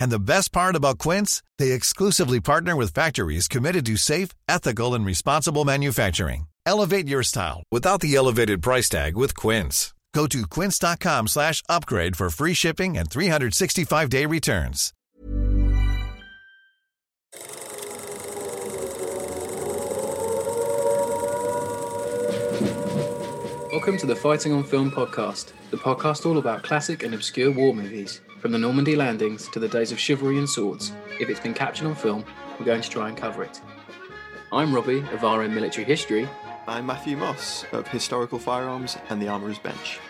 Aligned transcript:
And 0.00 0.10
the 0.10 0.18
best 0.18 0.50
part 0.50 0.74
about 0.76 0.98
Quince, 0.98 1.42
they 1.58 1.72
exclusively 1.72 2.40
partner 2.40 2.74
with 2.74 2.94
factories 2.94 3.46
committed 3.46 3.86
to 3.86 3.96
safe, 3.96 4.30
ethical, 4.48 4.94
and 4.94 5.06
responsible 5.06 5.64
manufacturing. 5.64 6.46
Elevate 6.66 7.06
your 7.06 7.22
style 7.22 7.62
without 7.70 8.00
the 8.00 8.16
elevated 8.16 8.62
price 8.62 8.88
tag 8.88 9.16
with 9.16 9.36
Quince. 9.36 9.92
Go 10.12 10.26
to 10.26 10.46
quince.com 10.46 11.28
slash 11.28 11.62
upgrade 11.68 12.16
for 12.16 12.30
free 12.30 12.54
shipping 12.54 12.98
and 12.98 13.08
365-day 13.08 14.26
returns. 14.26 14.92
Welcome 23.72 23.96
to 23.98 24.06
the 24.06 24.16
Fighting 24.16 24.52
on 24.52 24.64
Film 24.64 24.90
podcast, 24.90 25.52
the 25.70 25.76
podcast 25.76 26.26
all 26.26 26.38
about 26.38 26.64
classic 26.64 27.04
and 27.04 27.14
obscure 27.14 27.52
war 27.52 27.72
movies. 27.72 28.20
From 28.40 28.52
the 28.52 28.58
Normandy 28.58 28.96
landings 28.96 29.48
to 29.48 29.58
the 29.58 29.68
days 29.68 29.92
of 29.92 30.00
chivalry 30.00 30.38
and 30.38 30.48
swords, 30.48 30.92
if 31.20 31.28
it's 31.28 31.40
been 31.40 31.52
captured 31.52 31.86
on 31.86 31.94
film, 31.94 32.24
we're 32.58 32.64
going 32.64 32.80
to 32.80 32.88
try 32.88 33.06
and 33.06 33.14
cover 33.14 33.44
it. 33.44 33.60
I'm 34.50 34.74
Robbie 34.74 35.00
of 35.12 35.22
RM 35.22 35.54
Military 35.54 35.84
History. 35.84 36.26
I'm 36.66 36.86
Matthew 36.86 37.18
Moss 37.18 37.66
of 37.72 37.86
Historical 37.88 38.38
Firearms 38.38 38.96
and 39.10 39.20
the 39.20 39.28
Armourer's 39.28 39.58
Bench. 39.58 40.00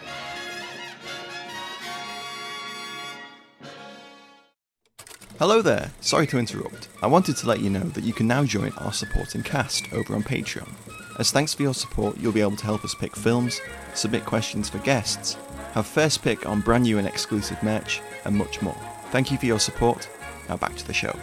Hello 5.41 5.61
there, 5.61 5.91
sorry 6.01 6.29
to 6.29 6.39
interrupt. 6.39 6.89
I 7.03 7.09
wanted 7.09 7.37
to 7.39 7.49
let 7.49 7.59
you 7.59 7.69
know 7.69 7.81
that 7.81 8.05
you 8.05 8.13
can 8.13 8.29
now 8.29 8.45
join 8.45 8.71
our 8.75 8.93
supporting 8.93 9.43
cast 9.43 9.93
over 9.93 10.15
on 10.15 10.23
Patreon. 10.23 10.73
As 11.19 11.33
thanks 11.33 11.53
for 11.53 11.65
your 11.65 11.75
support, 11.75 12.17
you'll 12.19 12.31
be 12.31 12.43
able 12.43 12.57
to 12.57 12.65
help 12.65 12.85
us 12.85 12.95
pick 12.95 13.17
films, 13.17 13.61
submit 13.95 14.25
questions 14.25 14.71
for 14.71 14.79
guests, 14.79 15.37
have 15.73 15.87
first 15.87 16.23
pick 16.23 16.47
on 16.47 16.61
brand 16.61 16.85
new 16.85 16.99
and 16.99 17.09
exclusive 17.09 17.61
merch, 17.63 18.01
and 18.25 18.37
much 18.37 18.63
more. 18.63 18.77
Thank 19.11 19.31
you 19.31 19.39
for 19.39 19.47
your 19.47 19.61
support. 19.61 20.09
Now 20.49 20.57
back 20.57 20.77
to 20.77 20.87
the 20.87 20.95
show. 20.95 21.17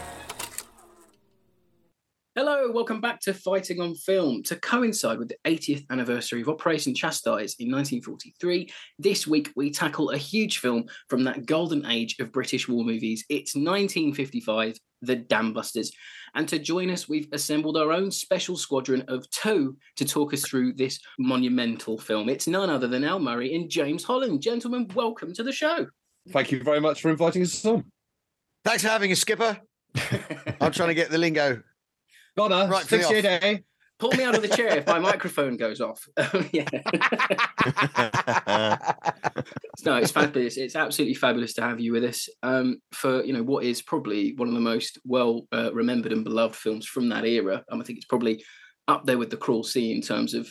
Hello, 2.37 2.71
welcome 2.71 3.01
back 3.01 3.19
to 3.21 3.33
Fighting 3.33 3.81
on 3.81 3.95
Film. 3.95 4.43
To 4.43 4.55
coincide 4.57 5.17
with 5.17 5.29
the 5.29 5.37
80th 5.43 5.85
anniversary 5.89 6.41
of 6.41 6.49
Operation 6.49 6.93
Chastise 6.93 7.55
in 7.57 7.71
1943, 7.71 8.71
this 8.99 9.25
week 9.25 9.51
we 9.55 9.71
tackle 9.71 10.11
a 10.11 10.17
huge 10.19 10.59
film 10.59 10.85
from 11.09 11.23
that 11.23 11.47
golden 11.47 11.83
age 11.87 12.15
of 12.19 12.31
British 12.31 12.69
war 12.69 12.85
movies. 12.85 13.25
It's 13.27 13.55
1955, 13.55 14.77
The 15.01 15.15
Dam 15.15 15.51
Busters. 15.51 15.91
And 16.35 16.47
to 16.49 16.59
join 16.59 16.91
us, 16.91 17.09
we've 17.09 17.27
assembled 17.31 17.75
our 17.75 17.91
own 17.91 18.11
special 18.11 18.55
squadron 18.55 19.03
of 19.07 19.27
two 19.31 19.75
to 19.95 20.05
talk 20.05 20.31
us 20.31 20.45
through 20.45 20.73
this 20.73 20.99
monumental 21.17 21.97
film. 21.97 22.29
It's 22.29 22.45
none 22.45 22.69
other 22.69 22.87
than 22.87 23.03
Al 23.03 23.17
Murray 23.17 23.55
and 23.55 23.67
James 23.67 24.03
Holland. 24.03 24.43
Gentlemen, 24.43 24.87
welcome 24.93 25.33
to 25.33 25.41
the 25.41 25.51
show. 25.51 25.87
Thank 26.29 26.51
you 26.51 26.63
very 26.63 26.79
much 26.79 27.01
for 27.01 27.09
inviting 27.09 27.43
us 27.43 27.65
on. 27.65 27.85
Thanks 28.63 28.83
for 28.83 28.89
having 28.89 29.11
us, 29.11 29.19
Skipper. 29.19 29.59
I'm 30.61 30.71
trying 30.71 30.89
to 30.89 30.95
get 30.95 31.09
the 31.09 31.17
lingo. 31.17 31.61
Donna, 32.35 32.67
Right 32.69 32.83
for 32.83 32.97
fix 32.97 33.09
your 33.09 33.21
day. 33.21 33.63
Pull 33.99 34.11
me 34.11 34.23
out 34.23 34.35
of 34.35 34.43
the 34.43 34.47
chair 34.47 34.77
if 34.77 34.85
my 34.85 34.99
microphone 34.99 35.57
goes 35.57 35.81
off. 35.81 36.07
yeah. 36.51 36.65
no, 39.83 39.95
it's 39.95 40.11
fabulous. 40.11 40.57
It's 40.57 40.75
absolutely 40.75 41.15
fabulous 41.15 41.53
to 41.53 41.63
have 41.63 41.79
you 41.79 41.93
with 41.93 42.03
us 42.03 42.29
um, 42.43 42.79
for 42.91 43.23
you 43.23 43.33
know 43.33 43.41
what 43.41 43.63
is 43.63 43.81
probably 43.81 44.35
one 44.35 44.49
of 44.49 44.53
the 44.53 44.59
most 44.59 44.99
well 45.03 45.47
uh, 45.51 45.73
remembered 45.73 46.11
and 46.11 46.23
beloved 46.23 46.55
films 46.55 46.85
from 46.85 47.09
that 47.09 47.25
era. 47.25 47.63
Um, 47.71 47.81
I 47.81 47.83
think 47.83 47.97
it's 47.97 48.05
probably 48.05 48.43
up 48.87 49.07
there 49.07 49.17
with 49.17 49.31
The 49.31 49.37
Cruel 49.37 49.63
Sea 49.63 49.91
in 49.91 50.01
terms 50.01 50.35
of 50.35 50.47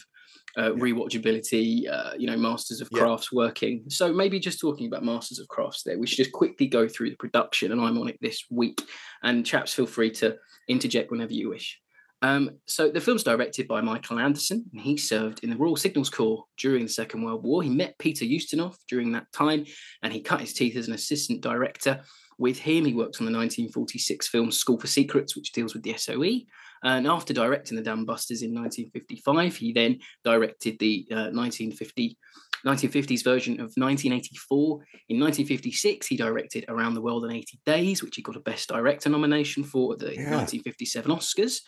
uh, 0.56 0.70
rewatchability. 0.70 1.90
Uh, 1.90 2.12
you 2.18 2.26
know, 2.26 2.36
Masters 2.36 2.80
of 2.80 2.88
Yeah. 2.92 3.00
Crafts 3.00 3.32
working. 3.32 3.84
So 3.88 4.12
maybe 4.12 4.38
just 4.38 4.60
talking 4.60 4.86
about 4.86 5.04
Masters 5.04 5.38
of 5.38 5.48
Crafts 5.48 5.82
there, 5.82 5.98
we 5.98 6.06
should 6.06 6.18
just 6.18 6.32
quickly 6.32 6.66
go 6.66 6.88
through 6.88 7.10
the 7.10 7.16
production, 7.16 7.72
and 7.72 7.80
I'm 7.80 7.98
on 7.98 8.08
it 8.08 8.18
this 8.20 8.44
week. 8.50 8.82
And 9.22 9.44
chaps, 9.44 9.74
feel 9.74 9.86
free 9.86 10.10
to 10.12 10.36
interject 10.68 11.10
whenever 11.10 11.32
you 11.32 11.50
wish. 11.50 11.80
Um, 12.22 12.52
so 12.64 12.90
the 12.90 13.00
film's 13.00 13.22
directed 13.22 13.68
by 13.68 13.82
Michael 13.82 14.18
Anderson, 14.18 14.64
and 14.72 14.80
he 14.80 14.96
served 14.96 15.44
in 15.44 15.50
the 15.50 15.56
Royal 15.56 15.76
Signals 15.76 16.10
Corps 16.10 16.44
during 16.56 16.84
the 16.84 16.88
Second 16.88 17.22
World 17.22 17.44
War. 17.44 17.62
He 17.62 17.68
met 17.68 17.98
Peter 17.98 18.24
Ustinov 18.24 18.74
during 18.88 19.12
that 19.12 19.30
time, 19.32 19.66
and 20.02 20.12
he 20.12 20.20
cut 20.22 20.40
his 20.40 20.54
teeth 20.54 20.76
as 20.76 20.88
an 20.88 20.94
assistant 20.94 21.42
director. 21.42 22.00
With 22.38 22.58
him, 22.58 22.84
he 22.84 22.94
worked 22.94 23.20
on 23.20 23.26
the 23.26 23.32
1946 23.32 24.28
film 24.28 24.50
School 24.50 24.78
for 24.78 24.86
Secrets, 24.86 25.36
which 25.36 25.52
deals 25.52 25.74
with 25.74 25.82
the 25.82 25.96
SOE. 25.96 26.40
And 26.86 27.08
after 27.08 27.34
directing 27.34 27.76
the 27.76 27.82
Dam 27.82 28.04
Busters 28.04 28.42
in 28.42 28.54
1955, 28.54 29.56
he 29.56 29.72
then 29.72 29.98
directed 30.24 30.78
the 30.78 31.06
uh, 31.10 31.34
1950 31.34 32.16
1950s 32.64 33.22
version 33.22 33.54
of 33.54 33.72
1984. 33.76 34.78
In 35.08 35.20
1956, 35.20 36.06
he 36.06 36.16
directed 36.16 36.64
Around 36.68 36.94
the 36.94 37.00
World 37.00 37.24
in 37.24 37.32
80 37.32 37.60
Days, 37.66 38.02
which 38.02 38.16
he 38.16 38.22
got 38.22 38.36
a 38.36 38.40
Best 38.40 38.68
Director 38.68 39.08
nomination 39.08 39.62
for 39.62 39.92
at 39.92 39.98
the 39.98 40.14
Yeah. 40.14 40.30
1957 40.30 41.10
Oscars. 41.10 41.60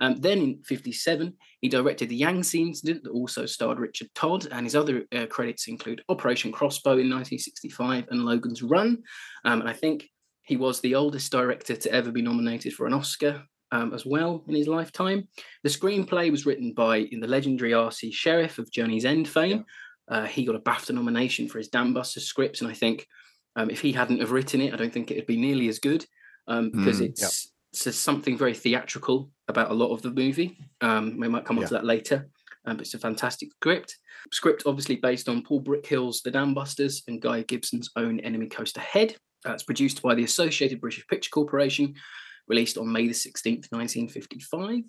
Um, 0.00 0.16
then 0.16 0.38
in 0.38 0.62
57, 0.64 1.32
he 1.60 1.68
directed 1.68 2.08
the 2.08 2.16
Yangtze 2.16 2.60
incident 2.60 3.04
that 3.04 3.10
also 3.10 3.46
starred 3.46 3.78
Richard 3.78 4.08
Todd, 4.14 4.48
and 4.50 4.66
his 4.66 4.74
other 4.74 5.04
uh, 5.14 5.26
credits 5.26 5.68
include 5.68 6.02
Operation 6.08 6.50
Crossbow 6.50 6.98
in 6.98 7.10
1965 7.10 8.06
and 8.10 8.24
Logan's 8.24 8.62
Run. 8.62 9.02
Um, 9.44 9.60
and 9.60 9.68
I 9.68 9.72
think 9.72 10.08
he 10.42 10.56
was 10.56 10.80
the 10.80 10.96
oldest 10.96 11.30
director 11.30 11.76
to 11.76 11.92
ever 11.92 12.10
be 12.10 12.22
nominated 12.22 12.74
for 12.74 12.86
an 12.86 12.92
Oscar 12.92 13.44
um, 13.72 13.92
as 13.92 14.04
well 14.06 14.44
in 14.48 14.54
his 14.54 14.68
lifetime. 14.68 15.28
The 15.62 15.70
screenplay 15.70 16.30
was 16.30 16.46
written 16.46 16.72
by 16.72 16.98
in 16.98 17.20
the 17.20 17.26
legendary 17.26 17.74
R.C. 17.74 18.12
Sherriff 18.12 18.58
of 18.58 18.70
Journey's 18.70 19.04
End 19.04 19.28
fame. 19.28 19.64
Uh, 20.08 20.26
he 20.26 20.44
got 20.44 20.56
a 20.56 20.60
BAFTA 20.60 20.94
nomination 20.94 21.48
for 21.48 21.58
his 21.58 21.68
Dam 21.68 21.94
Busters 21.94 22.26
scripts, 22.26 22.60
and 22.60 22.70
I 22.70 22.74
think 22.74 23.06
um, 23.56 23.70
if 23.70 23.80
he 23.80 23.92
hadn't 23.92 24.20
have 24.20 24.32
written 24.32 24.60
it, 24.60 24.74
I 24.74 24.76
don't 24.76 24.92
think 24.92 25.10
it'd 25.10 25.26
be 25.26 25.40
nearly 25.40 25.68
as 25.68 25.78
good 25.78 26.04
um, 26.46 26.70
because 26.70 27.00
Mm, 27.00 27.06
it's 27.10 27.52
says 27.72 27.96
something 27.96 28.38
very 28.38 28.54
theatrical 28.54 29.30
about 29.48 29.70
a 29.70 29.74
lot 29.74 29.92
of 29.92 30.02
the 30.02 30.10
movie. 30.10 30.58
Um, 30.80 31.18
we 31.18 31.28
might 31.28 31.44
come 31.44 31.58
on 31.58 31.64
to 31.64 31.74
that 31.74 31.84
later. 31.84 32.28
Um, 32.66 32.76
but 32.76 32.86
it's 32.86 32.94
a 32.94 32.98
fantastic 32.98 33.50
script. 33.52 33.96
Script 34.32 34.62
obviously 34.64 34.96
based 34.96 35.28
on 35.28 35.42
Paul 35.42 35.62
Brickhill's 35.62 36.22
The 36.22 36.30
Dam 36.30 36.54
Busters 36.54 37.02
and 37.08 37.20
Guy 37.20 37.42
Gibson's 37.42 37.90
own 37.96 38.20
Enemy 38.20 38.46
Coast 38.46 38.76
Ahead. 38.76 39.16
Uh, 39.46 39.52
it's 39.52 39.62
produced 39.62 40.00
by 40.00 40.14
the 40.14 40.24
Associated 40.24 40.80
British 40.80 41.06
Picture 41.08 41.30
Corporation, 41.30 41.94
released 42.48 42.78
on 42.78 42.90
May 42.92 43.06
the 43.06 43.14
16th, 43.14 43.70
1955. 43.70 44.82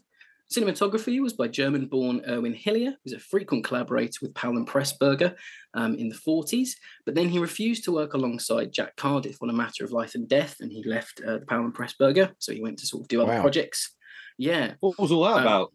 Cinematography 0.51 1.19
was 1.21 1.33
by 1.33 1.47
German 1.47 1.87
born 1.87 2.21
Erwin 2.27 2.53
Hillier, 2.53 2.93
who's 3.03 3.13
a 3.13 3.19
frequent 3.19 3.63
collaborator 3.63 4.19
with 4.21 4.35
Powell 4.35 4.57
and 4.57 4.67
Pressburger 4.67 5.35
um, 5.73 5.95
in 5.95 6.07
the 6.07 6.15
40s. 6.15 6.69
But 7.03 7.15
then 7.15 7.29
he 7.29 7.39
refused 7.39 7.83
to 7.85 7.91
work 7.91 8.13
alongside 8.13 8.71
Jack 8.71 8.95
Cardiff 8.95 9.41
on 9.41 9.49
a 9.49 9.53
matter 9.53 9.83
of 9.83 9.91
life 9.91 10.13
and 10.13 10.29
death, 10.29 10.57
and 10.59 10.71
he 10.71 10.83
left 10.83 11.19
uh, 11.27 11.39
Powell 11.47 11.65
and 11.65 11.73
Pressburger. 11.73 12.31
So 12.37 12.53
he 12.53 12.61
went 12.61 12.77
to 12.79 12.85
sort 12.85 13.01
of 13.01 13.07
do 13.07 13.23
other 13.23 13.31
projects. 13.41 13.95
Yeah. 14.37 14.73
What 14.81 14.99
was 14.99 15.11
all 15.11 15.23
that 15.23 15.37
Um, 15.37 15.41
about? 15.41 15.73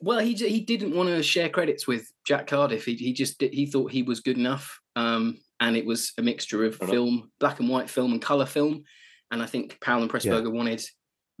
Well, 0.00 0.18
he 0.20 0.34
he 0.34 0.60
didn't 0.60 0.94
want 0.96 1.08
to 1.08 1.22
share 1.22 1.48
credits 1.48 1.86
with 1.86 2.10
Jack 2.26 2.48
Cardiff. 2.48 2.84
He 2.84 2.94
he 2.94 3.12
just 3.12 3.40
he 3.40 3.66
thought 3.66 3.92
he 3.92 4.02
was 4.02 4.20
good 4.20 4.36
enough, 4.36 4.80
um, 4.96 5.38
and 5.60 5.76
it 5.76 5.86
was 5.86 6.12
a 6.18 6.22
mixture 6.22 6.64
of 6.64 6.76
film, 6.90 7.30
black 7.38 7.60
and 7.60 7.68
white 7.68 7.88
film, 7.88 8.12
and 8.12 8.20
color 8.22 8.46
film. 8.46 8.82
And 9.30 9.40
I 9.42 9.46
think 9.46 9.80
Powell 9.80 10.02
and 10.02 10.10
Pressburger 10.10 10.52
wanted 10.52 10.80
a 10.80 10.84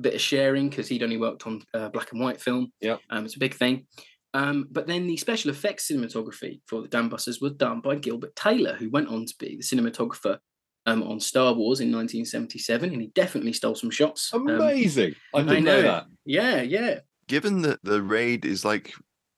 bit 0.02 0.14
of 0.14 0.20
sharing 0.20 0.68
because 0.68 0.88
he'd 0.88 1.02
only 1.02 1.16
worked 1.18 1.46
on 1.46 1.62
uh, 1.74 1.88
black 1.88 2.12
and 2.12 2.20
white 2.20 2.40
film. 2.40 2.72
Yeah, 2.80 2.96
um, 3.10 3.24
it's 3.24 3.36
a 3.36 3.40
big 3.40 3.54
thing. 3.54 3.86
Um, 4.34 4.66
but 4.70 4.86
then 4.86 5.06
the 5.06 5.16
special 5.18 5.50
effects 5.50 5.90
cinematography 5.90 6.60
for 6.66 6.80
the 6.80 6.88
Dam 6.88 7.08
Busters 7.10 7.40
was 7.40 7.52
done 7.52 7.80
by 7.80 7.96
Gilbert 7.96 8.34
Taylor, 8.34 8.74
who 8.74 8.88
went 8.90 9.08
on 9.08 9.26
to 9.26 9.34
be 9.38 9.56
the 9.56 9.62
cinematographer 9.62 10.38
um, 10.86 11.02
on 11.02 11.20
Star 11.20 11.52
Wars 11.52 11.80
in 11.80 11.92
1977, 11.92 12.92
and 12.92 13.02
he 13.02 13.08
definitely 13.08 13.52
stole 13.52 13.74
some 13.74 13.90
shots. 13.90 14.32
Um, 14.32 14.48
Amazing. 14.48 15.14
I 15.34 15.40
I 15.40 15.42
didn't 15.42 15.64
know, 15.64 15.76
know. 15.76 15.82
that. 15.82 16.06
yeah, 16.24 16.62
yeah. 16.62 17.00
Given 17.28 17.62
that 17.62 17.80
the 17.84 18.02
raid 18.02 18.44
is 18.44 18.64
like 18.64 18.94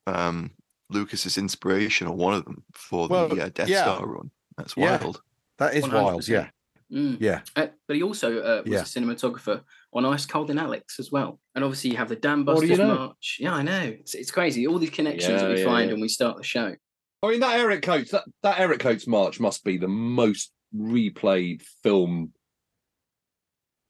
um, 0.07 0.53
Lucas's 0.91 1.39
inspiration 1.39 2.07
or 2.07 2.17
one 2.17 2.35
of 2.35 2.45
them 2.45 2.63
for 2.73 3.09
Well, 3.09 3.29
the 3.29 3.43
uh, 3.45 3.49
Death 3.53 3.69
yeah. 3.69 3.83
Star 3.83 4.07
run, 4.07 4.31
that's 4.57 4.77
Yeah. 4.77 4.99
wild. 5.03 5.21
That 5.59 5.75
is 5.75 5.89
wild. 5.89 6.23
100%. 6.23 6.29
Yeah. 6.29 6.49
Mm. 6.95 7.17
Yeah. 7.21 7.41
Uh, 7.57 7.67
but 7.89 7.97
he 7.97 8.03
also 8.03 8.39
uh, 8.41 8.63
was 8.65 8.73
Yeah. 8.73 8.81
a 8.81 8.85
cinematographer 8.85 9.63
on 9.93 10.05
Ice 10.05 10.27
Cold 10.27 10.51
in 10.51 10.59
Alex 10.59 10.99
as 11.01 11.11
well. 11.11 11.41
And 11.55 11.65
obviously, 11.65 11.91
you 11.91 11.97
have 11.97 12.09
the 12.09 12.17
Dam 12.17 12.45
What 12.45 12.55
Busters 12.55 12.71
you 12.71 12.77
know? 12.77 12.95
March. 12.95 13.39
Yeah, 13.41 13.55
I 13.55 13.63
know. 13.63 13.95
It's, 14.01 14.15
it's 14.15 14.31
crazy. 14.31 14.67
All 14.67 14.79
these 14.79 14.91
connections 14.91 15.41
that 15.41 15.51
we 15.51 15.59
yeah, 15.61 15.65
find 15.65 15.87
yeah. 15.89 15.95
when 15.95 16.01
we 16.01 16.09
start 16.09 16.37
the 16.37 16.45
show. 16.45 16.75
I 17.23 17.29
mean, 17.31 17.41
that 17.41 17.59
Eric 17.59 17.83
Coates, 17.83 18.11
that, 18.13 18.25
that 18.43 18.59
Eric 18.61 18.81
Coates 18.81 19.07
march 19.07 19.41
must 19.41 19.65
be 19.65 19.77
the 19.79 19.89
most 19.89 20.53
replayed 20.77 21.63
film, 21.83 22.33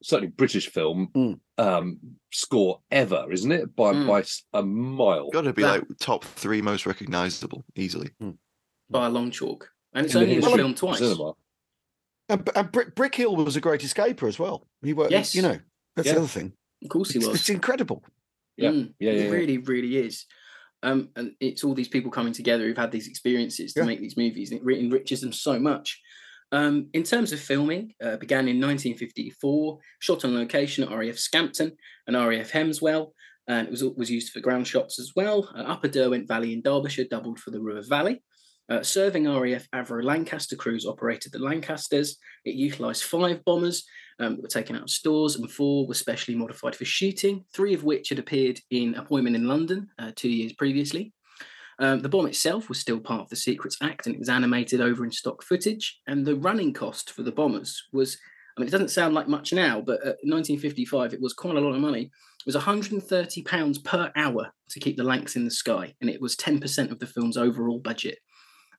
certainly 0.03 0.29
British 0.31 0.69
film 0.71 1.09
Mm. 1.15 1.41
um, 1.59 1.99
score 2.33 2.81
ever, 2.91 3.27
isn't 3.33 3.51
it? 3.53 3.75
By 3.75 3.93
Mm. 3.93 4.07
by 4.07 4.59
a 4.59 4.63
mile. 4.63 5.31
Got 5.31 5.43
to 5.43 5.53
be 5.53 5.63
That- 5.63 5.89
like 5.89 5.99
top 5.99 6.25
three 6.25 6.63
most 6.63 6.87
recognizable 6.87 7.65
easily. 7.75 8.11
by 8.91 9.07
a 9.07 9.11
long 9.11 9.31
chalk. 9.31 9.69
And 9.95 10.05
it's 10.07 10.15
in 10.15 10.23
only 10.23 10.35
in 10.35 10.41
the 10.41 10.47
history 10.47 10.63
film 10.63 10.75
twice. 10.75 10.99
cinema. 10.99 11.33
And, 12.29 12.49
and 12.55 12.73
Brick, 12.73 12.95
Brickhill 12.95 13.37
was 13.45 13.57
a 13.57 13.61
great 13.61 13.83
escaper 13.83 14.27
as 14.29 14.39
well. 14.39 14.67
He 14.83 14.93
worked. 14.93 15.11
Yes. 15.13 15.35
You 15.35 15.43
know, 15.43 15.59
that's 15.97 16.07
Yeah. 16.09 16.15
the 16.15 16.19
other 16.21 16.29
thing. 16.29 16.53
Of 16.83 16.89
course 16.91 17.11
he 17.11 17.19
It's, 17.19 17.27
was. 17.29 17.41
it's 17.41 17.49
incredible. 17.51 18.03
Yeah, 18.57 18.71
Mm, 18.71 18.95
yeah, 18.99 19.11
yeah, 19.13 19.19
It 19.21 19.25
yeah. 19.27 19.31
really, 19.31 19.59
really 19.59 19.97
is. 19.99 20.25
Um, 20.83 21.11
and 21.17 21.33
it's 21.41 21.65
all 21.65 21.75
these 21.75 21.89
people 21.89 22.11
coming 22.11 22.33
together 22.33 22.65
who've 22.67 22.77
had 22.77 22.93
these 22.93 23.09
experiences 23.09 23.73
to 23.75 23.81
Yeah. 23.81 23.87
make 23.87 24.01
these 24.01 24.17
movies. 24.17 24.53
And 24.53 24.61
it 24.71 24.79
enriches 24.79 25.21
them 25.21 25.33
so 25.33 25.59
much. 25.59 26.01
Um, 26.53 26.89
in 26.93 27.03
terms 27.03 27.33
of 27.33 27.41
filming, 27.41 27.95
uh, 28.03 28.17
began 28.17 28.49
in 28.49 28.61
1954, 28.61 29.79
shot 30.01 30.25
on 30.25 30.35
location 30.35 30.85
at 30.85 30.91
RAF 30.91 31.19
Scampton 31.19 31.73
and 32.07 32.17
RAF 32.17 32.51
Hemswell, 32.53 33.13
and 33.49 33.67
it 33.67 33.71
was 33.71 33.83
was 33.83 34.11
used 34.11 34.31
for 34.33 34.41
ground 34.41 34.67
shots 34.69 34.99
as 35.01 35.13
well. 35.17 35.51
Uh, 35.55 35.63
Upper 35.63 35.89
Derwent 35.89 36.29
Valley 36.29 36.53
in 36.53 36.63
Derbyshire 36.63 37.07
doubled 37.11 37.41
for 37.41 37.51
the 37.51 37.61
River 37.61 37.83
Valley. 37.83 38.23
Uh, 38.71 38.83
serving 38.83 39.29
RAF 39.29 39.69
Avro 39.73 40.03
Lancaster 40.03 40.57
crews 40.57 40.87
operated 40.87 41.33
the 41.33 41.39
Lancasters. 41.39 42.17
It 42.45 42.55
utilised 42.55 43.05
five 43.05 43.45
bombers 43.45 43.85
um, 44.19 44.37
that 44.37 44.43
were 44.43 44.49
taken 44.49 44.77
out 44.77 44.83
of 44.83 44.91
stores, 44.91 45.37
and 45.37 45.51
four 45.51 45.87
were 45.87 45.95
specially 45.95 46.35
modified 46.35 46.75
for 46.75 46.85
shooting, 46.85 47.45
three 47.53 47.75
of 47.75 47.85
which 47.85 48.09
had 48.09 48.19
appeared 48.19 48.61
in 48.71 48.95
Appointment 48.95 49.37
in 49.37 49.47
London 49.47 49.89
uh, 49.99 50.13
two 50.17 50.31
years 50.31 50.53
previously. 50.55 51.13
Um, 51.79 52.01
the 52.01 52.09
bomb 52.09 52.27
itself 52.27 52.69
was 52.69 52.79
still 52.79 53.01
part 53.01 53.23
of 53.23 53.29
the 53.29 53.37
Secrets 53.37 53.77
Act 53.83 54.07
and 54.07 54.15
it 54.15 54.19
was 54.19 54.29
animated 54.29 54.81
over 54.81 55.05
in 55.05 55.11
stock 55.11 55.43
footage. 55.43 56.01
And 56.07 56.25
the 56.25 56.37
running 56.37 56.73
cost 56.73 57.11
for 57.11 57.23
the 57.23 57.33
bombers 57.33 57.83
was, 57.93 58.17
I 58.57 58.61
mean, 58.61 58.69
it 58.69 58.71
doesn't 58.71 58.91
sound 58.91 59.15
like 59.15 59.29
much 59.29 59.53
now, 59.53 59.81
but 59.81 60.01
at 60.01 60.19
1955, 60.23 61.15
it 61.15 61.21
was 61.21 61.33
quite 61.33 61.57
a 61.57 61.61
lot 61.61 61.75
of 61.75 61.81
money. 61.81 62.03
It 62.03 62.47
was 62.47 62.55
130 62.55 63.43
pounds 63.43 63.79
per 63.79 64.13
hour 64.15 64.53
to 64.69 64.81
keep 64.81 64.97
the 64.97 65.03
Lancs 65.03 65.35
in 65.35 65.45
the 65.45 65.51
sky, 65.51 65.95
and 66.01 66.11
it 66.11 66.21
was 66.21 66.37
10% 66.37 66.91
of 66.91 66.99
the 66.99 67.07
film's 67.07 67.37
overall 67.37 67.79
budget. 67.79 68.19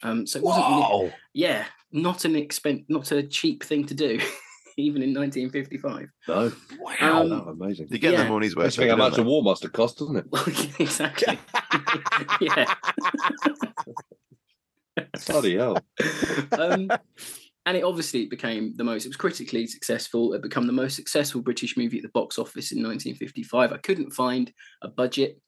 Um, 0.06 0.28
so 0.28 0.38
it 0.40 0.46
wasn't 0.46 0.68
really, 0.68 1.14
yeah, 1.34 1.66
not 1.92 2.26
an 2.26 2.36
expense, 2.36 2.84
not 2.90 3.12
a 3.12 3.24
cheap 3.24 3.64
thing 3.64 3.86
to 3.88 3.94
do, 3.96 4.20
even 4.78 5.02
in 5.02 5.14
1955. 5.16 6.10
No, 6.28 6.52
Wow. 6.80 7.22
Um, 7.22 7.30
no, 7.30 7.36
amazing. 7.50 7.88
They 7.90 7.98
get 7.98 8.12
Yeah. 8.14 8.22
their 8.22 8.30
money's 8.30 8.56
worth. 8.56 8.66
Let's 8.66 8.76
think 8.76 8.92
how 8.92 8.98
much 8.98 9.18
a 9.18 9.24
war 9.24 9.42
must 9.42 9.64
have 9.64 9.74
cost, 9.74 9.98
doesn't 9.98 10.16
it? 10.18 10.26
Well, 10.32 10.44
exactly. 10.80 11.40
yeah. 12.42 12.72
Bloody 15.28 15.58
hell. 15.58 15.78
um, 16.54 16.90
and 17.66 17.76
it 17.78 17.84
obviously 17.84 18.28
became 18.28 18.76
the 18.76 18.84
most, 18.84 19.06
it 19.06 19.10
was 19.10 19.18
critically 19.18 19.66
successful. 19.66 20.34
It 20.34 20.42
became 20.44 20.68
the 20.68 20.74
most 20.74 20.96
successful 20.96 21.42
British 21.42 21.76
movie 21.78 21.98
at 21.98 22.04
the 22.04 22.10
box 22.10 22.38
office 22.38 22.72
in 22.72 22.84
1955. 22.84 23.74
I 23.74 23.78
couldn't 23.78 24.12
find 24.12 24.54
a 24.84 24.88
budget, 24.88 25.42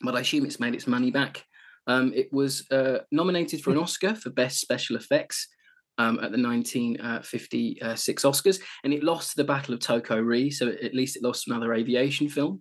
but 0.00 0.16
I 0.16 0.20
assume 0.20 0.46
it's 0.46 0.60
made 0.60 0.74
its 0.74 0.86
money 0.86 1.10
back. 1.10 1.44
Um, 1.88 2.12
it 2.14 2.32
was 2.32 2.70
uh, 2.70 2.98
nominated 3.10 3.62
for 3.62 3.70
an 3.70 3.78
Oscar 3.78 4.14
for 4.14 4.30
Best 4.30 4.60
Special 4.60 4.94
Effects 4.94 5.48
um, 5.96 6.16
at 6.20 6.30
the 6.30 6.40
1956 6.40 8.22
Oscars, 8.22 8.60
and 8.84 8.92
it 8.92 9.02
lost 9.02 9.34
the 9.34 9.44
Battle 9.44 9.74
of 9.74 9.80
Toko 9.80 10.20
Ri, 10.20 10.50
so 10.50 10.68
at 10.68 10.94
least 10.94 11.16
it 11.16 11.22
lost 11.22 11.48
another 11.48 11.74
aviation 11.74 12.28
film. 12.28 12.60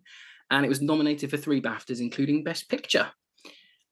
And 0.50 0.66
it 0.66 0.70
was 0.70 0.82
nominated 0.82 1.30
for 1.30 1.38
three 1.38 1.62
BAFTAs, 1.62 2.00
including 2.00 2.44
Best 2.44 2.70
Picture. 2.70 3.12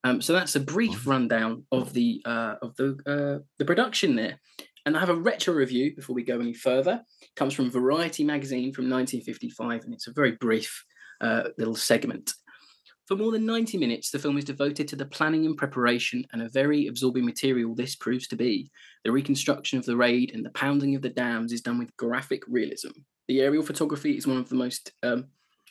Um, 0.06 0.22
so 0.22 0.34
that's 0.34 0.56
a 0.56 0.60
brief 0.60 1.06
rundown 1.06 1.66
of 1.72 1.92
the 1.92 2.22
uh, 2.26 2.56
of 2.62 2.76
the 2.78 2.98
uh, 3.06 3.44
the 3.60 3.66
production 3.66 4.16
there. 4.16 4.40
And 4.86 4.96
I 4.96 5.00
have 5.00 5.10
a 5.10 5.16
retro 5.16 5.54
review 5.54 5.96
before 5.96 6.16
we 6.16 6.24
go 6.24 6.40
any 6.40 6.54
further. 6.54 7.02
It 7.22 7.36
comes 7.36 7.54
from 7.54 7.72
Variety 7.72 8.24
magazine 8.24 8.72
from 8.72 8.90
1955, 8.90 9.84
and 9.84 9.94
it's 9.94 10.08
a 10.08 10.14
very 10.14 10.34
brief 10.34 10.86
uh, 11.22 11.46
little 11.58 11.76
segment. 11.76 12.34
For 13.08 13.16
more 13.16 13.32
than 13.32 13.46
90 13.46 13.78
minutes, 13.78 14.10
the 14.10 14.18
film 14.18 14.38
is 14.38 14.46
devoted 14.46 14.88
to 14.88 14.96
the 14.96 15.06
planning 15.06 15.46
and 15.46 15.56
preparation, 15.56 16.26
and 16.34 16.42
a 16.42 16.50
very 16.50 16.88
absorbing 16.88 17.24
material 17.24 17.76
this 17.76 17.96
proves 17.96 18.28
to 18.30 18.36
be. 18.36 18.72
The 19.04 19.12
reconstruction 19.12 19.78
of 19.78 19.86
the 19.86 19.96
raid 19.96 20.32
and 20.34 20.44
the 20.44 20.50
pounding 20.52 20.96
of 20.96 21.04
the 21.04 21.10
dams 21.10 21.54
is 21.54 21.62
done 21.62 21.78
with 21.78 21.96
graphic 21.98 22.42
realism. 22.48 22.90
The 23.28 23.42
aerial 23.42 23.64
photography 23.64 24.18
is 24.18 24.26
one 24.26 24.38
of 24.38 24.50
the 24.50 24.56
most 24.56 24.92
um, 25.04 25.26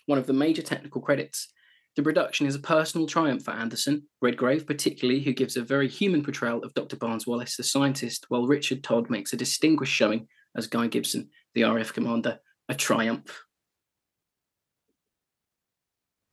one 0.07 0.19
of 0.19 0.27
the 0.27 0.33
major 0.33 0.63
technical 0.63 1.01
credits. 1.01 1.49
The 1.97 2.03
production 2.03 2.47
is 2.47 2.55
a 2.55 2.61
personal 2.61 3.07
triumph 3.07 3.45
for 3.45 3.53
Anderson, 3.53 4.09
Redgrave 4.21 4.67
particularly, 4.67 5.21
who 5.21 5.33
gives 5.33 5.57
a 5.57 5.63
very 5.63 5.89
human 5.89 6.23
portrayal 6.23 6.63
of 6.63 6.75
Dr. 6.75 6.97
Barnes 6.97 7.27
Wallis, 7.27 7.57
the 7.57 7.63
scientist, 7.63 8.27
while 8.29 8.47
Richard 8.47 8.83
Todd 8.83 9.11
makes 9.11 9.33
a 9.33 9.37
distinguished 9.37 9.95
showing 9.95 10.27
as 10.57 10.67
Guy 10.67 10.89
Gibson, 10.89 11.31
the 11.55 11.65
RAF 11.65 11.93
commander, 11.93 12.39
a 12.69 12.75
triumph. 12.75 13.44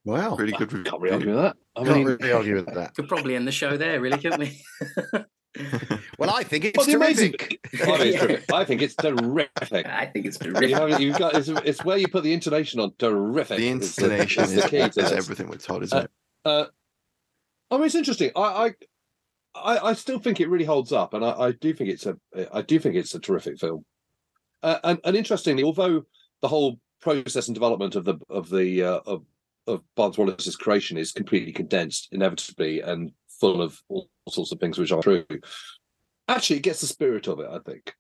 Wow. 0.06 0.36
Pretty 0.36 0.54
good. 0.54 0.70
Can't 0.86 1.02
really 1.02 1.14
argue 1.16 1.30
with 1.36 1.44
that. 1.44 1.56
I 1.76 1.84
Can't 1.84 1.96
mean, 1.98 2.06
really 2.08 2.32
argue 2.32 2.56
with 2.56 2.66
that. 2.74 2.94
Could 2.96 3.08
probably 3.08 3.36
end 3.36 3.48
the 3.48 3.52
show 3.52 3.78
there, 3.78 4.00
really, 4.02 4.18
couldn't 4.18 4.40
we? 4.40 4.62
Well, 6.18 6.30
I 6.30 6.44
think 6.44 6.64
it's 6.64 6.78
Well, 6.88 6.96
amazing- 6.96 7.34
terrific. 7.34 7.60
I 7.82 7.98
think 7.98 8.02
it's 8.14 8.16
terrific. 8.26 8.52
I 8.54 8.64
think 8.64 8.82
it's 8.82 8.96
terrific. 8.96 9.86
I 9.86 10.06
think 10.06 10.26
it's 10.26 10.40
You 10.42 10.54
terrific. 10.54 10.72
know, 10.78 10.86
you've 10.98 11.18
got, 11.18 11.34
it's, 11.36 11.50
it's 11.50 11.84
where 11.84 11.98
you 11.98 12.08
put 12.08 12.24
the 12.24 12.32
intonation 12.32 12.80
on 12.80 12.94
terrific. 12.98 13.58
the 13.58 13.68
It's 13.68 13.96
the- 13.98 14.06
intonation 14.06 14.44
is, 14.44 14.56
the 14.56 14.62
key 14.62 14.78
to 14.78 14.86
is 14.88 14.96
this. 14.96 15.12
everything 15.12 15.50
with 15.50 15.62
Todd, 15.66 15.84
isn't 15.84 16.06
it? 16.06 16.12
Uh, 16.46 16.66
I 17.70 17.76
mean, 17.76 17.86
it's 17.86 17.96
interesting. 17.96 18.32
I, 18.36 18.42
I, 18.42 18.74
I, 19.56 19.78
I 19.90 19.94
still 19.94 20.20
think 20.20 20.40
it 20.40 20.48
really 20.50 20.64
holds 20.66 20.94
up, 20.94 21.14
and 21.14 21.26
I, 21.26 21.32
I 21.32 21.52
do 21.52 21.74
think 21.74 21.90
it's 21.90 22.06
a, 22.06 22.18
I 22.54 22.62
do 22.62 22.80
think 22.80 22.96
it's 22.96 23.14
a 23.14 23.20
terrific 23.20 23.60
film. 23.60 23.84
Uh, 24.64 24.80
and, 24.86 25.00
and 25.04 25.18
interestingly, 25.18 25.64
although 25.64 26.04
the 26.42 26.48
whole 26.48 26.80
process 27.02 27.48
and 27.50 27.56
development 27.56 27.96
of 27.96 28.06
the 28.06 28.16
of 28.30 28.50
the 28.50 28.84
uh, 28.84 29.00
of 29.06 29.26
of 29.68 29.82
Barnes 29.96 30.18
Wallis's 30.18 30.56
creation 30.56 30.98
is 30.98 31.12
completely 31.12 31.52
condensed, 31.54 32.10
inevitably, 32.12 32.82
and 32.82 33.12
full 33.40 33.62
of 33.62 33.80
all 33.90 34.08
sorts 34.30 34.52
of 34.52 34.60
things 34.60 34.78
which 34.78 34.92
are 34.92 35.02
true. 35.02 35.26
Actually, 36.28 36.58
it 36.58 36.64
gets 36.64 36.82
the 36.82 36.88
spirit 36.88 37.28
of 37.28 37.40
it. 37.40 37.48
I 37.50 37.60
think. 37.60 37.94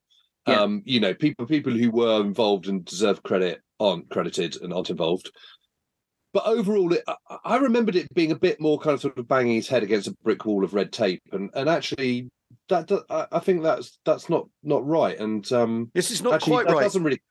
Yeah. 0.48 0.62
Um, 0.62 0.82
you 0.86 1.00
know, 1.00 1.14
people 1.14 1.46
people 1.46 1.74
who 1.74 1.92
were 1.92 2.22
involved 2.22 2.68
and 2.68 2.84
deserve 2.84 3.22
credit 3.24 3.62
aren't 3.80 4.10
credited 4.10 4.62
and 4.62 4.74
aren't 4.74 4.90
involved 4.90 5.32
but 6.34 6.46
overall, 6.46 6.94
it, 6.94 7.04
I- 7.08 7.38
I 7.44 7.58
remembered 7.58 7.96
it 7.96 8.14
being 8.14 8.32
a 8.32 8.40
bit 8.40 8.60
more 8.62 8.80
kind 8.80 8.94
of 8.94 9.02
sort 9.02 9.18
of 9.18 9.28
banging 9.28 9.56
his 9.56 9.68
head 9.68 9.84
against 9.84 10.08
a 10.08 10.16
brick 10.24 10.46
wall 10.46 10.64
of 10.64 10.74
red 10.74 10.92
tape, 10.92 11.22
and 11.32 11.50
and 11.54 11.68
actually, 11.68 12.30
that, 12.70 12.88
that 12.88 13.28
I 13.32 13.40
think 13.40 13.64
that's 13.64 14.00
that's 14.06 14.30
not 14.30 14.48
not 14.64 14.86
right, 14.88 15.20
and 15.20 15.50
um, 15.52 15.92
This 15.94 16.10
is 16.12 16.22
not 16.22 16.36
actually, 16.36 16.52
quite 16.54 16.68
that 16.68 16.74
right. 16.74 16.84
Doesn't 16.84 17.04
really, 17.04 17.22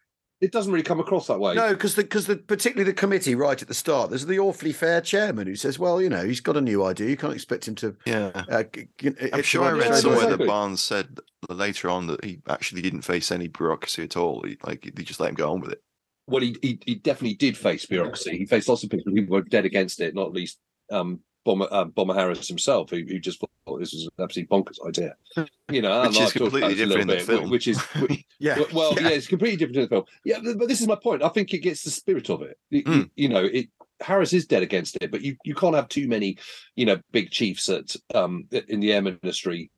it 0.41 0.53
doesn't 0.53 0.73
really 0.73 0.83
come 0.83 1.01
across 1.01 1.27
that 1.27 1.39
way. 1.39 1.55
No, 1.55 1.71
because 1.73 1.95
the 1.95 2.03
because 2.03 2.27
the 2.27 2.37
particularly 2.37 2.91
the 2.91 2.97
committee 2.97 3.35
right 3.35 3.61
at 3.61 3.69
the 3.69 3.75
start, 3.75 4.11
there's 4.11 4.25
the 4.25 4.39
awfully 4.39 4.73
fair 4.73 5.01
chairman 5.01 5.47
who 5.47 5.55
says, 5.55 5.79
"Well, 5.79 6.01
you 6.01 6.09
know, 6.09 6.25
he's 6.25 6.41
got 6.41 6.57
a 6.57 6.61
new 6.61 6.85
idea. 6.85 7.09
You 7.09 7.17
can't 7.17 7.35
expect 7.35 7.69
him 7.69 7.75
to." 7.77 7.97
Yeah. 8.07 8.31
Uh, 8.35 8.63
g- 8.63 8.89
g- 8.99 9.15
I'm 9.33 9.43
sure 9.43 9.65
I 9.65 9.73
read 9.73 9.95
somewhere 9.97 10.23
exactly. 10.23 10.37
that 10.39 10.47
Barnes 10.47 10.83
said 10.83 11.19
later 11.49 11.91
on 11.91 12.07
that 12.07 12.25
he 12.25 12.41
actually 12.49 12.81
didn't 12.81 13.03
face 13.03 13.31
any 13.31 13.49
bureaucracy 13.49 14.03
at 14.03 14.17
all. 14.17 14.43
He, 14.43 14.57
like 14.65 14.91
they 14.95 15.03
just 15.03 15.21
let 15.21 15.29
him 15.29 15.35
go 15.35 15.53
on 15.53 15.61
with 15.61 15.73
it. 15.73 15.83
Well, 16.27 16.43
he, 16.43 16.57
he 16.63 16.81
he 16.87 16.95
definitely 16.95 17.37
did 17.37 17.57
face 17.57 17.85
bureaucracy. 17.85 18.39
He 18.39 18.47
faced 18.47 18.69
lots 18.69 18.83
of 18.83 18.91
people 18.91 19.13
who 19.13 19.27
were 19.27 19.43
dead 19.43 19.67
against 19.67 20.01
it, 20.01 20.15
not 20.15 20.33
least 20.33 20.59
um, 20.91 21.21
Bomber 21.45 21.69
uh, 21.71 21.85
Bomber 21.85 22.15
Harris 22.15 22.49
himself, 22.49 22.91
who, 22.91 22.99
who 22.99 23.19
just 23.19 23.41
thought 23.41 23.79
this 23.79 23.93
was 23.93 24.05
an 24.05 24.25
absolutely 24.25 24.57
bonkers 24.57 24.87
idea. 24.87 25.15
You 25.71 25.83
know, 25.83 26.03
Which 26.03 26.11
is 26.13 26.17
I've 26.19 26.33
talked 26.33 26.37
about 26.37 26.51
completely 26.51 26.75
this 26.75 26.83
a 26.83 26.87
little 26.87 27.05
different 27.05 27.11
in 27.21 27.27
the 27.27 27.33
bit, 27.33 27.39
film. 27.41 27.51
Which 27.51 27.69
is 27.69 28.25
Yeah. 28.41 28.59
Well, 28.73 28.95
yeah. 28.95 29.03
yeah. 29.03 29.09
it's 29.11 29.29
completely 29.29 29.57
different 29.57 29.77
in 29.77 29.83
the 29.83 29.89
film. 29.89 30.05
Yeah, 30.25 30.39
but 30.57 30.67
this 30.67 30.81
is 30.81 30.89
my 30.89 30.97
point. 30.97 31.23
I 31.23 31.29
think 31.29 31.55
it 31.55 31.59
gets 31.59 31.85
the 31.85 31.91
spirit 31.91 32.29
of 32.29 32.43
it. 32.43 32.59
You, 32.71 32.83
Mm. 32.83 33.11
you 33.15 33.29
know, 33.29 33.45
it 33.45 33.69
Harris 34.01 34.33
is 34.33 34.47
dead 34.47 34.63
against 34.63 34.97
it, 35.01 35.11
but 35.13 35.21
you, 35.21 35.37
you 35.45 35.55
can't 35.55 35.77
have 35.77 35.89
too 35.89 36.09
many, 36.09 36.39
you 36.75 36.87
know, 36.87 36.99
big 37.13 37.31
chiefs 37.31 37.69
at 37.69 37.95
um 38.15 38.49
in 38.69 38.81
the 38.81 38.93
air 38.93 39.03
ministry 39.03 39.71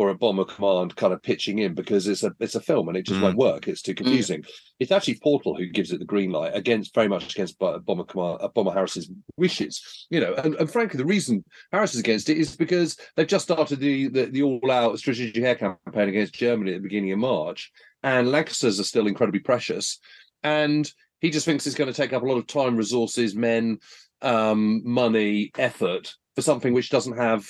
or 0.00 0.08
a 0.08 0.14
bomber 0.14 0.46
command 0.46 0.96
kind 0.96 1.12
of 1.12 1.22
pitching 1.22 1.58
in 1.58 1.74
because 1.74 2.08
it's 2.08 2.22
a 2.22 2.32
it's 2.40 2.54
a 2.54 2.60
film 2.60 2.88
and 2.88 2.96
it 2.96 3.04
just 3.04 3.20
Mm. 3.20 3.24
won't 3.24 3.36
work. 3.36 3.68
It's 3.68 3.82
too 3.82 3.94
confusing. 3.94 4.42
It's 4.78 4.90
actually 4.90 5.18
Portal 5.22 5.54
who 5.54 5.66
gives 5.66 5.92
it 5.92 5.98
the 5.98 6.06
green 6.06 6.30
light 6.30 6.56
against 6.56 6.94
very 6.94 7.06
much 7.08 7.34
against 7.34 7.58
Bo- 7.58 7.78
bomber 7.80 8.04
command 8.04 8.40
bomber 8.54 8.72
Harris's 8.72 9.10
wishes. 9.36 10.06
You 10.08 10.20
know, 10.20 10.32
and, 10.34 10.54
and 10.54 10.70
frankly, 10.72 10.96
the 10.96 11.04
reason 11.04 11.44
Harris 11.70 11.92
is 11.94 12.00
against 12.00 12.30
it 12.30 12.38
is 12.38 12.56
because 12.56 12.96
they've 13.14 13.26
just 13.26 13.44
started 13.44 13.78
the 13.78 14.08
the, 14.08 14.24
the 14.26 14.42
all 14.42 14.70
out 14.70 14.98
strategic 14.98 15.44
air 15.44 15.54
campaign 15.54 16.08
against 16.08 16.32
Germany 16.34 16.72
at 16.72 16.78
the 16.78 16.88
beginning 16.88 17.12
of 17.12 17.18
March, 17.18 17.70
and 18.02 18.30
Lancasters 18.32 18.80
are 18.80 18.84
still 18.84 19.06
incredibly 19.06 19.40
precious, 19.40 19.98
and 20.42 20.90
he 21.20 21.28
just 21.28 21.44
thinks 21.44 21.66
it's 21.66 21.76
going 21.76 21.92
to 21.92 22.00
take 22.02 22.14
up 22.14 22.22
a 22.22 22.26
lot 22.26 22.38
of 22.38 22.46
time, 22.46 22.74
resources, 22.74 23.34
men, 23.34 23.78
um, 24.22 24.80
money, 24.82 25.50
effort 25.58 26.14
for 26.34 26.40
something 26.40 26.72
which 26.72 26.88
doesn't 26.88 27.18
have 27.18 27.46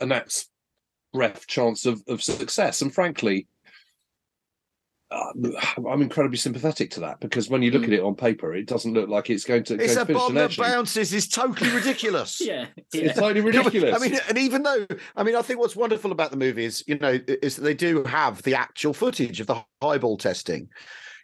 a 0.00 0.04
gnat's 0.06 0.50
breath 1.14 1.46
chance 1.46 1.86
of, 1.86 2.02
of 2.08 2.22
success. 2.22 2.82
And 2.82 2.92
frankly, 2.92 3.46
uh, 5.10 5.32
I'm 5.88 6.02
incredibly 6.02 6.36
sympathetic 6.38 6.90
to 6.92 7.00
that 7.00 7.20
because 7.20 7.48
when 7.48 7.62
you 7.62 7.70
look 7.70 7.82
Mm. 7.82 7.86
at 7.88 7.92
it 7.92 8.00
on 8.02 8.16
paper, 8.16 8.52
it 8.54 8.66
doesn't 8.66 8.94
look 8.94 9.08
like 9.08 9.30
it's 9.30 9.44
going 9.44 9.62
to. 9.64 9.74
It's 9.74 9.94
going 9.94 9.98
a 9.98 10.00
to 10.00 10.06
finish. 10.06 10.22
bomb 10.22 10.34
that 10.34 10.56
bounces 10.56 11.12
is 11.12 11.28
totally 11.28 11.70
ridiculous. 11.70 12.40
Yeah, 12.44 12.66
It's 12.92 13.18
totally 13.18 13.40
ridiculous. 13.52 13.94
I 13.94 13.98
mean, 14.06 14.18
and 14.28 14.36
even 14.38 14.64
though, 14.64 14.86
I 15.14 15.22
mean, 15.22 15.36
I 15.36 15.42
think 15.42 15.60
what's 15.60 15.76
wonderful 15.76 16.10
about 16.10 16.32
the 16.32 16.36
movie 16.36 16.64
is, 16.64 16.82
you 16.88 16.98
know, 16.98 17.18
is 17.28 17.56
that 17.56 17.62
they 17.62 17.74
do 17.74 18.02
have 18.04 18.42
the 18.42 18.56
actual 18.56 18.92
footage 18.92 19.40
of 19.40 19.46
the 19.46 19.62
highball 19.80 20.16
testing. 20.16 20.68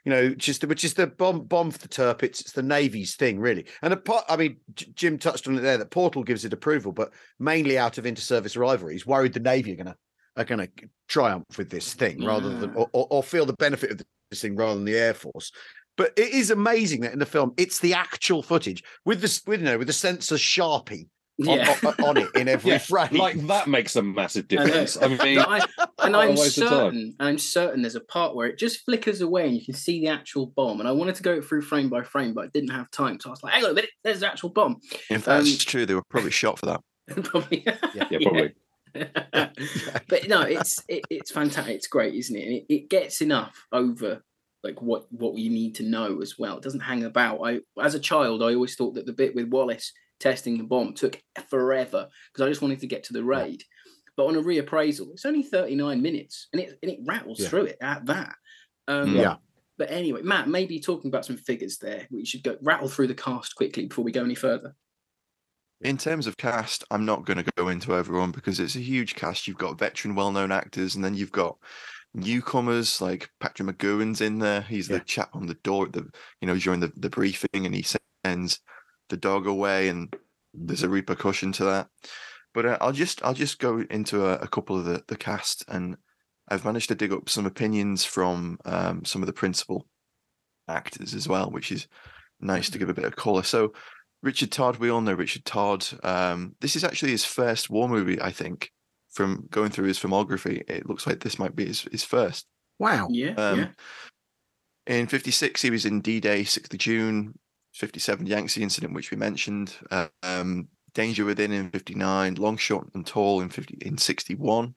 You 0.05 0.11
know, 0.11 0.35
just 0.35 0.65
which 0.65 0.85
is 0.85 0.95
the 0.95 1.07
bomb 1.07 1.45
bomb 1.45 1.71
for 1.71 1.79
the 1.79 1.89
Tirpitz. 1.89 2.41
It's 2.41 2.53
the 2.53 2.63
Navy's 2.63 3.17
thing, 3.17 3.39
really. 3.39 3.67
And 3.83 3.93
apart, 3.93 4.25
I 4.29 4.37
mean, 4.37 4.57
J- 4.75 4.93
Jim 4.95 5.19
touched 5.19 5.47
on 5.47 5.57
it 5.57 5.61
there 5.61 5.79
that 5.79 5.91
Portal 5.91 6.23
gives 6.23 6.45
it 6.45 6.53
approval, 6.53 6.93
but 6.93 7.13
mainly 7.39 7.79
out 7.79 7.99
of 7.99 8.07
inter-service 8.07 8.57
rivalry. 8.57 8.95
He's 8.95 9.07
worried 9.07 9.35
the 9.35 9.41
Navy 9.41 9.73
are 9.73 9.77
going 9.77 9.87
to 9.87 9.97
are 10.37 10.45
going 10.45 10.61
to 10.61 10.89
triumph 11.09 11.59
with 11.59 11.71
this 11.71 11.93
thing 11.93 12.25
rather 12.25 12.49
than 12.49 12.71
or, 12.75 12.89
or, 12.93 13.07
or 13.11 13.23
feel 13.23 13.45
the 13.45 13.53
benefit 13.55 13.91
of 13.91 14.01
this 14.31 14.41
thing 14.41 14.57
rather 14.57 14.75
than 14.75 14.85
the 14.85 14.97
Air 14.97 15.15
Force. 15.15 15.51
But 15.97 16.13
it 16.17 16.33
is 16.33 16.51
amazing 16.51 17.03
that 17.03 17.13
in 17.13 17.19
the 17.19 17.27
film, 17.27 17.53
it's 17.57 17.81
the 17.81 17.95
actual 17.95 18.43
footage 18.43 18.83
with 19.05 19.21
the 19.21 19.43
with 19.47 19.61
you 19.61 19.67
know 19.67 19.79
with 19.79 19.89
the 19.89 19.93
sensor 19.93 20.37
sharpie 20.37 21.09
yeah. 21.45 21.75
on, 21.85 22.05
on 22.05 22.17
it 22.17 22.29
in 22.35 22.49
every 22.49 22.71
yeah, 22.73 22.79
frame. 22.79 23.15
like 23.17 23.37
that 23.47 23.69
makes 23.69 23.97
a 23.97 24.03
massive 24.03 24.49
difference. 24.49 24.97
I, 25.01 25.09
mean, 25.09 25.37
But 25.37 25.49
I, 25.49 25.59
and 26.05 26.15
what 26.15 26.15
a 26.15 26.19
I'm 26.19 26.35
waste 26.37 26.59
of 26.59 26.69
time. 26.69 26.79
certain, 26.79 27.17
I'm 27.21 27.39
certain 27.39 27.83
there's 27.83 27.95
a 27.97 28.01
part 28.01 28.35
where 28.35 28.47
it 28.49 28.59
just 28.59 28.85
flickers 28.85 29.21
away 29.21 29.47
and 29.47 29.55
you 29.57 29.65
can 29.65 29.75
see 29.75 30.01
the 30.01 30.09
actual 30.09 30.47
bomb. 30.47 30.81
And 30.81 30.89
I 30.89 30.93
wanted 30.93 31.15
to 31.17 31.23
go 31.23 31.41
through 31.41 31.63
frame 31.63 31.89
by 31.89 32.03
frame, 32.03 32.35
but 32.35 32.45
I 32.45 32.49
didn't 32.53 32.71
have 32.71 32.91
time. 32.91 33.19
So 33.21 33.31
I 33.31 33.33
was 33.33 33.43
like, 33.43 33.53
hang 33.55 33.65
on 33.65 33.71
a 33.71 33.75
minute, 33.75 33.91
there's 34.05 34.21
the 34.21 34.29
actual 34.29 34.51
bomb. 34.51 34.77
If 35.09 35.25
that's 35.25 35.51
Um, 35.51 35.59
true, 35.59 35.87
they 35.87 35.95
were 35.95 36.05
probably 36.09 36.31
shot 36.31 36.59
for 36.59 36.67
that. 36.67 36.81
probably. 37.25 37.65
yeah, 37.95 38.05
probably. 38.23 38.55
but 40.09 40.29
no, 40.29 40.43
it's 40.43 40.83
it, 40.89 41.05
it's 41.11 41.31
fantastic. 41.31 41.77
It's 41.77 41.87
great, 41.87 42.15
isn't 42.15 42.37
it? 42.37 42.43
And 42.43 42.53
it, 42.57 42.65
it 42.69 42.91
gets 42.91 43.21
enough 43.21 43.67
over 43.73 44.23
like 44.63 44.83
what 44.83 45.07
what 45.13 45.35
we 45.35 45.49
need 45.49 45.75
to 45.77 45.83
know 45.83 46.21
as 46.21 46.39
well. 46.39 46.57
It 46.59 46.63
doesn't 46.63 46.81
hang 46.81 47.05
about. 47.05 47.41
I 47.43 47.61
as 47.81 47.95
a 47.95 48.01
child, 48.01 48.43
I 48.43 48.55
always 48.55 48.75
thought 48.75 48.95
that 48.95 49.07
the 49.07 49.13
bit 49.13 49.35
with 49.35 49.49
Wallis 49.49 49.93
testing 50.21 50.59
the 50.59 50.65
bomb 50.65 50.95
took 50.95 51.21
forever 51.49 52.09
because 52.33 52.47
I 52.47 52.49
just 52.51 52.63
wanted 52.63 52.81
to 52.81 52.87
get 52.87 53.05
to 53.05 53.13
the 53.13 53.25
raid. 53.25 53.65
But 54.17 54.27
on 54.27 54.37
a 54.37 54.43
reappraisal, 54.43 55.11
it's 55.13 55.25
only 55.25 55.43
39 55.43 56.01
minutes 56.03 56.49
and 56.53 56.61
it 56.61 56.79
and 56.83 56.93
it 56.93 57.01
rattles 57.05 57.41
Yeah. 57.41 57.49
through 57.49 57.65
it 57.67 57.79
at 57.81 58.07
that. 58.07 58.37
Um, 58.87 59.17
Yeah. 59.17 59.37
But 59.79 59.91
anyway, 59.91 60.21
Matt, 60.23 60.47
maybe 60.47 60.79
talking 60.79 61.09
about 61.09 61.25
some 61.25 61.39
figures 61.39 61.79
there. 61.79 62.07
We 62.11 62.27
should 62.27 62.43
go 62.43 62.59
rattle 62.61 62.89
through 62.89 63.07
the 63.07 63.15
cast 63.15 63.55
quickly 63.55 63.87
before 63.87 64.05
we 64.05 64.13
go 64.13 64.23
any 64.23 64.35
further. 64.35 64.75
In 65.81 65.97
terms 65.97 66.27
of 66.27 66.37
cast, 66.37 66.85
I'm 66.91 67.07
not 67.07 67.25
going 67.25 67.43
to 67.43 67.51
go 67.57 67.69
into 67.69 67.97
everyone 67.97 68.31
because 68.31 68.61
it's 68.61 68.77
a 68.77 68.81
huge 68.81 69.15
cast. 69.15 69.49
You've 69.49 69.57
got 69.57 69.79
veteran, 69.79 70.15
well-known 70.15 70.53
actors, 70.53 70.95
and 70.97 71.03
then 71.03 71.15
you've 71.15 71.33
got 71.33 71.57
newcomers 72.13 73.01
like 73.01 73.31
Patrick 73.41 73.79
McGoohan's 73.79 74.21
in 74.21 74.39
there. 74.39 74.61
He's 74.61 74.89
the 74.89 75.01
chap 75.01 75.31
on 75.33 75.47
the 75.47 75.55
door, 75.55 75.87
the 75.87 76.11
you 76.43 76.47
know 76.47 76.59
during 76.59 76.81
the, 76.81 76.93
the 76.97 77.09
briefing, 77.09 77.65
and 77.65 77.75
he 77.75 77.87
sends 78.25 78.61
the 79.11 79.17
dog 79.17 79.47
away, 79.47 79.89
and 79.89 80.15
there's 80.55 80.83
a 80.83 80.89
repercussion 80.89 81.53
to 81.53 81.65
that. 81.65 81.89
But 82.55 82.67
uh, 82.67 82.79
I'll 82.81 82.93
just 82.93 83.23
I'll 83.25 83.35
just 83.35 83.59
go 83.59 83.85
into 83.91 84.27
a, 84.27 84.37
a 84.37 84.49
couple 84.49 84.77
of 84.77 84.85
the 84.85 85.05
the 85.07 85.17
cast, 85.17 85.65
and 85.69 85.97
I've 86.49 86.65
managed 86.65 86.89
to 86.89 86.95
dig 86.95 87.13
up 87.13 87.29
some 87.29 87.47
opinions 87.47 88.05
from 88.05 88.59
um, 88.65 89.05
some 89.05 89.23
of 89.23 89.27
the 89.27 89.33
principal 89.33 89.87
actors 90.69 91.15
as 91.15 91.29
well, 91.29 91.51
which 91.51 91.71
is 91.71 91.87
nice 92.41 92.71
to 92.71 92.79
give 92.79 92.89
a 92.89 92.95
bit 92.95 93.05
of 93.05 93.17
colour. 93.17 93.43
So 93.43 93.73
Richard 94.23 94.51
Todd, 94.51 94.77
we 94.77 94.91
all 94.91 95.01
know 95.01 95.15
Richard 95.15 95.45
Todd. 95.45 95.87
Um, 96.03 96.55
this 96.61 96.77
is 96.77 96.85
actually 96.85 97.13
his 97.13 97.25
first 97.25 97.71
war 97.71 97.89
movie, 97.89 98.21
I 98.21 98.31
think. 98.31 98.71
From 99.11 99.49
going 99.51 99.71
through 99.71 99.89
his 99.89 99.99
filmography, 99.99 100.63
it 100.71 100.89
looks 100.89 101.05
like 101.05 101.19
this 101.19 101.37
might 101.37 101.57
be 101.57 101.67
his, 101.67 101.83
his 101.91 102.05
first. 102.05 102.47
Wow. 102.79 103.09
Yeah, 103.11 103.33
Um, 103.33 103.59
yeah. 103.59 103.69
In 104.87 105.09
56, 105.09 105.61
he 105.63 105.71
was 105.71 105.85
in 105.85 106.01
D 106.01 106.21
Day, 106.21 106.43
6th 106.43 106.73
of 106.73 106.79
June, 106.79 107.37
57, 107.75 108.27
Yangtze 108.27 108.63
incident, 108.63 108.95
which 108.95 109.11
we 109.11 109.17
mentioned. 109.17 109.77
Uh, 109.91 110.09
um, 110.23 110.69
Danger 110.95 111.25
Within 111.25 111.53
in 111.53 111.71
59, 111.71 112.35
Long 112.35 112.57
Short 112.57 112.89
and 112.95 113.07
Tall 113.07 113.41
in 113.41 113.49
50, 113.49 113.79
in 113.83 113.97
61, 113.97 114.75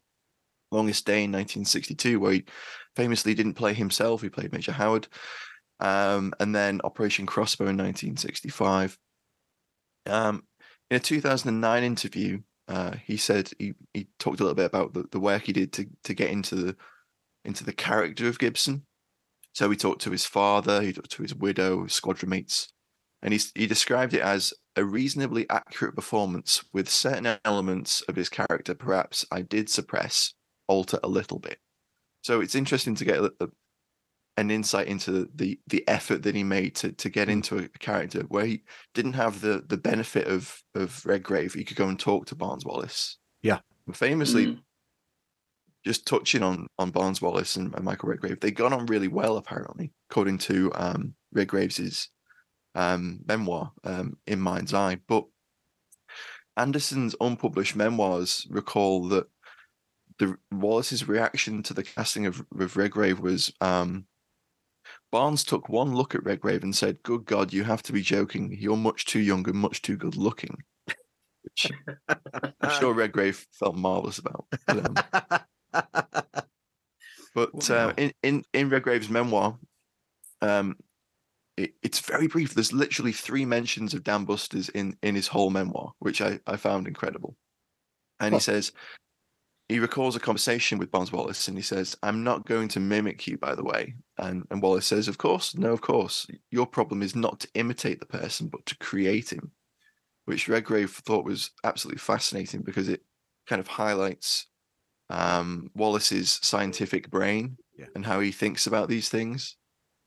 Longest 0.71 1.05
Day 1.05 1.23
in 1.23 1.31
1962, 1.31 2.19
where 2.19 2.33
he 2.33 2.45
famously 2.95 3.33
didn't 3.33 3.55
play 3.55 3.73
himself, 3.73 4.21
he 4.21 4.29
played 4.29 4.51
Major 4.51 4.71
Howard. 4.71 5.07
Um, 5.79 6.33
and 6.39 6.55
then 6.55 6.81
Operation 6.83 7.25
Crossbow 7.25 7.65
in 7.65 7.77
1965. 7.77 8.97
Um, 10.05 10.43
in 10.89 10.97
a 10.97 10.99
2009 10.99 11.83
interview, 11.83 12.41
uh, 12.67 12.91
he 13.03 13.17
said 13.17 13.51
he, 13.59 13.73
he 13.93 14.07
talked 14.19 14.39
a 14.39 14.43
little 14.43 14.55
bit 14.55 14.65
about 14.65 14.93
the, 14.93 15.05
the 15.11 15.19
work 15.19 15.43
he 15.43 15.53
did 15.53 15.73
to 15.73 15.85
to 16.03 16.13
get 16.13 16.29
into 16.29 16.55
the 16.55 16.75
into 17.43 17.63
the 17.63 17.73
character 17.73 18.27
of 18.27 18.39
Gibson. 18.39 18.85
So 19.53 19.69
he 19.69 19.77
talked 19.77 20.01
to 20.03 20.11
his 20.11 20.25
father, 20.25 20.81
he 20.81 20.93
talked 20.93 21.11
to 21.11 21.21
his 21.21 21.35
widow, 21.35 21.85
squadron 21.87 22.29
mates, 22.29 22.72
and 23.23 23.33
he 23.33 23.39
he 23.55 23.65
described 23.65 24.13
it 24.13 24.21
as 24.21 24.53
a 24.75 24.85
reasonably 24.85 25.49
accurate 25.49 25.95
performance 25.95 26.63
with 26.73 26.87
certain 26.89 27.37
elements 27.45 28.01
of 28.01 28.15
his 28.15 28.29
character. 28.29 28.75
Perhaps 28.75 29.25
I 29.31 29.41
did 29.41 29.69
suppress, 29.69 30.33
alter 30.67 30.99
a 31.03 31.07
little 31.07 31.39
bit. 31.39 31.57
So 32.21 32.41
it's 32.41 32.55
interesting 32.55 32.95
to 32.95 33.05
get 33.05 33.17
a, 33.19 33.31
a- 33.39 33.47
an 34.37 34.49
insight 34.49 34.87
into 34.87 35.29
the 35.35 35.59
the 35.67 35.87
effort 35.87 36.23
that 36.23 36.33
he 36.35 36.43
made 36.43 36.73
to 36.75 36.91
to 36.91 37.09
get 37.09 37.29
into 37.29 37.57
a 37.57 37.67
character 37.69 38.21
where 38.29 38.45
he 38.45 38.63
didn't 38.95 39.13
have 39.13 39.41
the 39.41 39.63
the 39.67 39.77
benefit 39.77 40.27
of 40.27 40.61
of 40.75 41.05
Redgrave. 41.05 41.53
He 41.53 41.63
could 41.63 41.77
go 41.77 41.87
and 41.87 41.99
talk 41.99 42.25
to 42.27 42.35
Barnes 42.35 42.65
Wallis. 42.65 43.17
Yeah. 43.43 43.59
Famously, 43.93 44.45
Mm. 44.47 44.59
just 45.85 46.07
touching 46.07 46.41
on 46.41 46.65
on 46.79 46.89
Barnes 46.89 47.21
Wallis 47.21 47.57
and, 47.57 47.75
and 47.75 47.83
Michael 47.85 48.09
Redgrave, 48.09 48.39
they 48.39 48.49
got 48.51 48.73
on 48.73 48.85
really 48.87 49.07
well 49.09 49.37
apparently, 49.37 49.91
according 50.09 50.37
to 50.39 50.71
um, 50.75 51.13
Redgrave's 51.31 52.09
um, 52.75 53.19
memoir, 53.25 53.71
um, 53.83 54.17
In 54.27 54.39
Mind's 54.39 54.73
Eye. 54.73 54.99
But 55.07 55.25
Anderson's 56.57 57.15
unpublished 57.19 57.75
memoirs 57.75 58.47
recall 58.49 59.07
that 59.09 59.27
the 60.19 60.37
Wallis's 60.51 61.07
reaction 61.07 61.63
to 61.63 61.73
the 61.73 61.83
casting 61.83 62.25
of, 62.25 62.45
of 62.59 62.77
Redgrave 62.77 63.19
was 63.19 63.51
um, 63.61 64.05
Barnes 65.11 65.43
took 65.43 65.69
one 65.69 65.93
look 65.93 66.15
at 66.15 66.23
Redgrave 66.23 66.63
and 66.63 66.75
said, 66.75 67.03
"Good 67.03 67.25
God, 67.25 67.53
you 67.53 67.63
have 67.63 67.83
to 67.83 67.93
be 67.93 68.01
joking! 68.01 68.55
You're 68.59 68.77
much 68.77 69.05
too 69.05 69.19
young 69.19 69.47
and 69.47 69.57
much 69.57 69.81
too 69.81 69.95
good 69.95 70.15
looking." 70.15 70.57
Which 71.43 71.71
I'm 72.61 72.79
sure 72.79 72.93
Redgrave 72.95 73.45
felt 73.51 73.75
marvelous 73.75 74.17
about. 74.17 74.45
But, 74.65 74.85
um, 74.85 74.95
but 77.35 77.69
uh, 77.69 77.93
in, 77.97 78.13
in 78.23 78.43
in 78.53 78.69
Redgrave's 78.69 79.09
memoir, 79.09 79.57
um, 80.41 80.77
it, 81.57 81.73
it's 81.83 81.99
very 81.99 82.27
brief. 82.27 82.53
There's 82.53 82.73
literally 82.73 83.11
three 83.11 83.45
mentions 83.45 83.93
of 83.93 84.03
Dam 84.03 84.25
Busters 84.25 84.69
in 84.69 84.97
in 85.03 85.15
his 85.15 85.27
whole 85.27 85.49
memoir, 85.49 85.93
which 85.99 86.21
I 86.21 86.39
I 86.47 86.57
found 86.57 86.87
incredible. 86.87 87.35
And 88.19 88.33
he 88.33 88.39
says 88.39 88.71
he 89.69 89.79
recalls 89.79 90.15
a 90.15 90.19
conversation 90.19 90.77
with 90.77 90.91
Barnes 90.91 91.11
Wallis, 91.11 91.47
and 91.47 91.57
he 91.57 91.63
says, 91.63 91.95
"I'm 92.03 92.23
not 92.23 92.45
going 92.45 92.67
to 92.69 92.79
mimic 92.79 93.27
you, 93.27 93.37
by 93.37 93.55
the 93.55 93.63
way." 93.63 93.95
And 94.17 94.45
and 94.51 94.61
Wallis 94.61 94.85
says, 94.85 95.07
"Of 95.07 95.17
course, 95.17 95.55
no, 95.55 95.71
of 95.71 95.81
course. 95.81 96.27
Your 96.51 96.65
problem 96.67 97.01
is 97.01 97.15
not 97.15 97.39
to 97.41 97.49
imitate 97.53 97.99
the 97.99 98.05
person, 98.05 98.47
but 98.47 98.65
to 98.67 98.77
create 98.77 99.31
him." 99.31 99.51
Which 100.25 100.47
Redgrave 100.47 100.91
thought 100.91 101.25
was 101.25 101.51
absolutely 101.63 101.99
fascinating 101.99 102.61
because 102.61 102.87
it 102.87 103.03
kind 103.45 103.59
of 103.59 103.67
highlights 103.67 104.47
um, 105.09 105.69
Wallis's 105.75 106.39
scientific 106.41 107.09
brain 107.09 107.57
Yeah. 107.77 107.87
and 107.95 108.05
how 108.05 108.21
he 108.21 108.31
thinks 108.31 108.65
about 108.67 108.87
these 108.87 109.09
things. 109.09 109.57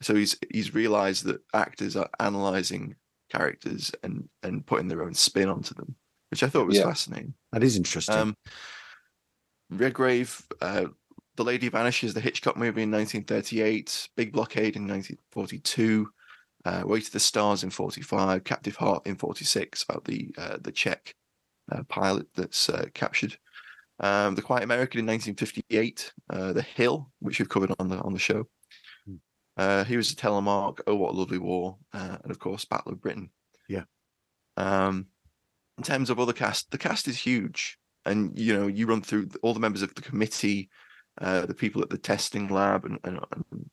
So 0.02 0.14
he's 0.14 0.36
he's 0.52 0.74
realized 0.74 1.24
that 1.24 1.40
actors 1.54 1.96
are 1.96 2.08
analyzing 2.20 2.96
characters 3.30 3.92
and 4.02 4.28
and 4.42 4.66
putting 4.66 4.88
their 4.88 5.02
own 5.02 5.14
spin 5.14 5.48
onto 5.48 5.74
them, 5.74 5.96
which 6.30 6.42
I 6.42 6.48
thought 6.48 6.66
was 6.66 6.76
Yeah. 6.76 6.84
fascinating. 6.84 7.34
That 7.52 7.62
is 7.62 7.76
interesting. 7.76 8.14
Um, 8.14 8.34
Redgrave, 9.70 10.46
uh, 10.60 10.86
The 11.36 11.44
Lady 11.44 11.68
Vanishes, 11.68 12.14
the 12.14 12.20
Hitchcock 12.20 12.56
movie 12.56 12.82
in 12.82 12.90
1938, 12.90 14.08
Big 14.16 14.32
Blockade 14.32 14.76
in 14.76 14.86
1942, 14.86 16.08
uh, 16.64 16.82
Way 16.86 17.00
to 17.00 17.12
the 17.12 17.20
Stars 17.20 17.62
in 17.64 17.70
45, 17.70 18.44
Captive 18.44 18.76
Heart 18.76 19.06
in 19.06 19.16
46, 19.16 19.84
about 19.88 20.04
the 20.04 20.32
uh, 20.38 20.58
the 20.60 20.72
Czech 20.72 21.14
uh, 21.72 21.82
pilot 21.84 22.26
that's 22.34 22.68
uh, 22.68 22.86
captured. 22.94 23.36
Um, 23.98 24.34
the 24.34 24.42
Quiet 24.42 24.62
American 24.62 25.00
in 25.00 25.06
1958, 25.06 26.12
uh, 26.30 26.52
The 26.52 26.62
Hill, 26.62 27.10
which 27.20 27.38
we've 27.38 27.48
covered 27.48 27.72
on 27.78 27.88
the 27.88 27.98
on 28.00 28.12
the 28.12 28.18
show. 28.18 28.46
Hmm. 29.56 29.62
Uh, 29.62 29.84
Heroes 29.84 30.10
of 30.10 30.16
Telemark. 30.16 30.80
Oh, 30.86 30.94
what 30.96 31.14
a 31.14 31.16
lovely 31.16 31.38
war, 31.38 31.78
uh, 31.92 32.18
and 32.22 32.30
of 32.30 32.38
course, 32.38 32.64
Battle 32.64 32.92
of 32.92 33.00
Britain. 33.00 33.30
Yeah. 33.68 33.84
Um, 34.56 35.06
in 35.78 35.84
terms 35.84 36.10
of 36.10 36.18
other 36.20 36.32
cast, 36.32 36.70
the 36.70 36.78
cast 36.78 37.08
is 37.08 37.18
huge, 37.18 37.78
and 38.04 38.38
you 38.38 38.54
know 38.56 38.66
you 38.66 38.86
run 38.86 39.02
through 39.02 39.28
all 39.42 39.54
the 39.54 39.60
members 39.60 39.82
of 39.82 39.94
the 39.94 40.02
committee, 40.02 40.70
uh, 41.20 41.46
the 41.46 41.54
people 41.54 41.82
at 41.82 41.90
the 41.90 41.98
testing 41.98 42.48
lab, 42.48 42.84
and, 42.84 42.98
and, 43.04 43.20
and 43.32 43.70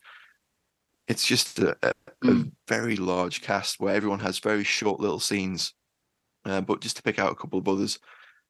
it's 1.08 1.26
just 1.26 1.60
a, 1.60 1.78
a, 1.82 1.90
a 1.90 1.94
Mm. 2.24 2.54
very 2.70 2.96
large 2.96 3.42
cast 3.42 3.82
where 3.82 3.94
everyone 3.94 4.20
has 4.20 4.40
very 4.40 4.64
short 4.64 5.02
little 5.02 5.20
scenes. 5.20 5.74
Uh, 6.46 6.62
but 6.62 6.80
just 6.80 6.96
to 6.96 7.04
pick 7.04 7.20
out 7.20 7.34
a 7.34 7.36
couple 7.36 7.60
of 7.60 7.68
others, 7.68 8.00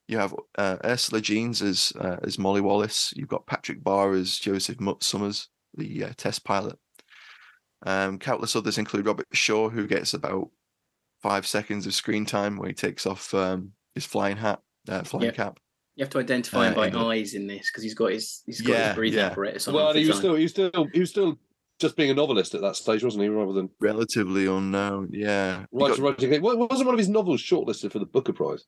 you 0.08 0.18
have 0.20 0.36
uh, 0.60 0.78
Ursula 0.86 1.22
Jeans 1.22 1.62
as 1.64 1.92
uh, 2.00 2.18
as 2.24 2.38
Molly 2.38 2.62
Wallis. 2.62 3.14
You've 3.16 3.30
got 3.30 3.48
Patrick 3.48 3.84
Barr 3.84 4.14
as 4.14 4.38
Joseph 4.38 4.80
Mutt 4.80 5.04
Summers, 5.04 5.50
the 5.76 6.06
uh, 6.06 6.14
test 6.18 6.44
pilot. 6.44 6.78
Um, 7.86 8.18
countless 8.20 8.56
others 8.56 8.78
include 8.78 9.06
Robert 9.06 9.28
Shaw, 9.34 9.70
who 9.70 9.88
gets 9.88 10.14
about 10.14 10.50
five 11.22 11.46
seconds 11.46 11.86
of 11.86 11.94
screen 11.94 12.26
time 12.26 12.58
where 12.58 12.68
he 12.70 12.74
takes 12.74 13.06
off 13.06 13.34
um, 13.34 13.72
his 13.96 14.06
flying 14.06 14.38
hat, 14.38 14.60
uh, 14.90 15.04
flying 15.04 15.26
Yep. 15.26 15.36
cap. 15.36 15.60
You 15.96 16.04
have 16.04 16.12
to 16.12 16.20
identify 16.20 16.68
him 16.68 16.74
Uh, 16.74 16.76
by 16.76 16.88
in 16.88 16.94
the- 16.94 17.00
eyes 17.00 17.34
in 17.36 17.46
this 17.48 17.70
because 17.70 17.84
he's 17.84 17.94
got 17.94 18.12
his 18.12 18.42
he's 18.46 18.62
got 18.62 18.72
Yeah, 18.74 18.88
his 18.88 18.96
breathing 18.96 19.20
yeah. 19.20 19.26
apparatus 19.28 19.68
on. 19.68 19.74
Well, 19.76 19.84
half 19.88 19.92
and 19.92 19.98
the 19.98 20.02
he 20.04 20.08
was 20.08 20.16
time. 20.16 20.22
still 20.22 20.36
he 20.36 20.44
was 20.44 20.52
still 20.52 20.88
he 20.94 21.00
was 21.02 21.10
still 21.10 21.40
just 21.80 21.96
being 21.98 22.10
a 22.10 22.14
novelist 22.14 22.56
at 22.56 22.62
that 22.62 22.76
stage, 22.76 23.04
wasn't 23.04 23.24
he? 23.24 23.30
Rather 23.30 23.54
than 23.54 23.70
Relatively 23.80 24.46
unknown, 24.48 25.10
yeah. 25.12 25.66
He 25.72 25.78
writing, 25.78 25.98
got- 26.04 26.20
writing. 26.22 26.42
Well, 26.42 26.58
wasn't 26.68 26.86
one 26.88 26.96
of 26.96 27.00
his 27.00 27.10
novels 27.10 27.42
shortlisted 27.42 27.92
for 27.92 28.00
the 28.00 28.06
Booker 28.06 28.34
Prize? 28.34 28.64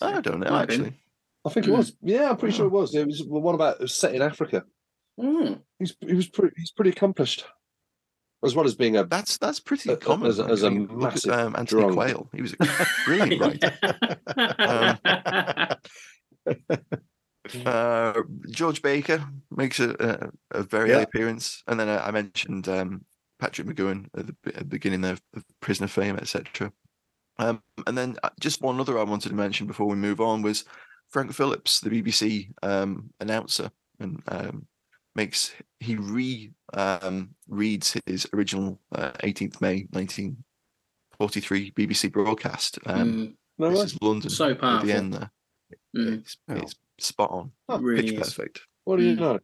I 0.00 0.20
don't 0.20 0.40
know 0.40 0.50
Might 0.50 0.58
have 0.60 0.68
been. 0.68 0.80
actually. 0.84 1.00
I 1.44 1.48
think 1.50 1.66
it 1.66 1.70
Hmm. 1.70 1.76
was. 1.78 1.96
Yeah, 2.02 2.30
I'm 2.30 2.36
pretty 2.36 2.56
sure 2.56 2.66
it 2.66 2.70
was. 2.72 2.94
It 2.94 3.06
was 3.06 3.22
one 3.22 3.54
about 3.54 3.76
it 3.76 3.82
was 3.82 3.94
set 3.94 4.14
in 4.14 4.22
Africa. 4.22 4.64
Mm. 5.20 5.62
He's 5.78 5.96
he 6.00 6.14
was 6.14 6.28
pretty 6.28 6.54
he's 6.58 6.70
pretty 6.72 6.90
accomplished, 6.90 7.44
as 8.44 8.54
well 8.54 8.66
as 8.66 8.74
being 8.74 8.96
a 8.96 9.04
That's 9.04 9.38
that's 9.38 9.60
pretty 9.60 9.90
Uh, 9.92 9.96
common. 9.96 10.28
as 10.28 10.38
a- 10.38 10.44
as 10.44 10.62
a 10.62 10.66
actually. 10.66 10.80
Look 10.86 10.90
at, 10.92 10.98
massive 11.14 11.32
um, 11.32 11.56
Anthony 11.56 11.80
drunk. 11.82 11.94
Quayle. 11.94 12.28
He 12.34 12.42
was 12.42 12.54
a 12.58 12.86
brilliant 13.06 13.40
writer. 15.40 15.76
Uh, 17.64 18.22
George 18.50 18.82
Baker 18.82 19.24
makes 19.52 19.78
a, 19.78 20.30
a, 20.52 20.58
a 20.58 20.62
very 20.64 20.90
Yeah. 20.90 21.02
appearance, 21.02 21.62
and 21.68 21.78
then 21.78 21.88
I, 21.88 22.08
I 22.08 22.10
mentioned 22.10 22.68
um, 22.68 23.04
Patrick 23.38 23.68
McGoohan 23.68 24.06
at 24.18 24.26
the, 24.26 24.34
at 24.48 24.58
the 24.58 24.64
beginning 24.64 25.04
of, 25.04 25.22
of 25.32 25.44
Prisoner 25.60 25.86
Fame, 25.86 26.16
etc. 26.16 26.72
Um, 27.38 27.62
and 27.86 27.96
then 27.96 28.16
uh, 28.24 28.30
just 28.40 28.62
one 28.62 28.80
other 28.80 28.98
I 28.98 29.04
wanted 29.04 29.28
to 29.28 29.36
mention 29.36 29.68
before 29.68 29.86
we 29.86 29.94
move 29.94 30.20
on 30.20 30.42
was 30.42 30.64
Frank 31.10 31.32
Phillips, 31.32 31.78
the 31.78 31.90
BBC 31.90 32.50
um, 32.64 33.10
announcer, 33.20 33.70
and 34.00 34.20
um, 34.26 34.66
makes 35.16 35.52
he 35.80 35.96
re 35.96 36.52
um, 36.74 37.30
reads 37.48 37.96
his 38.06 38.28
original 38.34 38.78
uh, 38.94 39.12
18th 39.24 39.60
May 39.60 39.86
1943 39.90 41.72
BBC 41.72 42.12
broadcast. 42.12 42.78
Um, 42.86 43.12
Mm, 43.12 43.34
no 43.58 43.70
this 43.70 43.92
is 43.94 43.98
London 44.02 44.30
So 44.30 44.50
at 44.50 44.84
the 44.84 44.92
end 44.92 45.14
there. 45.14 45.30
mm, 45.96 46.18
It's, 46.20 46.36
Oh. 46.48 46.54
it's 46.54 46.74
spot 46.98 47.30
on, 47.30 47.52
Oh, 47.68 47.78
really 47.80 48.02
pitch 48.02 48.12
is. 48.12 48.18
perfect. 48.34 48.60
What 48.84 48.98
do 48.98 49.04
you 49.04 49.16
Mm. 49.16 49.18
know? 49.20 49.38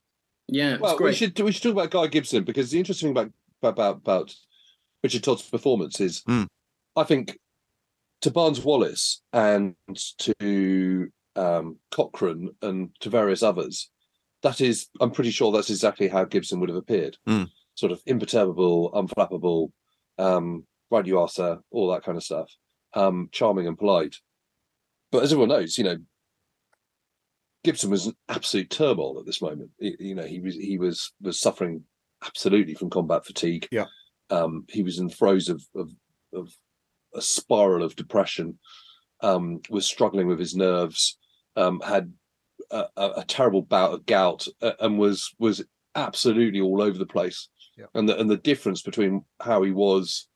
Yeah, 0.49 0.73
it's 0.75 0.83
Well, 0.83 0.99
we 1.01 1.15
should 1.15 1.39
we 1.41 1.53
should 1.53 1.63
talk 1.63 1.73
about 1.73 1.91
Guy 1.91 2.07
Gibson 2.09 2.45
because 2.45 2.71
the 2.71 2.79
interesting 2.79 3.09
thing 3.15 3.17
about 3.17 3.33
about 3.63 3.97
about 3.97 4.35
Richard 5.03 5.25
Todd's 5.25 5.49
performance 5.49 6.01
is, 6.01 6.23
Mm. 6.25 6.47
I 6.97 7.05
think, 7.05 7.39
to 8.21 8.31
Barnes 8.31 8.61
Wallis 8.61 9.23
and 9.33 9.75
to 10.19 11.11
um, 11.35 11.79
Cochrane 11.91 12.51
and 12.61 12.91
to 13.01 13.09
various 13.09 13.43
others, 13.43 13.91
that 14.43 14.61
is, 14.61 14.89
I'm 15.01 15.11
pretty 15.11 15.31
sure 15.31 15.53
that's 15.53 15.71
exactly 15.71 16.09
how 16.09 16.25
Gibson 16.25 16.61
would 16.61 16.69
have 16.69 16.79
appeared. 16.79 17.17
Mm. 17.29 17.49
Sort 17.75 17.93
of 17.93 18.03
imperturbable, 18.07 18.93
unflappable, 18.93 19.71
um, 20.19 20.67
right 20.91 21.07
you 21.07 21.19
are, 21.19 21.29
sir, 21.29 21.59
all 21.71 21.91
that 21.93 22.05
kind 22.05 22.17
of 22.17 22.25
stuff. 22.25 22.51
Um, 22.95 23.29
charming 23.33 23.67
and 23.67 23.79
polite. 23.79 24.17
But 25.11 25.23
as 25.23 25.33
everyone 25.33 25.49
knows, 25.49 25.79
you 25.79 25.85
know, 25.85 25.97
Gibson 27.65 27.91
was 27.91 28.07
an 28.07 28.15
absolute 28.29 28.71
turmoil 28.71 29.19
at 29.21 29.27
this 29.27 29.41
moment. 29.41 29.71
Y- 29.81 29.97
You 29.99 30.15
know, 30.15 30.25
he 30.25 30.41
was 30.41 30.55
he 30.55 30.79
was 30.79 31.13
was 31.21 31.41
suffering 31.41 31.85
absolutely 32.25 32.75
from 32.75 32.91
combat 32.91 33.25
fatigue. 33.25 33.69
Yeah. 33.71 33.87
Um, 34.31 34.65
he 34.69 34.83
was 34.83 34.99
in 34.99 35.07
the 35.07 35.15
throes 35.15 35.49
of 35.49 35.63
of, 35.75 35.91
of 36.35 36.53
a 37.15 37.23
spiral 37.23 37.85
of 37.85 37.97
depression. 37.97 38.59
Um, 39.21 39.61
was 39.71 39.87
struggling 39.87 40.27
with 40.27 40.41
his 40.41 40.57
nerves. 40.57 41.17
Um, 41.55 41.81
had 41.81 42.13
a, 42.71 42.85
a, 42.97 43.11
a 43.19 43.25
terrible 43.25 43.63
bout 43.63 43.93
of 43.93 44.07
gout, 44.07 44.47
uh, 44.61 44.73
and 44.81 44.99
was 44.99 45.35
was 45.39 45.65
absolutely 45.95 46.61
all 46.61 46.81
over 46.83 46.99
the 46.99 47.07
place. 47.07 47.49
Yeah. 47.77 47.87
And 47.95 48.09
the 48.09 48.19
and 48.19 48.31
the 48.31 48.37
difference 48.37 48.83
between 48.83 49.25
how 49.41 49.63
he 49.63 49.71
was 49.73 50.29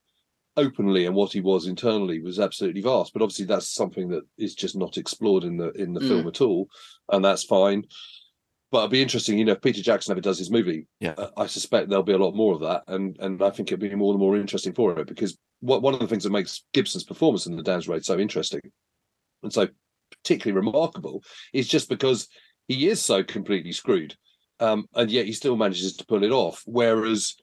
openly 0.56 1.04
and 1.04 1.14
what 1.14 1.32
he 1.32 1.40
was 1.40 1.66
internally 1.66 2.20
was 2.22 2.40
absolutely 2.40 2.80
vast. 2.80 3.12
But 3.12 3.22
obviously, 3.22 3.44
that's 3.44 3.74
something 3.74 4.08
that 4.08 4.22
is 4.38 4.54
just 4.54 4.76
not 4.76 4.96
explored 4.96 5.44
in 5.44 5.56
the 5.56 5.70
in 5.72 5.92
the 5.92 6.00
Mm. 6.00 6.08
film 6.08 6.28
at 6.28 6.40
all, 6.40 6.68
and 7.12 7.24
that's 7.24 7.44
fine. 7.44 7.84
But 8.72 8.78
it'd 8.80 8.90
be 8.90 9.02
interesting, 9.02 9.38
you 9.38 9.44
know, 9.44 9.52
if 9.52 9.62
Peter 9.62 9.80
Jackson 9.80 10.10
ever 10.12 10.20
does 10.20 10.38
his 10.38 10.50
movie, 10.50 10.86
Yeah. 10.98 11.14
uh, 11.16 11.30
I 11.36 11.46
suspect 11.46 11.88
there'll 11.88 12.02
be 12.02 12.12
a 12.14 12.18
lot 12.18 12.34
more 12.34 12.54
of 12.54 12.60
that, 12.62 12.82
and 12.88 13.16
and 13.20 13.42
I 13.42 13.50
think 13.50 13.68
it'd 13.68 13.80
be 13.80 13.94
more 13.94 14.12
and 14.12 14.20
more 14.20 14.36
interesting 14.36 14.72
for 14.72 14.98
it 14.98 15.06
because 15.06 15.38
what 15.60 15.82
one 15.82 15.94
of 15.94 16.00
the 16.00 16.06
things 16.08 16.24
that 16.24 16.30
makes 16.30 16.64
Gibson's 16.72 17.04
performance 17.04 17.46
in 17.46 17.56
the 17.56 17.62
Dams 17.62 17.88
Raid 17.88 18.04
so 18.04 18.18
interesting 18.18 18.60
and 19.42 19.52
so 19.52 19.68
particularly 20.26 20.56
remarkable 20.66 21.22
is 21.52 21.68
just 21.68 21.88
because 21.88 22.28
he 22.68 22.88
is 22.88 23.00
so 23.04 23.22
completely 23.22 23.70
screwed, 23.72 24.14
um, 24.58 24.86
and 24.94 25.10
yet 25.10 25.26
he 25.26 25.32
still 25.32 25.56
manages 25.56 25.96
to 25.96 26.06
pull 26.06 26.24
it 26.24 26.32
off. 26.32 26.62
Whereas 26.66 27.34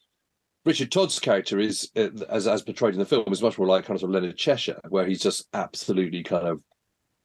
Richard 0.65 0.91
Todd's 0.91 1.19
character 1.19 1.59
is, 1.59 1.89
uh, 1.95 2.09
as 2.29 2.45
as 2.47 2.61
portrayed 2.61 2.93
in 2.93 2.99
the 2.99 3.05
film, 3.05 3.25
is 3.31 3.41
much 3.41 3.57
more 3.57 3.67
like 3.67 3.85
kind 3.85 4.01
of 4.01 4.09
Leonard 4.09 4.37
Cheshire, 4.37 4.79
where 4.89 5.05
he's 5.05 5.21
just 5.21 5.47
absolutely 5.53 6.23
kind 6.23 6.47
of 6.47 6.61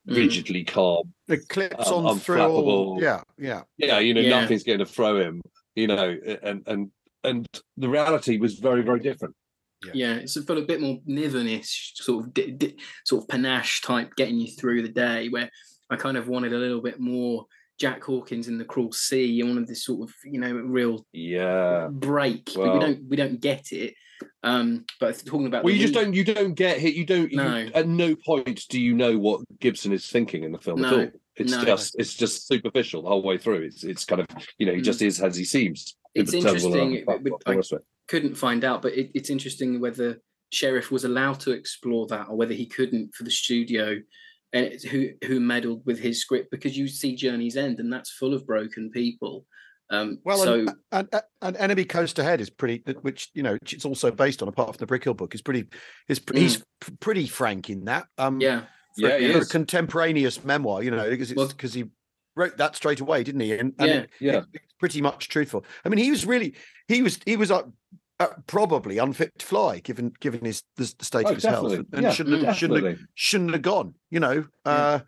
Mm. 0.08 0.16
rigidly 0.16 0.64
calm. 0.64 1.12
It 1.26 1.48
clips 1.48 1.88
Um, 1.88 2.06
on 2.06 2.18
through. 2.18 2.40
all- 2.40 2.96
unflappable. 2.96 3.02
Yeah, 3.02 3.20
yeah. 3.36 3.62
Yeah, 3.76 3.98
you 3.98 4.14
know, 4.14 4.20
Yeah. 4.22 4.40
nothing's 4.40 4.62
going 4.62 4.78
to 4.78 4.86
throw 4.86 5.20
him. 5.20 5.42
You 5.74 5.88
know, 5.88 6.16
and 6.42 6.62
and 6.66 6.90
and 7.24 7.46
the 7.76 7.88
reality 7.88 8.38
was 8.38 8.54
very 8.58 8.82
very 8.82 9.00
different. 9.00 9.34
Yeah, 9.94 10.14
it's 10.14 10.36
a, 10.36 10.42
got 10.42 10.58
a 10.58 10.62
bit 10.62 10.80
more 10.80 10.98
Niven-ish 11.06 11.92
sort 11.96 12.24
of 12.26 12.34
di- 12.34 12.50
di- 12.52 12.76
sort 13.04 13.22
of 13.22 13.28
panache 13.28 13.80
type 13.82 14.14
getting 14.16 14.38
you 14.38 14.48
through 14.50 14.82
the 14.82 14.88
day. 14.88 15.28
Where 15.28 15.50
I 15.90 15.96
kind 15.96 16.16
of 16.16 16.28
wanted 16.28 16.52
a 16.52 16.58
little 16.58 16.80
bit 16.80 16.98
more 17.00 17.46
Jack 17.78 18.02
Hawkins 18.04 18.48
in 18.48 18.58
the 18.58 18.64
Cruel 18.64 18.92
Sea. 18.92 19.40
and 19.40 19.50
wanted 19.50 19.68
this 19.68 19.84
sort 19.84 20.08
of 20.08 20.14
you 20.24 20.40
know 20.40 20.52
real 20.52 21.06
Yeah. 21.12 21.88
break, 21.90 22.50
but 22.54 22.74
we 22.74 22.80
don't 22.80 23.08
we 23.08 23.16
don't 23.16 23.40
get 23.40 23.72
it. 23.72 23.94
Um, 24.42 24.84
but 24.98 25.16
talking 25.24 25.46
about 25.46 25.62
Well, 25.62 25.72
you 25.72 25.80
just 25.80 25.94
don't 25.94 26.12
you 26.12 26.24
don't 26.24 26.54
get 26.54 26.78
hit. 26.78 26.94
You 26.94 27.04
don't. 27.06 27.30
you- 27.30 27.40
at 27.40 27.86
no 27.86 28.16
point 28.16 28.64
do 28.68 28.80
you 28.80 28.94
know 28.94 29.16
what 29.16 29.42
Gibson 29.60 29.92
is 29.92 30.08
thinking 30.08 30.42
in 30.42 30.50
the 30.52 30.58
film 30.58 30.84
at 30.84 30.92
all. 30.92 31.10
It's 31.36 31.52
no. 31.52 31.64
just 31.64 31.94
it's 32.00 32.14
just 32.14 32.48
superficial 32.48 33.02
the 33.02 33.08
whole 33.08 33.22
way 33.22 33.38
through. 33.38 33.62
It's 33.62 33.84
it's 33.84 34.04
kind 34.04 34.20
of 34.22 34.26
you 34.58 34.66
know 34.66 34.74
he 34.74 34.80
Mm. 34.80 34.84
just 34.84 35.02
is 35.02 35.20
as 35.20 35.36
he 35.36 35.44
seems. 35.44 35.94
It's 36.16 36.32
interesting, 36.34 36.72
unflappable, 36.72 37.04
but 37.06 37.22
all 37.22 37.62
the 37.62 37.74
I- 37.74 37.76
it. 37.76 37.84
Couldn't 38.08 38.34
find 38.36 38.64
out, 38.64 38.82
but 38.82 38.94
it, 38.94 39.10
it's 39.14 39.30
interesting 39.30 39.80
whether 39.80 40.18
Sherriff 40.52 40.90
was 40.90 41.04
allowed 41.04 41.40
to 41.40 41.52
explore 41.52 42.06
that 42.08 42.28
or 42.28 42.36
whether 42.36 42.54
he 42.54 42.66
couldn't 42.66 43.14
for 43.14 43.24
the 43.24 43.30
studio 43.30 43.98
and 44.54 44.72
who 44.90 45.10
who 45.26 45.40
meddled 45.40 45.82
with 45.84 45.98
his 45.98 46.22
script 46.22 46.50
because 46.50 46.76
you 46.76 46.88
see 46.88 47.14
Journey's 47.14 47.56
End 47.56 47.80
and 47.80 47.92
that's 47.92 48.10
full 48.10 48.32
of 48.32 48.46
broken 48.46 48.90
people. 48.90 49.44
Um, 49.90 50.18
Well, 50.24 50.38
so 50.38 50.66
and, 50.92 51.08
and, 51.12 51.22
and, 51.42 51.56
Enemy 51.56 51.84
Coast 51.86 52.18
Ahead 52.18 52.40
is 52.40 52.50
pretty, 52.50 52.82
which 53.00 53.30
you 53.34 53.42
know, 53.42 53.56
it's 53.62 53.84
also 53.86 54.10
based 54.10 54.42
on, 54.42 54.48
apart 54.48 54.76
from 54.76 54.86
the 54.86 54.86
Brickhill 54.86 55.16
book, 55.16 55.34
is 55.34 55.40
pretty, 55.40 55.64
is 56.08 56.18
pr- 56.18 56.36
he's 56.36 56.62
pretty 57.00 57.26
frank 57.26 57.70
in 57.70 57.84
that. 57.86 58.06
Um, 58.18 58.38
yeah, 58.40 58.64
for, 58.98 59.08
Yeah, 59.18 59.32
for 59.32 59.38
a 59.38 59.46
contemporaneous 59.46 60.44
memoir, 60.44 60.82
you 60.82 60.90
know, 60.90 61.08
because 61.08 61.34
Well- 61.34 61.46
it's 61.46 61.54
because 61.54 61.72
he 61.72 61.84
wrote 62.36 62.58
that 62.58 62.76
straight 62.76 63.00
away, 63.00 63.24
didn't 63.24 63.40
he? 63.40 63.52
And, 63.52 63.72
and 63.78 63.88
Yeah, 63.88 63.96
it- 63.96 64.10
yeah. 64.20 64.42
it's 64.52 64.74
pretty 64.78 65.00
much 65.00 65.28
truthful. 65.28 65.64
I 65.84 65.88
mean, 65.88 65.98
he 65.98 66.10
was 66.10 66.26
really, 66.26 66.54
he 66.86 67.02
was, 67.02 67.18
he 67.24 67.36
was 67.36 67.50
uh, 67.50 67.62
uh, 68.20 68.26
probably 68.46 68.98
unfit 68.98 69.38
to 69.38 69.46
fly, 69.46 69.78
given 69.80 70.12
given 70.20 70.44
his 70.44 70.62
the, 70.76 70.92
the 70.98 71.04
state 71.04 71.26
Oh, 71.26 71.30
of 71.30 71.34
his 71.36 71.44
health, 71.44 71.72
and 71.72 71.86
Yeah, 72.02 72.10
shouldn't 72.10 72.44
have, 72.44 72.56
shouldn't 72.56 72.84
have, 72.84 72.98
shouldn't 73.14 73.52
have 73.52 73.62
gone. 73.62 73.94
You 74.10 74.20
know, 74.20 74.44
uh, 74.64 75.00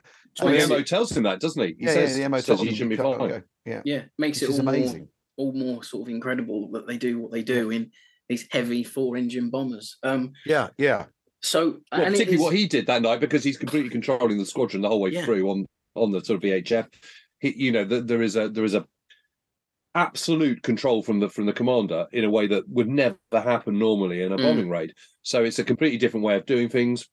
Well, 0.43 0.53
the 0.59 0.67
MO 0.69 0.83
tells 0.83 1.11
him 1.13 1.25
that, 1.25 1.41
doesn't 1.41 1.61
he? 1.63 1.75
He 1.79 1.87
yeah, 1.87 1.93
says, 1.93 2.17
yeah, 2.19 2.25
the 2.25 2.29
MO 2.31 2.37
says 2.39 2.47
told 2.47 2.61
he 2.69 2.75
shouldn't 2.75 2.91
be 2.91 2.97
you 2.97 3.03
can't 3.03 3.19
fine. 3.19 3.29
go. 3.29 3.43
Yeah, 3.67 3.83
yeah, 3.85 4.03
makes 4.19 4.41
which 4.41 4.51
it 4.51 4.53
is 4.53 4.61
all 4.61 4.69
amazing. 4.69 4.99
more 4.99 5.09
all 5.37 5.53
more 5.53 5.83
sort 5.83 6.03
of 6.09 6.15
incredible 6.15 6.71
that 6.73 6.87
they 6.87 6.97
do 6.99 7.19
what 7.19 7.31
they 7.33 7.43
do 7.43 7.71
in 7.71 7.91
these 8.29 8.47
heavy 8.51 8.85
four 8.85 9.17
engine 9.17 9.51
bombers. 9.51 9.97
Um, 10.03 10.33
Yeah, 10.47 10.69
yeah. 10.79 11.07
so 11.43 11.79
Well, 11.91 12.03
and 12.03 12.13
particularly 12.15 12.37
is- 12.37 12.41
what 12.43 12.55
he 12.55 12.67
did 12.69 12.87
that 12.87 13.03
night 13.03 13.21
because 13.21 13.43
he's 13.43 13.57
completely 13.57 13.91
controlling 13.91 14.39
the 14.39 14.47
squadron 14.47 14.83
the 14.83 14.89
whole 14.89 15.01
way 15.01 15.11
Yeah. 15.11 15.25
through 15.25 15.51
on 15.51 15.67
on 15.97 16.13
the 16.13 16.25
sort 16.25 16.37
of 16.37 16.43
VHF. 16.43 16.87
He, 17.41 17.55
you 17.57 17.73
know, 17.73 17.85
th- 17.85 18.05
there 18.05 18.23
is 18.23 18.37
a 18.37 18.49
there 18.49 18.65
is 18.65 18.75
a 18.75 18.87
absolute 19.95 20.63
control 20.63 21.03
from 21.03 21.21
the 21.21 21.29
from 21.29 21.47
the 21.47 21.53
commander 21.53 22.07
in 22.13 22.25
a 22.25 22.31
way 22.31 22.47
that 22.47 22.69
would 22.69 22.89
never 22.89 23.17
happen 23.33 23.79
normally 23.79 24.23
in 24.23 24.33
a 24.33 24.39
Mm. 24.39 24.43
bombing 24.43 24.71
raid. 24.71 24.95
So 25.23 25.45
it's 25.45 25.59
a 25.59 25.65
completely 25.65 25.99
different 25.99 26.25
way 26.25 26.37
of 26.37 26.47
doing 26.47 26.69
things. 26.69 27.09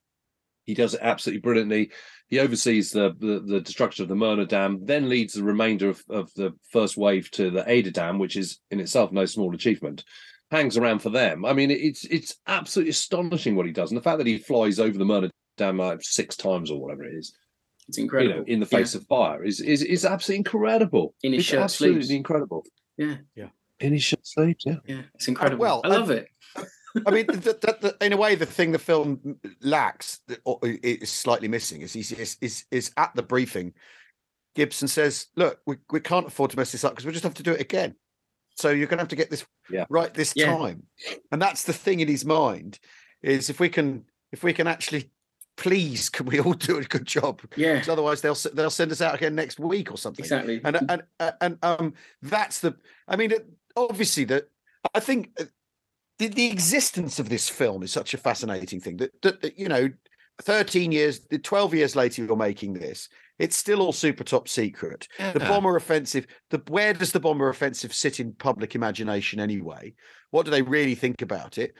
He 0.64 0.74
does 0.74 0.94
it 0.94 1.00
absolutely 1.02 1.40
brilliantly. 1.40 1.90
He 2.28 2.38
oversees 2.38 2.90
the 2.90 3.14
the, 3.18 3.40
the 3.40 3.60
destruction 3.60 4.02
of 4.02 4.08
the 4.08 4.14
Möhne 4.14 4.46
Dam, 4.46 4.84
then 4.84 5.08
leads 5.08 5.34
the 5.34 5.42
remainder 5.42 5.88
of, 5.88 6.02
of 6.08 6.32
the 6.34 6.52
first 6.70 6.96
wave 6.96 7.30
to 7.32 7.50
the 7.50 7.68
Eder 7.68 7.90
Dam, 7.90 8.18
which 8.18 8.36
is 8.36 8.60
in 8.70 8.80
itself 8.80 9.12
no 9.12 9.24
small 9.24 9.54
achievement. 9.54 10.04
Hangs 10.50 10.78
around 10.78 11.00
for 11.00 11.10
them. 11.10 11.44
I 11.44 11.52
mean, 11.52 11.70
it's 11.70 12.04
it's 12.04 12.36
absolutely 12.46 12.90
astonishing 12.90 13.54
what 13.56 13.66
he 13.66 13.72
does, 13.72 13.90
and 13.90 13.98
the 13.98 14.02
fact 14.02 14.18
that 14.18 14.26
he 14.26 14.38
flies 14.38 14.78
over 14.78 14.96
the 14.96 15.04
Möhne 15.04 15.30
Dam 15.56 15.78
like 15.78 16.02
six 16.02 16.36
times 16.36 16.70
or 16.70 16.80
whatever 16.80 17.04
it 17.04 17.14
is, 17.14 17.34
It's 17.88 17.98
you 17.98 18.04
incredible. 18.04 18.36
know, 18.36 18.44
in 18.46 18.60
the 18.60 18.66
face 18.66 18.94
of 18.94 19.06
fire, 19.06 19.42
is 19.44 19.60
is 19.60 19.82
is 19.82 20.04
absolutely 20.04 20.38
incredible. 20.38 21.14
In 21.22 21.32
his 21.32 21.40
it's 21.40 21.48
shirt 21.48 21.60
absolutely 21.60 22.02
sleeves. 22.02 22.10
incredible. 22.10 22.64
Yeah. 22.96 23.16
Yeah. 23.34 23.48
In 23.80 23.92
his 23.92 24.02
shirt 24.02 24.26
sleeves, 24.26 24.64
yeah. 24.66 24.76
Yeah, 24.86 25.02
it's 25.14 25.28
incredible. 25.28 25.60
well, 25.60 25.80
I 25.84 25.88
love 25.88 26.10
it. 26.10 26.28
I 27.06 27.10
mean, 27.10 27.26
the, 27.26 27.34
the, 27.36 27.78
the, 27.98 28.04
in 28.04 28.12
a 28.12 28.16
way, 28.16 28.34
the 28.34 28.46
thing 28.46 28.72
the 28.72 28.78
film 28.78 29.36
lacks, 29.60 30.20
or 30.44 30.58
is 30.62 31.10
slightly 31.10 31.46
missing, 31.48 31.82
is 31.82 31.92
he's 31.92 32.10
is, 32.12 32.36
is 32.40 32.64
is 32.70 32.90
at 32.96 33.14
the 33.14 33.22
briefing. 33.22 33.72
Gibson 34.56 34.88
says, 34.88 35.26
"Look, 35.36 35.60
we, 35.66 35.76
we 35.90 36.00
can't 36.00 36.26
afford 36.26 36.50
to 36.50 36.56
mess 36.56 36.72
this 36.72 36.84
up 36.84 36.92
because 36.92 37.06
we 37.06 37.12
just 37.12 37.22
have 37.24 37.34
to 37.34 37.42
do 37.42 37.52
it 37.52 37.60
again. 37.60 37.94
So 38.56 38.70
you're 38.70 38.88
going 38.88 38.98
to 38.98 39.02
have 39.02 39.08
to 39.08 39.16
get 39.16 39.30
this 39.30 39.46
Yeah. 39.70 39.84
right 39.88 40.12
this 40.12 40.32
Yeah. 40.34 40.56
time." 40.56 40.82
And 41.30 41.40
that's 41.40 41.62
the 41.64 41.72
thing 41.72 42.00
in 42.00 42.08
his 42.08 42.24
mind 42.24 42.80
is 43.22 43.48
if 43.48 43.60
we 43.60 43.68
can 43.68 44.04
if 44.32 44.42
we 44.42 44.52
can 44.52 44.66
actually, 44.66 45.10
please, 45.58 46.08
can 46.08 46.24
we 46.24 46.40
all 46.40 46.54
do 46.54 46.78
a 46.78 46.84
good 46.84 47.04
job? 47.04 47.42
Yeah, 47.56 47.78
'Cause 47.78 47.88
otherwise, 47.90 48.22
they'll 48.22 48.38
they'll 48.54 48.70
send 48.70 48.90
us 48.92 49.02
out 49.02 49.14
again 49.16 49.34
next 49.34 49.58
week 49.60 49.90
or 49.90 49.98
something. 49.98 50.24
Exactly. 50.24 50.60
and 50.64 50.78
and 50.88 51.02
and, 51.42 51.58
um 51.62 51.92
that's 52.22 52.60
the 52.60 52.74
i 53.08 53.16
mean 53.16 53.32
it- 53.32 53.46
obviously 53.76 54.24
that 54.24 54.44
i 54.94 55.00
think 55.00 55.30
uh, 55.40 55.44
the, 56.18 56.28
the 56.28 56.46
existence 56.50 57.18
of 57.18 57.28
this 57.28 57.48
film 57.48 57.82
is 57.82 57.92
such 57.92 58.14
a 58.14 58.18
fascinating 58.18 58.80
thing 58.80 58.96
that, 58.96 59.10
that, 59.22 59.40
that, 59.42 59.58
you 59.58 59.68
know 59.68 59.88
13 60.42 60.90
years 60.92 61.20
12 61.42 61.74
years 61.74 61.94
later 61.96 62.24
you're 62.24 62.36
making 62.36 62.72
this 62.74 63.08
it's 63.38 63.56
still 63.56 63.80
all 63.82 63.92
super 63.92 64.24
top 64.24 64.48
secret. 64.48 65.06
The 65.18 65.38
bomber 65.38 65.76
offensive 65.76 66.26
the 66.50 66.60
where 66.68 66.92
does 66.92 67.12
the 67.12 67.20
bomber 67.20 67.48
offensive 67.48 67.94
sit 67.94 68.18
in 68.18 68.32
public 68.32 68.74
imagination 68.74 69.38
anyway? 69.38 69.94
What 70.32 70.44
do 70.44 70.50
they 70.50 70.62
really 70.62 70.96
think 70.96 71.22
about 71.22 71.56
it? 71.56 71.72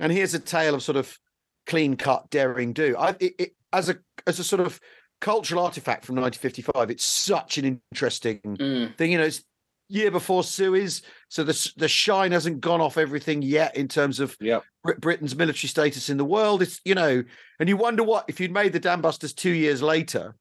And 0.00 0.10
here's 0.12 0.34
a 0.34 0.40
tale 0.40 0.74
of 0.74 0.82
sort 0.82 0.96
of 0.96 1.16
clean 1.66 1.96
cut 1.96 2.28
daring 2.30 2.72
do 2.72 2.96
i 2.98 3.10
it, 3.20 3.34
it, 3.38 3.52
as 3.72 3.88
a 3.88 3.96
as 4.26 4.38
a 4.38 4.44
sort 4.44 4.60
of 4.60 4.80
cultural 5.20 5.62
artifact 5.62 6.04
from 6.04 6.16
1955 6.16 6.90
it's 6.90 7.04
such 7.04 7.58
an 7.58 7.80
interesting 7.92 8.40
Mm, 8.44 8.96
thing. 8.96 9.12
You 9.12 9.18
know, 9.18 9.24
it's 9.24 9.42
year 9.88 10.10
before 10.10 10.44
Suez, 10.44 11.02
so 11.28 11.42
the 11.42 11.72
the 11.76 11.88
shine 11.88 12.32
hasn't 12.32 12.60
gone 12.60 12.80
off 12.80 12.98
everything 12.98 13.40
yet 13.42 13.76
in 13.76 13.88
terms 13.88 14.20
of 14.20 14.36
Yep. 14.40 14.62
Brit- 14.82 15.00
Britain's 15.00 15.36
military 15.36 15.68
status 15.68 16.10
in 16.10 16.16
the 16.16 16.24
world. 16.24 16.60
It's 16.62 16.80
you 16.84 16.94
know, 16.94 17.22
and 17.58 17.68
you 17.68 17.76
wonder 17.76 18.02
what 18.02 18.24
if 18.28 18.40
you'd 18.40 18.52
made 18.52 18.72
the 18.72 18.80
Dam 18.80 19.00
Busters 19.00 19.32
two 19.32 19.50
years 19.52 19.82
later, 19.82 20.34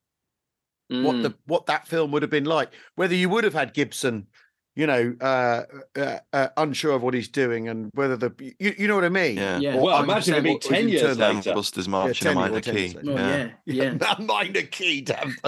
what 0.90 1.16
mm. 1.16 1.24
the 1.24 1.36
what 1.46 1.68
that 1.68 1.88
film 1.88 2.12
would 2.12 2.22
have 2.22 2.32
been 2.32 2.46
like. 2.46 2.72
Whether 2.96 3.16
you 3.16 3.30
would 3.30 3.44
have 3.44 3.54
had 3.54 3.74
Gibson, 3.74 4.28
you 4.76 4.86
know, 4.88 5.16
uh, 5.22 5.62
uh, 5.98 6.18
uh, 6.34 6.48
unsure 6.58 6.94
of 6.94 7.02
what 7.02 7.14
he's 7.14 7.28
doing, 7.30 7.70
and 7.70 7.90
whether 7.94 8.18
the 8.18 8.32
you, 8.60 8.76
you 8.78 8.88
know 8.88 8.96
what 8.96 9.06
I 9.06 9.10
mean. 9.10 9.38
Yeah. 9.38 9.58
Yeah. 9.60 9.76
Or 9.78 9.84
Well, 9.84 10.04
imagine 10.04 10.34
it 10.34 10.38
understand 10.38 10.44
being 10.44 10.56
what- 10.56 10.62
10 10.64 10.90
years 10.90 11.02
turn 11.02 11.18
that- 11.18 11.36
later. 11.36 11.42
Dam 11.50 11.56
Busters 11.56 11.88
marching 11.88 12.26
10 12.26 12.28
a 12.28 12.40
or 12.40 12.42
minor 12.42 12.60
10 12.62 12.74
key. 12.76 12.82
years 12.82 12.96
later. 12.96 13.12
Oh, 13.12 13.16
yeah, 13.66 13.94
yeah. 13.98 14.16
minor 14.20 14.62
key, 14.64 15.02
damn. 15.02 15.36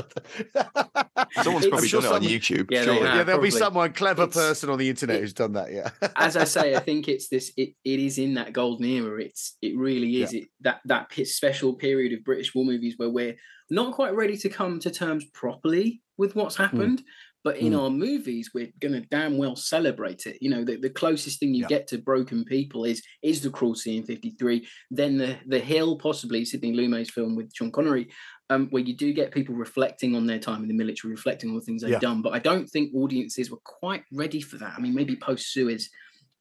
Someone's 1.43 1.67
probably 1.67 1.83
I'm 1.83 1.87
sure 1.87 2.01
done 2.01 2.11
it 2.13 2.15
on 2.15 2.21
YouTube. 2.23 2.67
Yeah, 2.71 2.79
they 2.79 2.85
surely. 2.85 2.99
have. 3.07 3.15
yeah, 3.17 3.23
there'll 3.23 3.41
be 3.41 3.51
someone 3.51 3.93
clever 3.93 4.23
It's- 4.23 4.35
person 4.35 4.69
on 4.69 4.77
the 4.79 4.89
internet 4.89 5.17
it- 5.17 5.21
who's 5.21 5.33
done 5.33 5.53
that. 5.53 5.71
Yeah. 5.71 5.89
As 6.15 6.37
I 6.37 6.43
say, 6.45 6.75
I 6.75 6.79
think 6.79 7.07
it's 7.07 7.27
this. 7.29 7.51
It, 7.57 7.73
it 7.83 7.99
is 7.99 8.17
in 8.17 8.35
that 8.35 8.53
golden 8.53 8.85
era. 8.85 9.21
It's 9.21 9.57
it 9.61 9.77
really 9.77 10.21
is. 10.21 10.33
It 10.33 10.45
that 10.61 10.79
that 10.85 11.09
pe- 11.09 11.23
special 11.25 11.73
period 11.73 12.13
of 12.13 12.23
British 12.23 12.53
war 12.55 12.65
movies 12.65 12.93
where 12.97 13.09
we're 13.09 13.35
not 13.69 13.93
quite 13.93 14.15
ready 14.15 14.37
to 14.37 14.49
come 14.49 14.79
to 14.79 14.89
terms 14.89 15.25
properly 15.33 16.01
with 16.17 16.35
what's 16.35 16.55
happened. 16.55 17.03
But 17.47 17.57
in 17.59 17.71
Mm. 17.71 17.81
our 17.81 17.89
movies, 17.89 18.51
we're 18.53 18.73
going 18.81 18.91
to 19.01 19.07
damn 19.07 19.37
well 19.37 19.55
celebrate 19.55 20.25
it. 20.25 20.37
You 20.41 20.49
know, 20.49 20.65
the, 20.65 20.75
the 20.75 20.89
closest 20.89 21.39
thing 21.39 21.53
you 21.53 21.61
Yeah. 21.61 21.67
get 21.75 21.87
to 21.87 21.97
broken 21.97 22.43
people 22.43 22.83
is 22.83 23.01
is 23.21 23.39
the 23.39 23.49
Cruel 23.49 23.73
Sea 23.81 23.95
in 23.97 24.03
'53. 24.05 24.67
Then 24.91 25.17
the 25.17 25.37
the 25.47 25.59
Hill, 25.59 25.97
possibly 25.97 26.43
Sidney 26.43 26.73
Lumet's 26.73 27.09
film 27.17 27.37
with 27.37 27.49
Sean 27.55 27.71
Connery, 27.71 28.05
um, 28.49 28.67
where 28.71 28.83
you 28.83 28.93
do 29.03 29.13
get 29.13 29.31
people 29.31 29.55
reflecting 29.55 30.13
on 30.13 30.25
their 30.25 30.39
time 30.39 30.61
in 30.63 30.67
the 30.67 30.73
military, 30.83 31.11
reflecting 31.13 31.49
on 31.51 31.55
the 31.55 31.61
things 31.61 31.81
they've 31.83 31.91
Yeah. 31.91 31.99
done. 32.09 32.21
But 32.21 32.33
I 32.33 32.39
don't 32.39 32.67
think 32.69 32.93
audiences 32.93 33.49
were 33.49 33.61
quite 33.63 34.03
ready 34.11 34.41
for 34.41 34.57
that. 34.57 34.73
I 34.77 34.81
mean, 34.81 34.93
maybe 34.93 35.15
post 35.15 35.53
Suez, 35.53 35.89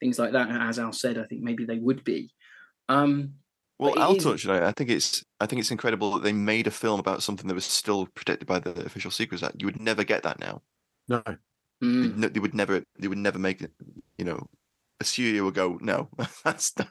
things 0.01 0.19
like 0.19 0.33
that. 0.33 0.49
As 0.51 0.81
Al 0.81 0.93
said, 0.93 1.19
I 1.19 1.25
think 1.29 1.41
maybe 1.43 1.65
they 1.65 1.79
would 1.79 2.03
be. 2.03 2.33
Um, 2.89 3.35
Well, 3.79 3.93
But 3.93 3.99
it 4.01 4.03
I'll 4.05 4.17
is- 4.17 4.25
touch 4.25 4.47
on 4.47 4.57
it. 4.57 4.63
I 4.63 4.73
think 4.73 4.89
it's 4.91 5.23
I 5.39 5.47
think 5.47 5.61
it's 5.61 5.71
incredible 5.71 6.11
that 6.15 6.23
they 6.25 6.33
made 6.33 6.67
a 6.67 6.71
film 6.85 6.99
about 6.99 7.23
something 7.23 7.47
that 7.47 7.55
was 7.55 7.67
still 7.67 8.07
protected 8.19 8.49
by 8.49 8.59
the 8.59 8.73
Official 8.87 9.11
Secrets 9.13 9.43
Act. 9.45 9.57
You 9.61 9.67
would 9.67 9.81
never 9.81 10.03
get 10.03 10.23
that 10.25 10.41
now. 10.41 10.63
No. 11.09 11.23
mm, 11.83 12.21
They'd 12.21 12.35
They 12.35 12.41
would 12.41 12.55
never. 12.55 12.83
They 12.99 13.09
would 13.09 13.19
never 13.19 13.39
make 13.39 13.63
it. 13.63 13.73
You 14.19 14.25
know, 14.25 14.47
a 15.01 15.05
studio 15.05 15.45
would 15.45 15.55
go, 15.55 15.79
no, 15.81 16.09
that's 16.45 16.73
the, 16.73 16.87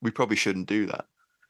we 0.00 0.10
probably 0.10 0.36
shouldn't 0.36 0.68
do 0.68 0.86
that. 0.86 1.04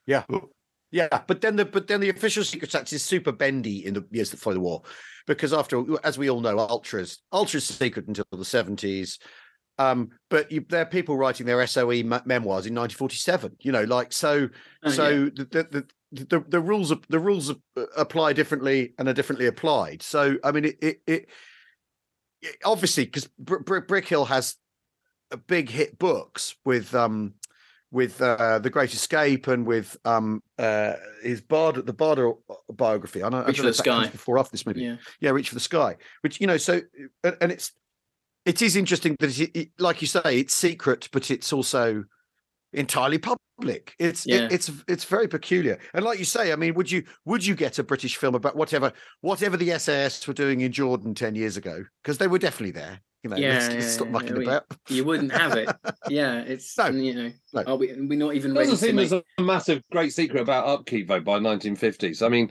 Yeah. 0.06 0.24
But- 0.28 0.44
Yeah, 0.92 1.20
but 1.28 1.40
then 1.40 1.54
the 1.54 1.64
but 1.64 1.86
then 1.86 2.00
the 2.00 2.08
official 2.10 2.42
secrets 2.42 2.74
act 2.74 2.92
is 2.92 3.04
super 3.04 3.30
bendy 3.30 3.86
in 3.86 3.94
the 3.94 4.04
years 4.10 4.30
that 4.30 4.40
follow 4.40 4.54
the 4.54 4.60
war, 4.60 4.82
because 5.26 5.52
after 5.52 5.84
as 6.02 6.18
we 6.18 6.28
all 6.28 6.40
know, 6.40 6.58
ultras 6.58 7.18
ultras 7.32 7.64
secret 7.64 8.08
until 8.08 8.24
the 8.32 8.44
seventies. 8.44 9.18
Um, 9.78 10.08
but 10.28 10.50
you, 10.50 10.64
there 10.68 10.82
are 10.82 10.86
people 10.86 11.16
writing 11.16 11.46
their 11.46 11.64
SOE 11.66 12.02
me- 12.02 12.26
memoirs 12.26 12.66
in 12.66 12.74
1947. 12.74 13.56
You 13.60 13.70
know, 13.72 13.84
like 13.84 14.12
so. 14.12 14.48
oh, 14.84 14.90
so 14.90 15.08
yeah. 15.08 15.28
the, 15.36 15.44
the, 15.44 15.62
the 16.10 16.24
the 16.26 16.44
the 16.48 16.60
rules 16.60 16.90
of 16.90 17.04
the 17.08 17.20
rules 17.20 17.48
of, 17.50 17.60
uh, 17.76 17.84
apply 17.96 18.32
differently 18.32 18.92
and 18.98 19.08
are 19.08 19.14
differently 19.14 19.46
applied. 19.46 20.02
So 20.02 20.38
I 20.42 20.50
mean, 20.50 20.64
it 20.64 20.76
it, 20.82 21.00
it, 21.06 21.12
it 21.12 21.28
obviously 22.64 23.04
because 23.04 23.26
Br- 23.38 23.58
Br- 23.58 23.78
Brickhill 23.80 24.26
has 24.26 24.56
a 25.30 25.36
big 25.36 25.68
hit 25.70 25.98
books 25.98 26.56
with 26.64 26.94
um 26.94 27.34
with 27.92 28.22
uh, 28.22 28.60
the 28.60 28.70
Great 28.70 28.92
Escape 28.94 29.48
and 29.48 29.66
with 29.66 29.96
um 30.04 30.42
uh 30.58 30.94
his 31.22 31.40
Bard 31.40 31.74
the 31.86 31.92
Bader 31.92 32.32
biography. 32.72 33.22
I 33.22 33.28
know 33.28 33.44
Reach 33.44 33.56
for 33.56 33.62
the 33.64 33.68
if 33.70 33.76
that 33.78 33.84
comes 33.84 34.06
Sky. 34.06 34.12
before 34.12 34.36
or 34.36 34.38
after 34.38 34.52
this 34.52 34.64
movie. 34.66 34.82
yeah. 34.82 34.96
Yeah, 35.20 35.30
Reach 35.30 35.48
for 35.48 35.54
the 35.56 35.60
Sky, 35.60 35.96
which 36.22 36.40
you 36.40 36.46
know, 36.46 36.56
so 36.56 36.80
and, 37.24 37.36
and 37.40 37.52
it's 37.52 37.72
it 38.46 38.62
is 38.62 38.76
interesting 38.76 39.16
that 39.20 39.38
it, 39.38 39.50
it, 39.54 39.68
like 39.78 40.00
you 40.00 40.06
say, 40.08 40.20
it's 40.38 40.54
secret, 40.54 41.08
but 41.12 41.30
it's 41.30 41.52
also 41.52 42.04
entirely 42.72 43.18
public. 43.18 43.94
It's 43.98 44.26
Yeah. 44.26 44.44
it, 44.44 44.52
it's 44.52 44.70
it's 44.88 45.04
very 45.04 45.28
peculiar. 45.28 45.78
And 45.94 46.04
like 46.04 46.18
you 46.18 46.24
say, 46.24 46.52
I 46.52 46.56
mean, 46.56 46.74
would 46.74 46.90
you 46.90 47.04
would 47.24 47.44
you 47.44 47.54
get 47.54 47.78
a 47.78 47.82
British 47.82 48.16
film 48.16 48.34
about 48.34 48.56
whatever 48.56 48.92
whatever 49.20 49.56
the 49.56 49.78
SAS 49.78 50.26
were 50.26 50.34
doing 50.34 50.60
in 50.60 50.72
Jordan 50.72 51.14
ten 51.14 51.34
years 51.34 51.56
ago? 51.56 51.84
Because 52.02 52.18
they 52.18 52.28
were 52.28 52.38
definitely 52.38 52.72
there. 52.72 53.00
You 53.22 53.28
know, 53.30 53.36
Yeah, 53.36 53.54
let's, 53.54 53.68
let's 53.68 53.84
yeah, 53.84 53.90
stop 53.90 54.06
yeah, 54.06 54.12
mucking 54.12 54.38
we- 54.38 54.44
about. 54.46 54.64
You 54.88 55.04
wouldn't 55.04 55.32
have 55.32 55.56
it. 55.56 55.68
Yeah, 56.08 56.40
it's 56.40 56.76
No, 56.78 56.86
you 56.88 57.14
know, 57.14 57.32
no. 57.52 57.62
are 57.66 57.76
we 57.76 57.88
we're 57.88 58.18
not 58.18 58.34
even 58.34 58.52
It 58.52 58.54
ready 58.54 58.70
doesn't 58.70 58.78
to 58.78 58.84
seem 58.86 58.96
make. 58.96 59.10
there's 59.10 59.22
a 59.38 59.42
massive 59.42 59.82
great 59.92 60.12
secret 60.14 60.40
about 60.40 60.66
upkeep 60.66 61.06
though 61.08 61.20
by 61.20 61.38
1950s. 61.38 62.24
I 62.24 62.28
mean, 62.30 62.50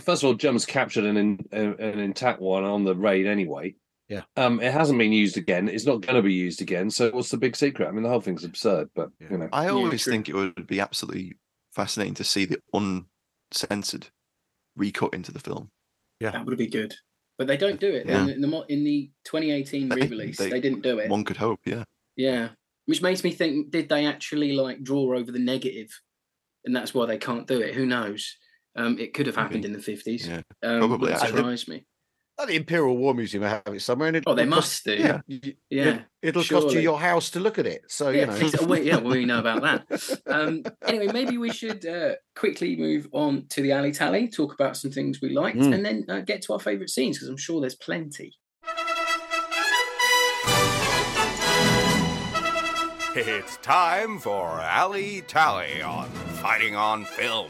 first 0.00 0.22
of 0.22 0.28
all, 0.28 0.34
Germans 0.34 0.64
captured 0.64 1.04
an 1.04 1.16
in, 1.16 1.38
an 1.52 1.98
intact 1.98 2.40
one 2.40 2.62
on 2.64 2.84
the 2.84 2.94
raid 2.94 3.26
anyway. 3.26 3.74
Yeah. 4.08 4.22
Um, 4.36 4.60
it 4.60 4.72
hasn't 4.72 4.98
been 4.98 5.12
used 5.12 5.36
again. 5.36 5.68
It's 5.68 5.84
not 5.84 6.00
going 6.00 6.14
to 6.16 6.22
be 6.22 6.32
used 6.32 6.62
again. 6.62 6.90
So 6.90 7.10
what's 7.10 7.30
the 7.30 7.36
big 7.36 7.54
secret? 7.54 7.88
I 7.88 7.90
mean, 7.90 8.02
the 8.02 8.08
whole 8.08 8.20
thing's 8.22 8.44
absurd. 8.44 8.88
But 8.94 9.10
Yeah. 9.20 9.26
you 9.30 9.38
know, 9.38 9.48
I 9.52 9.68
always 9.68 10.02
true. 10.02 10.12
think 10.12 10.28
it 10.28 10.34
would 10.34 10.66
be 10.66 10.80
absolutely 10.80 11.34
fascinating 11.72 12.14
to 12.14 12.24
see 12.24 12.46
the 12.46 12.60
uncensored 13.52 14.08
recut 14.76 15.14
into 15.14 15.32
the 15.32 15.40
film. 15.40 15.70
Yeah, 16.20 16.30
that 16.30 16.46
would 16.46 16.58
be 16.58 16.66
good, 16.66 16.94
but 17.36 17.46
they 17.46 17.56
don't 17.56 17.78
do 17.78 17.88
it 17.94 18.06
Yeah. 18.06 18.20
in, 18.20 18.26
the, 18.26 18.34
in 18.34 18.40
the 18.40 18.64
in 18.68 18.84
the 18.84 19.10
2018 19.24 19.88
They- 19.88 19.96
re-release. 19.96 20.38
They, 20.38 20.50
they- 20.50 20.60
didn't 20.60 20.82
do 20.82 20.98
it. 20.98 21.08
One 21.10 21.24
could 21.24 21.36
hope, 21.36 21.60
yeah. 21.64 21.84
Yeah, 22.16 22.48
which 22.86 23.02
makes 23.02 23.22
me 23.22 23.30
think: 23.30 23.70
did 23.70 23.88
they 23.88 24.06
actually 24.06 24.52
like 24.52 24.82
draw 24.82 25.14
over 25.16 25.30
the 25.30 25.38
negative, 25.38 25.90
and 26.64 26.74
that's 26.74 26.92
why 26.92 27.06
they 27.06 27.18
can't 27.18 27.46
do 27.46 27.60
it? 27.60 27.74
Who 27.74 27.86
knows? 27.86 28.36
Um, 28.74 28.98
it 28.98 29.12
could 29.14 29.26
have 29.26 29.36
happened 29.36 29.64
in 29.64 29.72
the 29.72 29.78
50s. 29.78 30.26
Yeah, 30.26 30.42
um, 30.62 30.78
probably, 30.80 31.12
wouldn't 31.12 31.20
surprise 31.20 31.68
me. 31.68 31.84
The 32.46 32.54
Imperial 32.54 32.96
War 32.96 33.14
Museum 33.14 33.42
will 33.42 33.50
have 33.50 33.62
it 33.74 33.82
somewhere, 33.82 34.08
and 34.08 34.16
it 34.18 34.24
Oh, 34.26 34.34
they 34.34 34.44
will 34.44 34.50
must 34.50 34.84
do. 34.84 34.94
Yeah. 34.94 35.20
y- 35.28 35.54
Yeah, 35.70 35.98
it, 36.22 36.34
will 36.36 36.44
cost 36.44 36.72
you 36.72 36.80
your 36.80 36.98
house 37.00 37.30
to 37.30 37.40
look 37.40 37.58
at 37.58 37.66
it. 37.66 37.82
So 37.88 38.10
yeah, 38.10 38.20
you 38.20 38.26
know, 38.26 38.46
ex- 38.46 38.62
we, 38.62 38.80
yeah, 38.82 38.98
we 38.98 39.24
know 39.24 39.40
about 39.40 39.62
that. 39.62 40.20
Um, 40.26 40.62
anyway, 40.86 41.08
maybe 41.12 41.36
we 41.36 41.50
should 41.52 41.84
uh, 41.84 42.14
quickly 42.36 42.76
move 42.76 43.08
on 43.12 43.46
to 43.50 43.60
the 43.62 43.72
alley 43.72 43.92
tally, 43.92 44.28
talk 44.28 44.54
about 44.54 44.76
some 44.76 44.90
things 44.92 45.20
we 45.20 45.30
liked, 45.30 45.58
Mm. 45.58 45.74
and 45.74 45.84
then 45.84 46.04
uh, 46.08 46.20
get 46.20 46.42
to 46.42 46.52
our 46.52 46.60
favourite 46.60 46.90
scenes 46.90 47.16
because 47.18 47.28
I'm 47.28 47.36
sure 47.36 47.60
there's 47.60 47.74
plenty. 47.74 48.34
It's 53.20 53.56
time 53.58 54.18
for 54.20 54.60
Alley 54.60 55.22
Tally 55.26 55.82
on 55.82 56.08
Fighting 56.40 56.76
on 56.76 57.04
Film. 57.04 57.48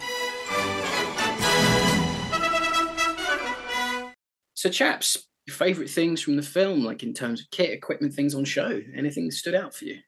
So, 4.58 4.68
chaps, 4.68 5.16
your 5.46 5.54
favorite 5.54 5.88
things 5.88 6.20
from 6.20 6.34
the 6.34 6.42
film, 6.42 6.84
like 6.84 7.04
in 7.04 7.14
terms 7.14 7.40
of 7.40 7.48
kit, 7.52 7.70
equipment, 7.70 8.12
things 8.12 8.34
on 8.34 8.44
show? 8.44 8.82
Anything 8.92 9.30
stood 9.30 9.54
out 9.54 9.72
for 9.72 9.84
you? 9.84 9.98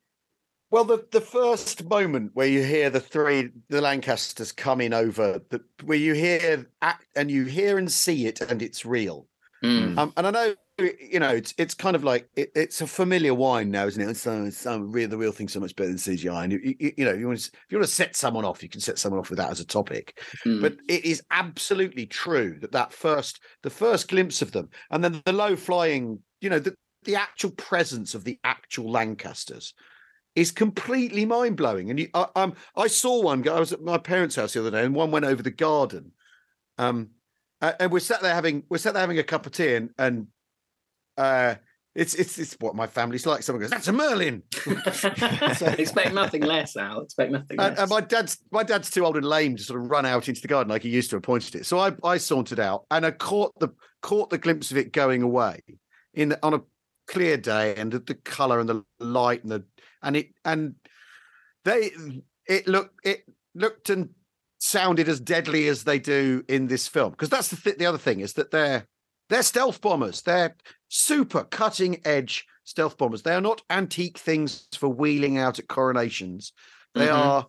Well, 0.72 0.82
the, 0.82 1.06
the 1.12 1.20
first 1.20 1.88
moment 1.88 2.32
where 2.34 2.48
you 2.48 2.64
hear 2.64 2.90
the 2.90 2.98
three 2.98 3.50
the 3.68 3.80
Lancasters 3.80 4.50
coming 4.50 4.92
over, 4.92 5.40
the, 5.50 5.60
where 5.84 5.98
you 5.98 6.14
hear 6.14 6.66
act, 6.82 7.04
and 7.14 7.30
you 7.30 7.44
hear 7.44 7.78
and 7.78 7.92
see 7.92 8.26
it, 8.26 8.40
and 8.40 8.60
it's 8.60 8.84
real. 8.84 9.28
Mm. 9.62 9.96
Um, 9.96 10.12
and 10.16 10.26
I 10.26 10.30
know 10.32 10.54
you 11.00 11.20
know 11.20 11.28
it's 11.28 11.54
it's 11.58 11.74
kind 11.74 11.96
of 11.96 12.04
like 12.04 12.28
it, 12.36 12.50
it's 12.54 12.80
a 12.80 12.86
familiar 12.86 13.34
wine 13.34 13.70
now, 13.70 13.86
isn't 13.86 14.02
it? 14.02 14.10
It's 14.10 14.22
so, 14.22 14.44
it's 14.44 14.66
real, 14.66 15.08
the 15.08 15.16
real 15.16 15.32
thing's 15.32 15.52
so 15.52 15.60
much 15.60 15.76
better 15.76 15.88
than 15.88 15.98
CGI. 15.98 16.44
And 16.44 16.52
you, 16.52 16.76
you, 16.78 16.92
you 16.98 17.04
know, 17.04 17.12
you 17.12 17.26
want 17.26 17.40
to, 17.40 17.50
if 17.52 17.66
you 17.70 17.78
want 17.78 17.88
to 17.88 17.94
set 17.94 18.16
someone 18.16 18.44
off, 18.44 18.62
you 18.62 18.68
can 18.68 18.80
set 18.80 18.98
someone 18.98 19.20
off 19.20 19.30
with 19.30 19.38
that 19.38 19.50
as 19.50 19.60
a 19.60 19.66
topic. 19.66 20.22
Mm. 20.46 20.60
But 20.60 20.76
it 20.88 21.04
is 21.04 21.22
absolutely 21.30 22.06
true 22.06 22.58
that 22.60 22.72
that 22.72 22.92
first 22.92 23.40
the 23.62 23.70
first 23.70 24.08
glimpse 24.08 24.42
of 24.42 24.52
them, 24.52 24.68
and 24.90 25.02
then 25.02 25.22
the 25.24 25.32
low 25.32 25.56
flying, 25.56 26.20
you 26.40 26.50
know, 26.50 26.58
the 26.58 26.74
the 27.04 27.16
actual 27.16 27.50
presence 27.52 28.14
of 28.14 28.24
the 28.24 28.38
actual 28.44 28.90
Lancasters 28.90 29.74
is 30.36 30.50
completely 30.50 31.24
mind 31.24 31.56
blowing. 31.56 31.90
And 31.90 31.98
you, 31.98 32.08
I, 32.14 32.26
um, 32.36 32.54
I 32.76 32.86
saw 32.86 33.22
one. 33.22 33.46
I 33.48 33.58
was 33.58 33.72
at 33.72 33.82
my 33.82 33.98
parents' 33.98 34.36
house 34.36 34.52
the 34.52 34.60
other 34.60 34.70
day, 34.70 34.84
and 34.84 34.94
one 34.94 35.10
went 35.10 35.24
over 35.24 35.42
the 35.42 35.50
garden. 35.50 36.12
Um, 36.78 37.10
uh, 37.60 37.72
and 37.78 37.92
we're 37.92 38.00
sat 38.00 38.22
there 38.22 38.34
having 38.34 38.64
we're 38.68 38.78
sat 38.78 38.94
there 38.94 39.02
having 39.02 39.18
a 39.18 39.24
cup 39.24 39.46
of 39.46 39.52
tea, 39.52 39.74
and 39.74 39.90
and 39.98 40.28
uh, 41.16 41.54
it's 41.94 42.14
it's 42.14 42.38
it's 42.38 42.56
what 42.60 42.76
my 42.76 42.86
family's 42.86 43.26
like. 43.26 43.42
Someone 43.42 43.62
goes, 43.62 43.70
"That's 43.70 43.88
a 43.88 43.92
Merlin," 43.92 44.44
Expect 44.66 46.14
nothing 46.14 46.42
less, 46.42 46.76
Al. 46.76 47.00
Expect 47.00 47.32
nothing 47.32 47.56
less. 47.56 47.70
and, 47.70 47.78
and 47.80 47.90
my 47.90 48.00
dad's 48.00 48.38
my 48.52 48.62
dad's 48.62 48.90
too 48.90 49.04
old 49.04 49.16
and 49.16 49.26
lame 49.26 49.56
to 49.56 49.62
sort 49.62 49.80
of 49.80 49.90
run 49.90 50.06
out 50.06 50.28
into 50.28 50.40
the 50.40 50.48
garden 50.48 50.70
like 50.70 50.82
he 50.82 50.88
used 50.88 51.10
to 51.10 51.16
have 51.16 51.24
pointed 51.24 51.56
it. 51.56 51.66
So 51.66 51.80
I 51.80 51.92
I 52.04 52.18
sauntered 52.18 52.60
out 52.60 52.84
and 52.92 53.04
I 53.04 53.10
caught 53.10 53.58
the 53.58 53.70
caught 54.02 54.30
the 54.30 54.38
glimpse 54.38 54.70
of 54.70 54.76
it 54.76 54.92
going 54.92 55.22
away 55.22 55.62
in 56.14 56.36
on 56.42 56.54
a 56.54 56.60
clear 57.08 57.36
day 57.36 57.74
and 57.74 57.90
the, 57.90 57.98
the 57.98 58.14
color 58.14 58.60
and 58.60 58.68
the 58.68 58.84
light 59.00 59.42
and 59.42 59.50
the 59.50 59.64
and 60.02 60.16
it 60.16 60.28
and 60.44 60.76
they 61.64 61.90
it 62.46 62.68
looked 62.68 63.04
it 63.04 63.24
looked 63.56 63.90
and 63.90 64.10
sounded 64.60 65.08
as 65.08 65.18
deadly 65.18 65.66
as 65.66 65.82
they 65.82 65.98
do 65.98 66.44
in 66.48 66.68
this 66.68 66.86
film 66.86 67.10
because 67.10 67.28
that's 67.28 67.48
the 67.48 67.56
th- 67.56 67.78
the 67.78 67.86
other 67.86 67.98
thing 67.98 68.20
is 68.20 68.34
that 68.34 68.52
they're 68.52 68.86
they're 69.28 69.42
stealth 69.42 69.80
bombers 69.80 70.22
they're 70.22 70.54
super 70.90 71.44
cutting 71.44 72.00
edge 72.04 72.44
stealth 72.64 72.98
bombers 72.98 73.22
they 73.22 73.32
are 73.34 73.40
not 73.40 73.62
antique 73.70 74.18
things 74.18 74.66
for 74.76 74.88
wheeling 74.88 75.38
out 75.38 75.58
at 75.58 75.68
coronations 75.68 76.52
they 76.94 77.06
Mhm. 77.06 77.14
are 77.14 77.46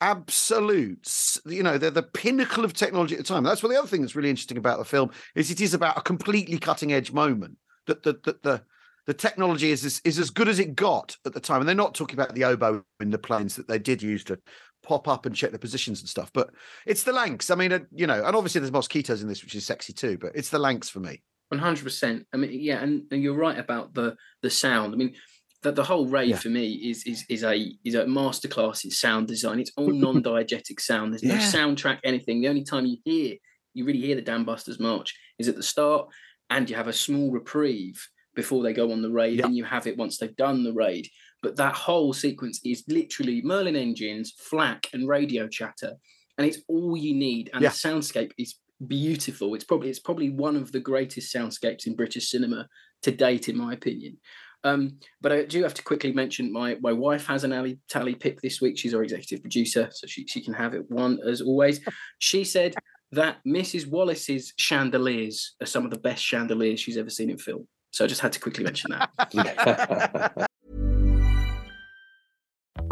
absolutes 0.00 1.40
you 1.46 1.62
know 1.62 1.78
they're 1.78 1.90
the 1.90 2.02
pinnacle 2.02 2.64
of 2.64 2.72
technology 2.74 3.14
at 3.14 3.18
the 3.18 3.24
time 3.24 3.42
that's 3.42 3.62
what 3.62 3.70
the 3.70 3.78
other 3.78 3.88
thing 3.88 4.02
that's 4.02 4.14
really 4.16 4.30
interesting 4.30 4.58
about 4.58 4.78
the 4.78 4.84
film 4.84 5.10
is 5.34 5.50
it 5.50 5.60
is 5.60 5.74
about 5.74 5.96
a 5.96 6.02
completely 6.02 6.58
cutting 6.58 6.92
edge 6.92 7.12
moment 7.12 7.56
that 7.86 8.02
the 8.02 8.12
the, 8.24 8.38
the 8.42 8.62
the 9.06 9.14
technology 9.14 9.70
is, 9.72 9.84
is 9.84 10.00
is 10.04 10.18
as 10.18 10.30
good 10.30 10.48
as 10.48 10.60
it 10.60 10.76
got 10.76 11.16
at 11.26 11.34
the 11.34 11.40
time, 11.40 11.58
and 11.60 11.68
they're 11.68 11.74
not 11.74 11.92
talking 11.92 12.14
about 12.14 12.36
the 12.36 12.44
oboe 12.44 12.84
in 13.00 13.10
the 13.10 13.18
planes 13.18 13.56
that 13.56 13.66
they 13.66 13.78
did 13.78 14.00
use 14.00 14.22
to 14.22 14.38
pop 14.84 15.08
up 15.08 15.26
and 15.26 15.34
check 15.34 15.50
the 15.50 15.58
positions 15.58 15.98
and 15.98 16.08
stuff. 16.08 16.30
But 16.32 16.50
it's 16.86 17.02
the 17.02 17.12
Lancs. 17.12 17.50
I 17.50 17.56
mean, 17.56 17.72
uh, 17.72 17.80
you 17.90 18.06
know, 18.06 18.24
and 18.24 18.36
obviously 18.36 18.60
there's 18.60 18.70
mosquitoes 18.70 19.20
in 19.20 19.28
this, 19.28 19.42
which 19.42 19.56
is 19.56 19.66
sexy 19.66 19.92
too. 19.92 20.18
But 20.18 20.36
it's 20.36 20.50
the 20.50 20.60
Lancs 20.60 20.88
for 20.88 21.00
me. 21.00 21.20
One 21.48 21.60
hundred 21.60 21.84
percent. 21.84 22.26
I 22.32 22.36
mean, 22.38 22.50
yeah, 22.60 22.82
and, 22.82 23.02
and 23.10 23.22
you're 23.22 23.34
right 23.36 23.58
about 23.58 23.94
the 23.94 24.16
the 24.42 24.50
sound. 24.50 24.94
I 24.94 24.96
mean, 24.96 25.14
that 25.62 25.74
the 25.76 25.84
whole 25.84 26.06
raid 26.08 26.30
Yeah. 26.30 26.36
for 26.38 26.48
me 26.48 26.72
is 26.72 27.04
is 27.06 27.24
is 27.28 27.42
a 27.44 27.72
is 27.84 27.94
a 27.94 28.04
masterclass 28.04 28.84
in 28.84 28.90
sound 28.90 29.28
design. 29.28 29.60
It's 29.60 29.72
all 29.76 29.90
non-diegetic 30.06 30.80
sound. 30.80 31.12
There's 31.12 31.22
no 31.22 31.36
soundtrack, 31.36 31.98
anything. 32.04 32.40
The 32.40 32.48
only 32.48 32.64
time 32.64 32.86
you 32.86 32.96
hear 33.04 33.36
you 33.74 33.84
really 33.84 34.00
hear 34.00 34.16
the 34.16 34.22
Dam 34.22 34.44
Busters 34.44 34.80
march 34.80 35.14
is 35.38 35.48
at 35.48 35.56
the 35.56 35.62
start, 35.62 36.08
and 36.50 36.68
you 36.68 36.76
have 36.76 36.88
a 36.88 36.92
small 36.92 37.30
reprieve 37.30 38.00
before 38.34 38.62
they 38.62 38.72
go 38.72 38.90
on 38.92 39.02
the 39.02 39.10
raid, 39.10 39.38
Yeah. 39.38 39.46
and 39.46 39.56
you 39.56 39.64
have 39.64 39.86
it 39.86 39.96
once 39.98 40.16
they've 40.18 40.36
done 40.36 40.64
the 40.64 40.72
raid. 40.72 41.06
But 41.42 41.56
that 41.56 41.74
whole 41.74 42.12
sequence 42.14 42.60
is 42.64 42.82
literally 42.88 43.42
Merlin 43.42 43.76
engines, 43.76 44.32
flak, 44.38 44.86
and 44.94 45.06
radio 45.08 45.48
chatter, 45.48 45.92
and 46.38 46.46
it's 46.46 46.58
all 46.68 46.96
you 46.96 47.14
need. 47.14 47.50
And 47.52 47.62
Yeah. 47.62 47.68
the 47.70 47.74
soundscape 47.74 48.32
is 48.38 48.54
beautiful. 48.86 49.54
It's 49.54 49.64
probably 49.64 49.90
it's 49.90 49.98
probably 49.98 50.30
one 50.30 50.56
of 50.56 50.72
the 50.72 50.80
greatest 50.80 51.34
soundscapes 51.34 51.86
in 51.86 51.96
British 51.96 52.30
cinema 52.30 52.68
to 53.02 53.10
date, 53.10 53.48
in 53.48 53.56
my 53.56 53.72
opinion. 53.72 54.18
Um, 54.64 54.98
but 55.20 55.32
I 55.32 55.44
do 55.44 55.62
have 55.64 55.74
to 55.74 55.82
quickly 55.82 56.12
mention 56.12 56.52
my 56.52 56.76
my 56.80 56.92
wife 56.92 57.26
has 57.26 57.44
an 57.44 57.52
Ali 57.52 57.78
Tally 57.88 58.14
pick 58.14 58.40
this 58.40 58.60
week. 58.60 58.78
She's 58.78 58.94
our 58.94 59.02
executive 59.02 59.42
producer, 59.42 59.88
so 59.92 60.06
she, 60.06 60.26
she 60.26 60.40
can 60.40 60.54
have 60.54 60.74
it 60.74 60.90
one 60.90 61.18
as 61.26 61.40
always. 61.40 61.80
She 62.18 62.44
said 62.44 62.74
that 63.12 63.38
Mrs. 63.46 63.86
Wallis's 63.86 64.52
chandeliers 64.56 65.54
are 65.60 65.66
some 65.66 65.84
of 65.84 65.90
the 65.90 65.98
best 65.98 66.24
chandeliers 66.24 66.80
she's 66.80 66.96
ever 66.96 67.10
seen 67.10 67.30
in 67.30 67.38
film. 67.38 67.66
So 67.90 68.04
I 68.04 68.08
just 68.08 68.22
had 68.22 68.32
to 68.32 68.40
quickly 68.40 68.64
mention 68.64 68.92
that. 68.92 70.48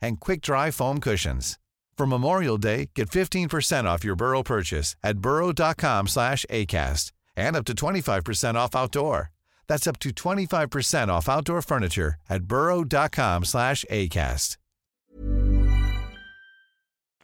and 0.00 0.20
quick-dry 0.20 0.70
foam 0.70 1.00
cushions. 1.00 1.58
For 1.96 2.06
Memorial 2.06 2.58
Day, 2.58 2.90
get 2.94 3.08
15% 3.10 3.84
off 3.84 4.04
your 4.04 4.16
Burrow 4.16 4.42
purchase 4.42 4.94
at 5.02 5.18
burrow.com 5.18 6.08
slash 6.08 6.44
ACAST 6.50 7.12
and 7.36 7.56
up 7.56 7.64
to 7.66 7.74
25% 7.74 8.54
off 8.54 8.76
outdoor. 8.76 9.30
That's 9.66 9.86
up 9.86 9.98
to 10.00 10.10
25% 10.10 11.08
off 11.08 11.28
outdoor 11.28 11.62
furniture 11.62 12.14
at 12.28 12.44
burrow.com 12.44 13.44
slash 13.44 13.84
ACAST. 13.90 14.56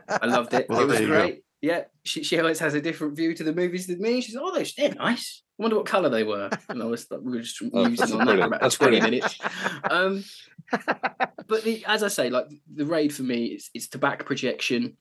I 0.08 0.26
loved 0.26 0.52
it. 0.54 0.66
Well, 0.70 0.80
it 0.80 0.86
was 0.86 0.98
there 0.98 1.02
you 1.02 1.08
go. 1.12 1.20
great. 1.20 1.44
Yeah, 1.60 1.82
she, 2.02 2.24
she 2.24 2.40
always 2.40 2.58
has 2.58 2.74
a 2.74 2.80
different 2.80 3.14
view 3.16 3.34
to 3.34 3.44
the 3.44 3.54
movies 3.54 3.86
than 3.86 4.00
me. 4.00 4.20
She's 4.20 4.34
like, 4.34 4.42
oh, 4.44 4.52
those 4.52 4.74
they're 4.74 4.92
nice. 4.94 5.42
I 5.60 5.62
wonder 5.62 5.76
what 5.76 5.86
colour 5.86 6.08
they 6.08 6.24
were. 6.24 6.50
And 6.68 6.82
I 6.82 6.86
was 6.86 7.08
like, 7.08 7.20
we 7.22 7.32
were 7.32 7.40
just 7.42 7.62
Oh, 7.72 7.84
musing 7.84 7.96
that's 7.96 8.12
on 8.12 8.26
that 8.26 8.36
for 8.38 8.42
about 8.46 8.60
That's 8.60 8.74
20 8.74 8.98
brilliant. 9.00 9.10
minutes. 9.12 9.38
Um, 9.88 10.24
but 11.48 11.64
the, 11.64 11.84
as 11.86 12.02
I 12.02 12.08
say, 12.08 12.30
like 12.30 12.46
the 12.74 12.86
raid 12.86 13.14
for 13.14 13.22
me, 13.22 13.46
it's 13.46 13.70
it's 13.74 13.88
the 13.88 13.98
back 13.98 14.24
projection 14.26 14.96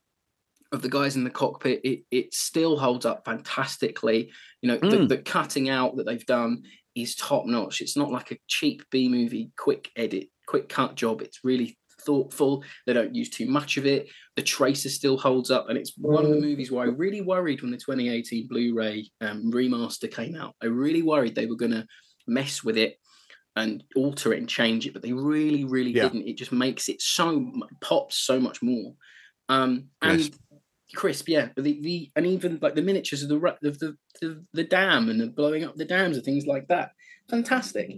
of 0.72 0.82
the 0.82 0.90
guys 0.90 1.16
in 1.16 1.24
the 1.24 1.30
cockpit. 1.30 1.82
It 1.84 2.04
it 2.12 2.34
still 2.34 2.78
holds 2.78 3.06
up 3.06 3.26
fantastically. 3.26 4.32
You 4.62 4.70
know, 4.70 4.78
the, 4.78 4.98
Mm. 4.98 5.10
the 5.10 5.18
cutting 5.18 5.70
out 5.70 5.96
that 5.98 6.06
they've 6.06 6.26
done 6.26 6.64
is 6.96 7.16
top 7.16 7.46
notch. 7.46 7.82
It's 7.82 7.98
not 7.98 8.12
like 8.12 8.32
a 8.32 8.38
cheap 8.48 8.84
B 8.92 9.08
movie, 9.10 9.52
quick 9.58 9.90
edit, 9.96 10.28
quick 10.48 10.70
cut 10.70 10.96
job. 10.96 11.22
It's 11.22 11.40
really 11.44 11.78
thoughtful. 12.06 12.64
They 12.86 12.94
don't 12.94 13.16
use 13.16 13.30
too 13.30 13.46
much 13.48 13.78
of 13.78 13.86
it. 13.86 14.10
The 14.36 14.42
tracer 14.42 14.90
still 14.90 15.18
holds 15.18 15.52
up, 15.52 15.70
and 15.70 15.78
it's 15.78 15.94
one 15.98 16.26
of 16.26 16.32
the 16.32 16.40
movies 16.42 16.72
where 16.72 16.84
I 16.84 16.90
really 16.90 17.22
worried 17.22 17.62
when 17.62 17.72
the 17.72 17.78
2018 17.78 18.48
Blu-ray 18.48 19.10
um, 19.22 19.52
remaster 19.52 20.12
came 20.12 20.36
out. 20.36 20.56
I 20.62 20.66
really 20.68 21.02
worried 21.02 21.36
they 21.36 21.46
were 21.46 21.56
going 21.56 21.72
to 21.74 21.86
mess 22.28 22.64
with 22.64 22.78
it 22.78 22.98
and 23.56 23.84
alter 23.96 24.34
it 24.34 24.40
and 24.40 24.48
change 24.50 24.88
it, 24.88 24.94
but 24.94 25.02
they 25.02 25.14
really, 25.14 25.66
really 25.66 25.92
Yeah. 25.92 26.04
didn't. 26.04 26.28
It 26.28 26.38
just 26.38 26.52
makes 26.52 26.88
it 26.90 27.02
so 27.02 27.52
pops 27.82 28.18
so 28.18 28.40
much 28.40 28.62
more. 28.62 28.96
Um, 29.50 29.90
and 30.02 30.32
crisp, 30.96 31.28
yeah. 31.28 31.50
But 31.56 31.64
the, 31.66 31.82
the 31.82 32.12
and 32.16 32.26
even 32.26 32.60
like 32.62 32.76
the 32.76 32.82
miniatures 32.82 33.24
of 33.24 33.30
the 33.30 33.58
of 33.64 33.80
the, 33.80 33.98
the 34.22 34.46
the 34.54 34.64
dam 34.64 35.10
and 35.10 35.20
the 35.20 35.28
blowing 35.28 35.64
up 35.64 35.76
the 35.76 35.86
dams 35.86 36.16
and 36.16 36.26
things 36.26 36.46
like 36.48 36.68
that, 36.70 36.92
fantastic. 37.30 37.90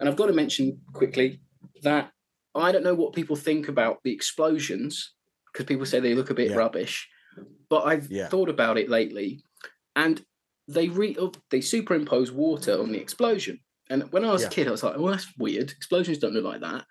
And 0.00 0.08
I've 0.08 0.16
got 0.16 0.26
to 0.26 0.32
mention 0.32 0.80
quickly 0.92 1.40
that 1.82 2.12
I 2.54 2.72
don't 2.72 2.84
know 2.84 2.94
what 2.94 3.14
people 3.14 3.36
think 3.36 3.68
about 3.68 4.00
the 4.04 4.12
explosions 4.12 5.14
because 5.52 5.66
people 5.66 5.86
say 5.86 6.00
they 6.00 6.14
look 6.14 6.30
a 6.30 6.34
bit 6.34 6.50
Yeah. 6.50 6.56
rubbish, 6.56 7.08
but 7.68 7.82
I've 7.86 8.10
Yeah. 8.10 8.28
thought 8.28 8.48
about 8.48 8.78
it 8.78 8.88
lately, 8.88 9.42
and 9.94 10.24
they 10.68 10.88
re 10.88 11.16
oh, 11.18 11.32
they 11.50 11.60
superimpose 11.60 12.32
water 12.32 12.80
on 12.80 12.92
the 12.92 12.98
explosion. 13.00 13.60
And 13.90 14.10
when 14.12 14.24
I 14.24 14.32
was 14.32 14.42
Yeah. 14.42 14.48
a 14.48 14.50
kid, 14.50 14.68
I 14.68 14.70
was 14.70 14.82
like, 14.82 14.96
"Well, 14.96 15.12
that's 15.12 15.26
weird. 15.36 15.70
Explosions 15.70 16.18
don't 16.18 16.32
look 16.34 16.44
like 16.44 16.60
that." 16.60 16.86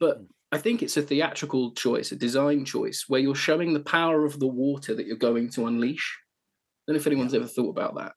But 0.00 0.20
I 0.52 0.58
think 0.58 0.82
it's 0.82 0.96
a 0.96 1.02
theatrical 1.02 1.72
choice, 1.72 2.12
a 2.12 2.16
design 2.16 2.64
choice, 2.64 3.04
where 3.08 3.20
you're 3.20 3.34
showing 3.34 3.72
the 3.72 3.80
power 3.80 4.24
of 4.24 4.38
the 4.38 4.46
water 4.46 4.94
that 4.94 5.06
you're 5.06 5.16
going 5.16 5.50
to 5.50 5.66
unleash. 5.66 6.16
I 6.86 6.92
don't 6.92 6.96
know 6.96 7.00
if 7.00 7.06
anyone's 7.06 7.34
ever 7.34 7.46
thought 7.46 7.70
about 7.70 7.96
that, 7.96 8.12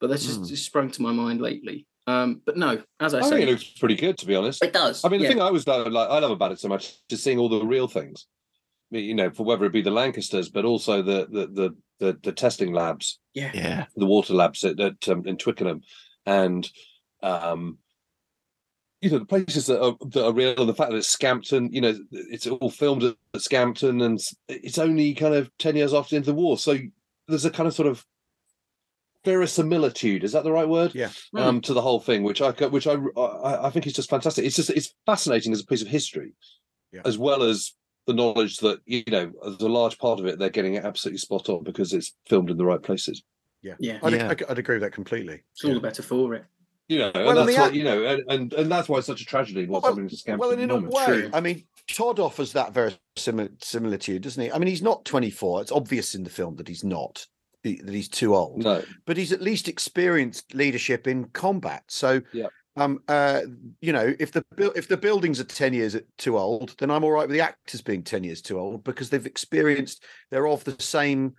but 0.00 0.08
that's 0.08 0.24
just, 0.24 0.40
Mm. 0.42 0.48
just 0.48 0.64
sprung 0.66 0.90
to 0.92 1.02
my 1.02 1.12
mind 1.12 1.40
lately. 1.40 1.86
Um, 2.06 2.40
but 2.46 2.56
no, 2.56 2.82
as 3.00 3.14
I, 3.14 3.18
I 3.18 3.22
say, 3.22 3.30
think 3.30 3.42
it 3.48 3.50
looks 3.50 3.64
pretty 3.64 3.96
good, 3.96 4.16
to 4.18 4.26
be 4.26 4.36
honest. 4.36 4.62
it 4.62 4.72
does. 4.72 5.04
I 5.04 5.08
mean, 5.08 5.18
the 5.20 5.24
yeah. 5.24 5.32
thing 5.32 5.42
I 5.42 5.50
was 5.50 5.66
like, 5.66 5.86
I 5.86 6.18
love 6.20 6.30
about 6.30 6.52
it 6.52 6.60
so 6.60 6.68
much 6.68 6.94
is 7.10 7.22
seeing 7.22 7.38
all 7.38 7.48
the 7.48 7.64
real 7.66 7.88
things. 7.88 8.26
You 8.90 9.14
know, 9.16 9.30
for 9.30 9.44
whether 9.44 9.64
it 9.64 9.72
be 9.72 9.82
the 9.82 9.90
Lancasters, 9.90 10.48
but 10.48 10.64
also 10.64 11.02
the 11.02 11.26
the 11.28 11.46
the 11.48 11.76
the, 11.98 12.18
the 12.22 12.32
testing 12.32 12.72
labs, 12.72 13.18
yeah, 13.34 13.50
Yeah. 13.52 13.86
the 13.96 14.06
water 14.06 14.32
labs 14.34 14.62
at, 14.62 14.78
at 14.78 15.08
um, 15.08 15.26
in 15.26 15.36
Twickenham, 15.36 15.80
and 16.24 16.70
um, 17.22 17.78
you 19.00 19.10
know, 19.10 19.18
the 19.18 19.24
places 19.26 19.66
that 19.66 19.82
are 19.82 19.96
that 20.10 20.26
are 20.26 20.32
real, 20.32 20.54
and 20.58 20.68
the 20.68 20.74
fact 20.74 20.90
that 20.90 20.96
it's 20.96 21.08
Scampton, 21.08 21.72
you 21.72 21.80
know, 21.80 21.94
it's 22.10 22.46
all 22.46 22.70
filmed 22.70 23.02
at 23.04 23.16
Scampton, 23.40 24.00
and 24.00 24.20
it's 24.48 24.78
only 24.78 25.14
kind 25.14 25.34
of 25.34 25.50
ten 25.58 25.76
years 25.76 25.92
after 25.94 26.10
the 26.10 26.16
end 26.16 26.22
of 26.28 26.34
the 26.34 26.40
war, 26.40 26.58
so 26.58 26.76
there's 27.28 27.44
a 27.44 27.50
kind 27.50 27.66
of 27.66 27.74
sort 27.74 27.88
of 27.88 28.04
verisimilitude 29.24 30.22
is 30.22 30.30
that 30.30 30.44
the 30.44 30.52
right 30.52 30.68
word 30.68 30.94
yeah 30.94 31.10
um 31.34 31.60
to 31.60 31.74
the 31.74 31.82
whole 31.82 31.98
thing 31.98 32.22
which 32.22 32.40
i 32.40 32.50
which 32.68 32.86
I, 32.86 32.92
I 33.16 33.66
i 33.66 33.70
think 33.70 33.84
is 33.84 33.92
just 33.92 34.08
fantastic 34.08 34.44
it's 34.44 34.54
just 34.54 34.70
it's 34.70 34.94
fascinating 35.04 35.52
as 35.52 35.60
a 35.60 35.66
piece 35.66 35.82
of 35.82 35.88
history 35.88 36.32
Yeah. 36.92 37.00
as 37.04 37.18
well 37.18 37.42
as 37.42 37.72
the 38.06 38.14
knowledge 38.14 38.58
that 38.58 38.78
you 38.86 39.02
know 39.08 39.32
as 39.44 39.60
a 39.60 39.68
large 39.68 39.98
part 39.98 40.20
of 40.20 40.26
it 40.26 40.38
they're 40.38 40.48
getting 40.48 40.74
it 40.74 40.84
absolutely 40.84 41.18
spot 41.18 41.48
on 41.48 41.64
because 41.64 41.92
it's 41.92 42.14
filmed 42.28 42.50
in 42.50 42.56
the 42.56 42.64
right 42.64 42.80
places 42.80 43.24
yeah 43.62 43.74
Yeah. 43.80 43.98
I'd, 44.04 44.12
Yeah. 44.12 44.28
I'd, 44.30 44.44
I'd 44.44 44.58
agree 44.60 44.76
with 44.76 44.82
that 44.82 44.92
completely 44.92 45.42
It's 45.54 45.64
all 45.64 45.74
the 45.74 45.80
better 45.80 46.04
for 46.04 46.34
it. 46.34 46.44
You 46.88 46.98
know 46.98 47.10
Well, 47.14 47.28
and 47.30 47.38
that's 47.38 47.54
the 47.54 47.60
what 47.60 47.66
act- 47.68 47.74
you 47.74 47.84
know 47.84 48.04
and, 48.04 48.22
and 48.28 48.52
and 48.52 48.70
that's 48.70 48.88
why 48.88 48.98
it's 48.98 49.06
such 49.06 49.20
a 49.20 49.24
tragedy 49.26 49.66
what's 49.66 49.82
Well, 49.82 49.92
happening 49.92 50.08
to 50.08 50.16
Scampton 50.16 50.40
Well, 50.40 50.52
and 50.52 50.62
in 50.62 50.70
a 50.70 50.76
way, 50.76 51.04
True. 51.22 51.30
I 51.32 51.40
mean, 51.40 51.66
Todd 51.88 52.18
offers 52.20 52.52
that 52.52 52.72
very 52.72 52.94
similar 53.16 53.48
similitude, 53.60 54.22
doesn't 54.22 54.42
he? 54.42 54.52
I 54.52 54.58
mean, 54.58 54.68
he's 54.68 54.82
not 54.82 55.04
24. 55.04 55.62
It's 55.62 55.72
obvious 55.72 56.14
in 56.14 56.24
the 56.24 56.30
film 56.30 56.56
that 56.56 56.68
he's 56.68 56.84
not, 56.84 57.26
that 57.62 57.88
he's 57.88 58.08
too 58.08 58.34
old. 58.34 58.64
no 58.64 58.82
But 59.06 59.16
he's 59.16 59.32
at 59.32 59.40
least 59.42 59.68
experienced 59.68 60.54
leadership 60.54 61.06
in 61.06 61.26
combat. 61.26 61.84
So, 61.88 62.22
Yeah. 62.32 62.48
um, 62.76 63.00
uh, 63.08 63.42
you 63.80 63.92
know, 63.92 64.14
if 64.18 64.32
the 64.32 64.44
if 64.74 64.88
the 64.88 64.96
buildings 64.96 65.40
are 65.40 65.44
10 65.44 65.74
years 65.74 65.96
too 66.18 66.38
old, 66.38 66.74
then 66.78 66.90
I'm 66.90 67.04
all 67.04 67.12
right 67.12 67.28
with 67.28 67.34
the 67.34 67.40
actors 67.40 67.82
being 67.82 68.02
10 68.02 68.24
years 68.24 68.42
too 68.42 68.58
old 68.58 68.84
because 68.84 69.10
they've 69.10 69.26
experienced. 69.26 70.04
They're 70.30 70.48
of 70.48 70.64
the 70.64 70.76
same 70.80 71.34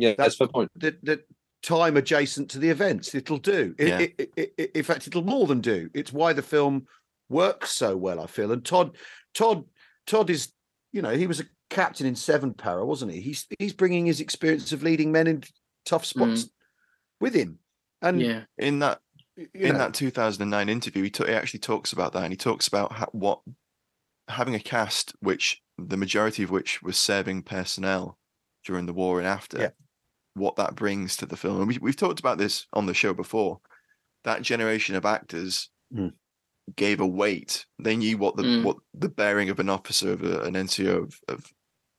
yeah 0.00 0.14
that's 0.16 0.38
the 0.38 0.46
point 0.46 0.70
the, 0.76 0.96
the 1.02 1.20
time 1.62 1.96
adjacent 1.96 2.50
to 2.50 2.58
the 2.58 2.70
events. 2.70 3.14
It'll 3.14 3.38
do. 3.38 3.74
It, 3.78 3.88
Yeah. 3.88 3.98
it, 4.00 4.14
it, 4.18 4.32
it- 4.36 4.54
it- 4.58 4.70
in 4.76 4.82
fact, 4.84 5.06
it'll 5.06 5.22
more 5.22 5.46
than 5.46 5.60
do. 5.60 5.90
It's 5.94 6.12
why 6.12 6.32
the 6.32 6.42
film 6.42 6.86
works 7.28 7.70
so 7.72 7.96
well. 7.96 8.20
I 8.20 8.26
feel. 8.26 8.52
And 8.52 8.64
Todd, 8.64 8.96
Todd, 9.34 9.64
Todd 10.06 10.30
is, 10.30 10.52
you 10.92 11.02
know, 11.02 11.10
he 11.16 11.26
was 11.26 11.40
a 11.40 11.44
captain 11.70 12.06
in 12.06 12.14
Seven 12.14 12.54
Para, 12.54 12.84
wasn't 12.84 13.12
he? 13.12 13.20
He's 13.20 13.46
he's 13.58 13.72
bringing 13.74 14.06
his 14.06 14.20
experience 14.20 14.72
of 14.72 14.82
leading 14.82 15.12
men 15.12 15.26
in 15.26 15.42
tough 15.84 16.04
mm. 16.04 16.06
spots 16.06 16.48
with 17.20 17.34
him. 17.34 17.58
And 18.00 18.20
Yeah. 18.20 18.42
In 18.56 18.78
that 18.78 19.00
you 19.36 19.48
in 19.54 19.72
know, 19.72 19.78
that 19.78 19.94
2009 19.94 20.68
interview, 20.68 21.04
he, 21.04 21.10
ta- 21.10 21.26
he 21.26 21.32
actually 21.32 21.60
talks 21.60 21.92
about 21.92 22.12
that, 22.12 22.24
and 22.24 22.32
he 22.32 22.36
talks 22.36 22.66
about 22.66 22.92
ha- 22.92 23.06
what 23.12 23.40
having 24.28 24.54
a 24.54 24.60
cast, 24.60 25.14
which 25.20 25.62
the 25.78 25.96
majority 25.96 26.42
of 26.42 26.50
which 26.50 26.82
was 26.82 26.96
serving 26.98 27.42
personnel 27.42 28.18
during 28.64 28.86
the 28.86 28.92
war 28.92 29.18
and 29.18 29.26
after, 29.28 29.58
Yeah. 29.58 29.70
What 30.38 30.56
that 30.56 30.74
brings 30.74 31.16
to 31.18 31.26
the 31.26 31.36
film. 31.36 31.58
And 31.58 31.68
we, 31.68 31.78
we've 31.80 31.96
talked 31.96 32.20
about 32.20 32.38
this 32.38 32.66
on 32.72 32.86
the 32.86 32.94
show 32.94 33.12
before. 33.14 33.60
That 34.24 34.42
generation 34.42 34.94
of 34.96 35.04
actors 35.04 35.70
Mm. 35.94 36.12
gave 36.76 37.00
a 37.00 37.06
weight. 37.06 37.64
They 37.78 37.96
knew 37.96 38.18
what 38.18 38.36
the 38.36 38.42
Mm. 38.42 38.62
what 38.64 38.76
the 38.94 39.08
bearing 39.08 39.48
of 39.48 39.58
an 39.58 39.68
officer 39.70 40.12
of 40.12 40.22
a, 40.22 40.42
an 40.42 40.54
NCO 40.54 41.04
of, 41.04 41.20
of 41.28 41.46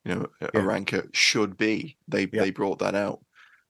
you 0.06 0.14
know 0.16 0.28
a, 0.42 0.46
a 0.46 0.50
Yeah. 0.54 0.62
ranker 0.66 1.10
should 1.14 1.58
be. 1.58 1.98
They 2.08 2.22
Yeah. 2.32 2.42
they 2.44 2.52
brought 2.52 2.80
that 2.80 2.96
out. 2.96 3.24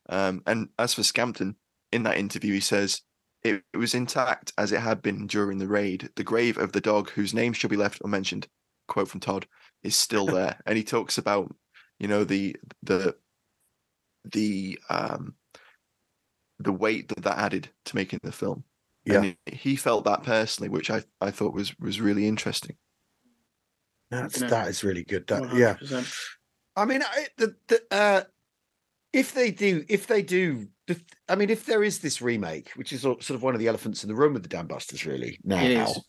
Um, 0.09 0.41
and 0.45 0.69
as 0.77 0.93
for 0.93 1.03
Scampton, 1.03 1.55
in 1.91 2.03
that 2.03 2.17
interview, 2.17 2.53
he 2.53 2.59
says 2.59 3.01
it, 3.43 3.63
it 3.73 3.77
was 3.77 3.93
intact 3.95 4.51
as 4.57 4.71
it 4.73 4.81
had 4.81 5.01
been 5.01 5.25
during 5.27 5.57
the 5.59 5.67
raid. 5.67 6.09
The 6.15 6.23
grave 6.25 6.57
of 6.57 6.73
the 6.73 6.81
dog, 6.81 7.09
whose 7.11 7.33
name 7.33 7.53
should 7.53 7.69
be 7.69 7.77
left 7.77 8.01
unmentioned, 8.03 8.47
quote 8.87 9.07
from 9.07 9.21
Todd, 9.21 9.47
is 9.83 9.95
still 9.95 10.25
there. 10.37 10.59
and 10.65 10.75
he 10.77 10.83
talks 10.83 11.17
about, 11.17 11.55
you 11.99 12.07
know, 12.09 12.23
the 12.25 12.55
the 12.83 13.15
the 14.25 14.79
um 14.89 15.35
the 16.59 16.71
weight 16.73 17.07
that 17.09 17.23
that 17.23 17.37
added 17.37 17.69
to 17.85 17.95
making 17.95 18.19
the 18.23 18.31
film. 18.31 18.63
Yeah. 19.05 19.15
And 19.21 19.25
he, 19.45 19.55
he 19.55 19.75
felt 19.75 20.03
that 20.05 20.23
personally, 20.23 20.69
which 20.69 20.89
I 20.91 21.03
I 21.21 21.31
thought 21.31 21.53
was 21.53 21.77
was 21.79 22.01
really 22.01 22.27
interesting. 22.27 22.75
that's 24.11 24.39
No. 24.41 24.47
that 24.47 24.67
is 24.67 24.83
really 24.83 25.03
good. 25.03 25.27
That 25.27 25.53
yeah. 25.55 25.75
100%. 25.75 26.13
I 26.75 26.85
mean, 26.85 27.01
I, 27.03 27.27
the, 27.37 27.55
the, 27.67 27.81
uh, 27.91 28.23
if 29.11 29.33
they 29.33 29.51
do, 29.51 29.83
if 29.89 30.07
they 30.07 30.21
do, 30.21 30.67
the, 30.87 30.99
I 31.27 31.35
mean, 31.35 31.49
if 31.49 31.65
there 31.65 31.83
is 31.83 31.99
this 31.99 32.21
remake, 32.21 32.71
which 32.75 32.93
is 32.93 33.01
sort 33.01 33.29
of 33.29 33.43
one 33.43 33.53
of 33.53 33.59
the 33.59 33.67
elephants 33.67 34.03
in 34.03 34.07
the 34.07 34.15
room 34.15 34.33
with 34.33 34.43
the 34.43 34.49
Dam 34.49 34.67
Busters, 34.67 35.05
really 35.05 35.39
now, 35.43 35.61
It 35.61 35.71
is. 35.71 35.99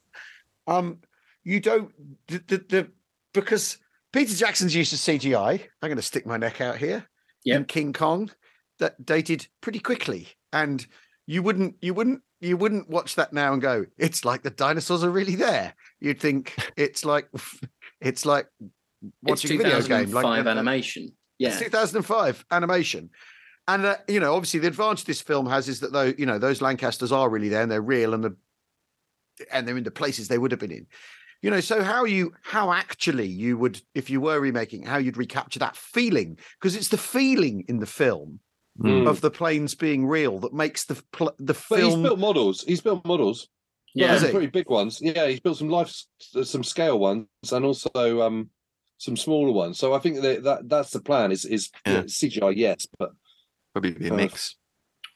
um, 0.67 0.99
you 1.43 1.59
don't 1.61 1.91
the, 2.29 2.39
the, 2.47 2.57
the 2.69 2.89
because 3.33 3.79
Peter 4.13 4.35
Jackson's 4.35 4.75
used 4.75 4.91
to 4.91 4.97
CGI. 4.97 5.61
I'm 5.83 5.89
going 5.89 5.97
to 5.97 6.03
stick 6.03 6.27
my 6.27 6.37
neck 6.37 6.61
out 6.61 6.77
here. 6.77 7.07
In 7.45 7.53
Yep. 7.53 7.69
King 7.69 7.93
Kong, 7.93 8.31
that 8.79 9.05
dated 9.05 9.47
pretty 9.61 9.79
quickly, 9.79 10.29
and 10.53 10.87
you 11.27 11.43
wouldn't, 11.43 11.77
you 11.81 11.95
wouldn't, 11.95 12.23
you 12.41 12.57
wouldn't 12.57 12.89
watch 12.89 13.15
that 13.17 13.33
now 13.33 13.53
and 13.53 13.63
go, 13.63 13.87
it's 13.99 14.25
like 14.25 14.43
the 14.43 14.51
dinosaurs 14.51 15.05
are 15.05 15.11
really 15.11 15.37
there. 15.37 15.75
You'd 16.01 16.21
think 16.21 16.55
it's 16.77 17.05
like, 17.05 17.29
it's 18.01 18.25
like 18.27 18.47
It's 18.61 18.73
watching 19.23 19.61
a 19.61 19.63
video 19.63 19.81
game, 19.83 20.11
like 20.11 20.25
2005 20.25 20.47
uh, 20.47 20.49
uh, 20.49 20.53
animation. 20.53 21.13
Yeah. 21.39 21.59
2005 21.59 22.45
animation. 22.51 23.11
And 23.69 23.85
uh, 23.85 23.97
you 24.09 24.21
know, 24.21 24.35
obviously, 24.35 24.61
the 24.61 24.69
advantage 24.69 25.05
this 25.05 25.21
film 25.21 25.47
has 25.47 25.69
is 25.69 25.81
that 25.81 25.93
though 25.93 26.13
you 26.19 26.27
know 26.27 26.39
those 26.39 26.61
Lancasters 26.61 27.13
are 27.13 27.29
really 27.29 27.49
there 27.49 27.63
and 27.63 27.71
they're 27.71 27.81
real 27.81 28.15
and 28.15 28.25
the 28.25 28.37
and 29.53 29.67
they're 29.67 29.77
in 29.77 29.85
the 29.85 29.91
places 29.91 30.29
they 30.29 30.39
would 30.39 30.51
have 30.51 30.61
been 30.61 30.73
in. 30.73 30.87
You 31.43 31.51
know, 31.51 31.61
so 31.61 31.83
how 31.83 32.05
you 32.05 32.33
how 32.43 32.73
actually 32.73 33.27
you 33.27 33.57
would 33.57 33.81
if 33.95 34.11
you 34.11 34.21
were 34.21 34.39
remaking 34.41 34.83
how 34.83 34.99
you'd 34.99 35.17
recapture 35.17 35.59
that 35.61 35.75
feeling 35.77 36.39
because 36.61 36.77
it's 36.77 36.89
the 36.89 36.99
feeling 36.99 37.65
in 37.69 37.79
the 37.81 37.87
film 37.87 38.41
Mm. 38.81 39.09
of 39.11 39.21
the 39.21 39.33
planes 39.33 39.75
being 39.75 40.07
real 40.07 40.39
that 40.39 40.55
makes 40.55 40.85
the 40.85 41.03
pl- 41.13 41.35
the 41.39 41.55
but 41.69 41.81
he's 41.81 41.97
built 41.97 42.21
models 42.21 42.63
he's 42.63 42.81
built 42.81 43.05
models 43.05 43.49
Yeah. 43.95 44.17
Some 44.17 44.31
pretty 44.31 44.47
big 44.47 44.71
ones. 44.71 45.01
Yeah, 45.03 45.27
he's 45.27 45.41
built 45.41 45.59
some 45.59 45.69
life, 45.69 45.93
some 46.45 46.63
scale 46.63 46.99
ones, 46.99 47.27
and 47.53 47.65
also 47.65 48.23
um 48.23 48.51
some 48.99 49.17
smaller 49.17 49.53
ones. 49.53 49.77
So 49.79 49.93
I 49.93 49.99
think 49.99 50.21
that, 50.23 50.45
that 50.45 50.69
that's 50.69 50.91
the 50.93 51.01
plan. 51.01 51.33
Is 51.33 51.45
is 51.45 51.69
Yeah. 51.85 51.93
yeah, 51.95 52.03
CGI? 52.03 52.53
Yes, 52.57 52.87
but 52.99 53.11
Probably 53.75 53.93
be 53.93 54.09
a 54.09 54.13
Uh, 54.13 54.17
mix. 54.17 54.57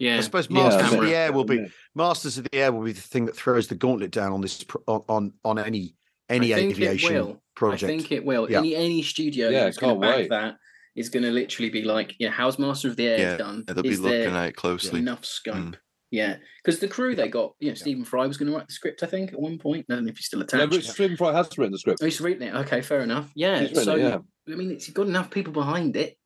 Yeah. 0.00 0.18
I 0.18 0.20
suppose 0.22 0.48
Yeah, 0.50 0.62
Masters 0.64 0.92
of 0.92 1.00
the 1.00 1.14
Air 1.16 1.32
will 1.32 1.44
be 1.44 1.56
Yeah. 1.56 1.66
Masters 1.94 2.37
of 2.38 2.44
the 2.50 2.58
Air 2.58 2.72
will 2.72 2.82
be 2.84 2.92
the 2.92 3.00
thing 3.12 3.26
that 3.26 3.37
throws 3.37 3.68
the 3.68 3.76
gauntlet 3.76 4.10
down 4.10 4.32
on 4.32 4.40
this 4.40 4.64
on 4.88 5.02
on, 5.08 5.32
on 5.44 5.58
any 5.60 5.94
any 6.28 6.52
I 6.54 6.56
think 6.56 6.70
it 6.72 6.82
aviation 6.82 7.38
project. 7.54 7.84
I 7.84 7.87
think 7.87 8.12
it 8.12 8.24
will. 8.24 8.50
Yeah. 8.50 8.58
Any 8.58 8.74
any 8.74 9.02
studio 9.02 9.48
Yeah, 9.48 9.64
that's 9.64 9.76
going 9.78 9.92
can't 9.94 10.02
to 10.02 10.08
back 10.08 10.16
wait. 10.16 10.30
that 10.30 10.56
is 10.96 11.08
going 11.08 11.24
to 11.24 11.30
literally 11.30 11.70
be 11.70 11.82
like, 11.82 12.14
yeah, 12.18 12.30
how's 12.30 12.58
Master 12.58 12.88
of 12.88 12.96
the 12.96 13.08
Air 13.08 13.18
Yeah, 13.18 13.37
done? 13.37 13.64
They'll 13.66 13.82
be 13.82 13.88
is 13.90 14.00
looking 14.00 14.20
there 14.20 14.28
at 14.30 14.48
it 14.50 14.56
closely. 14.56 15.00
enough 15.00 15.24
scope? 15.24 15.56
Mm. 15.56 15.74
Yeah, 16.10 16.37
because 16.62 16.78
the 16.78 16.87
crew 16.87 17.16
they 17.16 17.28
got, 17.28 17.54
you 17.58 17.70
know, 17.70 17.74
Stephen 17.74 18.04
Fry 18.04 18.26
was 18.26 18.37
going 18.37 18.48
to 18.48 18.56
write 18.56 18.68
the 18.68 18.72
script, 18.72 19.02
I 19.02 19.06
think, 19.06 19.32
at 19.32 19.40
one 19.40 19.58
point. 19.58 19.87
I 19.90 19.94
don't 19.94 20.04
know 20.04 20.10
if 20.10 20.16
he's 20.16 20.26
still 20.26 20.38
no, 20.38 20.44
attached. 20.44 20.72
Rich 20.72 20.90
Stephen 20.90 21.16
Fry 21.16 21.32
has 21.32 21.48
written 21.58 21.72
the 21.72 21.78
script. 21.78 21.98
Oh, 22.00 22.04
he's 22.04 22.20
written 22.20 22.46
it. 22.46 22.54
Okay, 22.54 22.82
fair 22.82 23.00
enough. 23.00 23.32
Yeah. 23.34 23.60
He's 23.60 23.82
so 23.82 23.96
it, 23.96 24.00
yeah. 24.00 24.18
I 24.48 24.56
mean, 24.56 24.70
it's 24.70 24.88
got 24.90 25.08
enough 25.08 25.30
people 25.30 25.52
behind 25.52 25.96
it. 25.96 26.16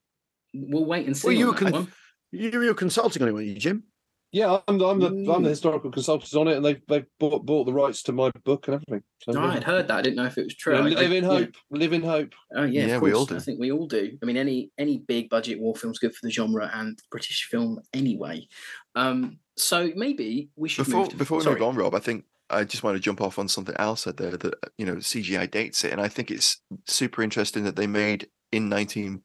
We'll 0.53 0.85
wait 0.85 1.07
and 1.07 1.17
see. 1.17 1.29
Well, 1.29 1.37
you 1.37 1.49
on 1.49 1.55
were 1.55 1.61
that 1.61 1.65
con- 1.65 1.73
one. 1.73 1.93
You 2.33 2.59
were 2.59 2.75
consulting 2.75 3.23
on 3.23 3.29
it, 3.29 3.33
weren't 3.33 3.47
you, 3.47 3.55
Jim? 3.55 3.85
Yeah, 4.31 4.59
I'm 4.69 4.77
the 4.77 4.87
I'm 4.87 5.01
the, 5.01 5.07
I'm 5.07 5.25
Mm. 5.25 5.43
the 5.45 5.49
historical 5.49 5.91
consultant 5.91 6.35
on 6.35 6.49
it, 6.49 6.57
and 6.57 6.65
they've 6.65 6.81
they've 6.87 7.07
bought, 7.19 7.47
bought 7.47 7.65
the 7.65 7.73
rights 7.73 8.03
to 8.05 8.13
my 8.13 8.31
book 8.45 8.69
and 8.69 8.75
everything. 8.75 9.03
So, 9.23 9.33
Oh, 9.41 9.45
yeah. 9.47 9.53
I'd 9.53 9.65
heard 9.65 9.89
that. 9.89 9.97
I 9.97 10.03
didn't 10.03 10.17
know 10.17 10.27
if 10.27 10.37
it 10.37 10.45
was 10.45 10.55
true. 10.55 10.75
Yeah, 10.75 10.81
I- 10.81 10.85
I- 10.85 10.89
live 11.03 11.13
in 11.13 11.25
yeah. 11.25 11.31
hope. 11.31 11.55
Live 11.71 11.93
in 11.95 12.03
hope. 12.03 12.35
Oh 12.55 12.65
yeah, 12.65 12.87
Yeah, 12.87 12.97
of 12.97 13.03
we 13.03 13.13
all 13.15 13.25
do. 13.25 13.37
I 13.37 13.39
think 13.39 13.59
we 13.59 13.73
all 13.73 13.87
do. 13.87 14.19
I 14.23 14.27
mean, 14.27 14.37
any 14.37 14.71
any 14.77 14.99
big 14.99 15.31
budget 15.31 15.59
war 15.59 15.75
film's 15.75 15.99
good 15.99 16.15
for 16.15 16.27
the 16.27 16.31
genre 16.33 16.71
and 16.75 16.99
British 17.11 17.45
film 17.51 17.81
anyway. 17.95 18.47
Um, 18.95 19.39
so 19.57 19.91
maybe 19.97 20.51
we 20.57 20.69
should 20.69 20.85
Before 20.85 21.01
move 21.01 21.09
to, 21.11 21.17
before 21.17 21.39
we 21.39 21.45
sorry. 21.45 21.59
move 21.61 21.69
on, 21.69 21.77
Rob, 21.77 21.95
I 21.95 21.99
think 22.01 22.25
I 22.51 22.65
just 22.65 22.83
want 22.83 22.97
to 22.97 23.01
jump 23.01 23.21
off 23.23 23.39
on 23.39 23.49
something 23.49 23.75
Al 23.79 23.97
said 23.97 24.19
there 24.19 24.37
that 24.37 24.55
you 24.77 24.85
know 24.85 24.97
CGI 24.97 25.51
dates 25.51 25.85
it, 25.85 25.93
and 25.93 26.01
I 26.03 26.09
think 26.09 26.31
it's 26.31 26.61
super 26.87 27.23
interesting 27.23 27.65
that 27.65 27.77
they 27.77 27.87
made 27.87 28.29
in 28.53 28.69
nineteen 28.69 29.23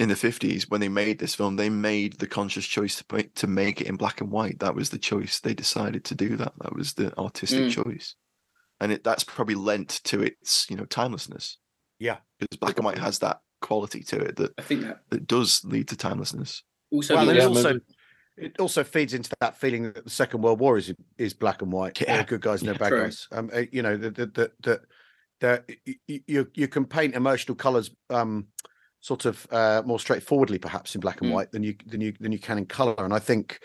in 0.00 0.08
the 0.08 0.16
fifties 0.16 0.68
when 0.70 0.80
they 0.80 0.88
made 0.88 1.18
this 1.18 1.34
film, 1.34 1.56
they 1.56 1.68
made 1.70 2.14
the 2.18 2.26
conscious 2.26 2.66
choice 2.66 2.96
to 3.02 3.04
make, 3.16 3.34
to 3.34 3.46
make 3.46 3.80
it 3.80 3.86
in 3.88 3.96
black 3.96 4.20
and 4.20 4.30
white. 4.30 4.60
That 4.60 4.74
was 4.74 4.90
the 4.90 4.98
choice. 4.98 5.40
They 5.40 5.54
decided 5.54 6.04
to 6.04 6.14
do 6.14 6.36
that. 6.36 6.52
That 6.60 6.74
was 6.76 6.94
the 6.94 7.16
artistic 7.18 7.64
Mm. 7.64 7.70
choice, 7.84 8.14
and 8.80 8.92
it 8.92 9.02
that's 9.04 9.24
probably 9.24 9.56
lent 9.56 10.00
to 10.04 10.22
its 10.22 10.66
you 10.70 10.76
know 10.76 10.84
timelessness 10.84 11.56
Yeah. 11.98 12.18
because 12.38 12.58
black 12.58 12.76
and 12.76 12.84
white 12.84 12.98
has 12.98 13.18
that 13.20 13.40
quality 13.60 14.04
to 14.04 14.16
it 14.20 14.36
that 14.36 14.52
I 14.56 14.62
think 14.62 14.82
that 14.82 15.00
that 15.10 15.26
does 15.26 15.64
lead 15.64 15.88
to 15.88 15.96
timelessness. 15.96 16.62
also 16.92 17.16
well, 17.16 17.28
it 17.30 17.36
yeah, 17.36 17.46
also 17.46 17.72
maybe- 17.72 17.84
it 18.36 18.60
also 18.60 18.84
feeds 18.84 19.14
into 19.14 19.30
that 19.40 19.58
feeling 19.58 19.82
that 19.92 20.04
the 20.04 20.10
Second 20.10 20.42
World 20.42 20.60
War 20.60 20.78
is 20.78 20.94
is 21.18 21.34
black 21.34 21.60
and 21.60 21.72
white. 21.72 22.00
Yeah. 22.00 22.18
Yeah. 22.18 22.22
good 22.22 22.40
guys, 22.40 22.62
no 22.62 22.70
Yeah. 22.72 22.78
bad 22.78 22.88
True. 22.90 23.02
guys. 23.02 23.26
Um, 23.32 23.50
uh, 23.52 23.62
you 23.72 23.82
know 23.82 23.96
that 23.96 24.14
that 24.14 24.34
that 24.34 24.52
that 24.62 24.80
that 25.40 25.64
y- 25.84 25.94
y- 26.08 26.22
you 26.28 26.48
you 26.54 26.68
can 26.68 26.84
paint 26.84 27.16
emotional 27.16 27.56
colours 27.56 27.90
um 28.10 28.46
sort 29.08 29.24
of 29.24 29.46
uh 29.50 29.82
more 29.86 29.98
straightforwardly 29.98 30.58
perhaps 30.58 30.94
in 30.94 31.00
black 31.00 31.20
and 31.22 31.30
Mm. 31.30 31.34
white 31.34 31.50
than 31.50 31.62
you 31.62 31.74
than 31.86 32.00
you 32.02 32.12
than 32.20 32.30
you 32.30 32.38
can 32.38 32.58
in 32.58 32.66
colour. 32.66 32.94
And 32.98 33.14
I 33.14 33.18
think 33.18 33.58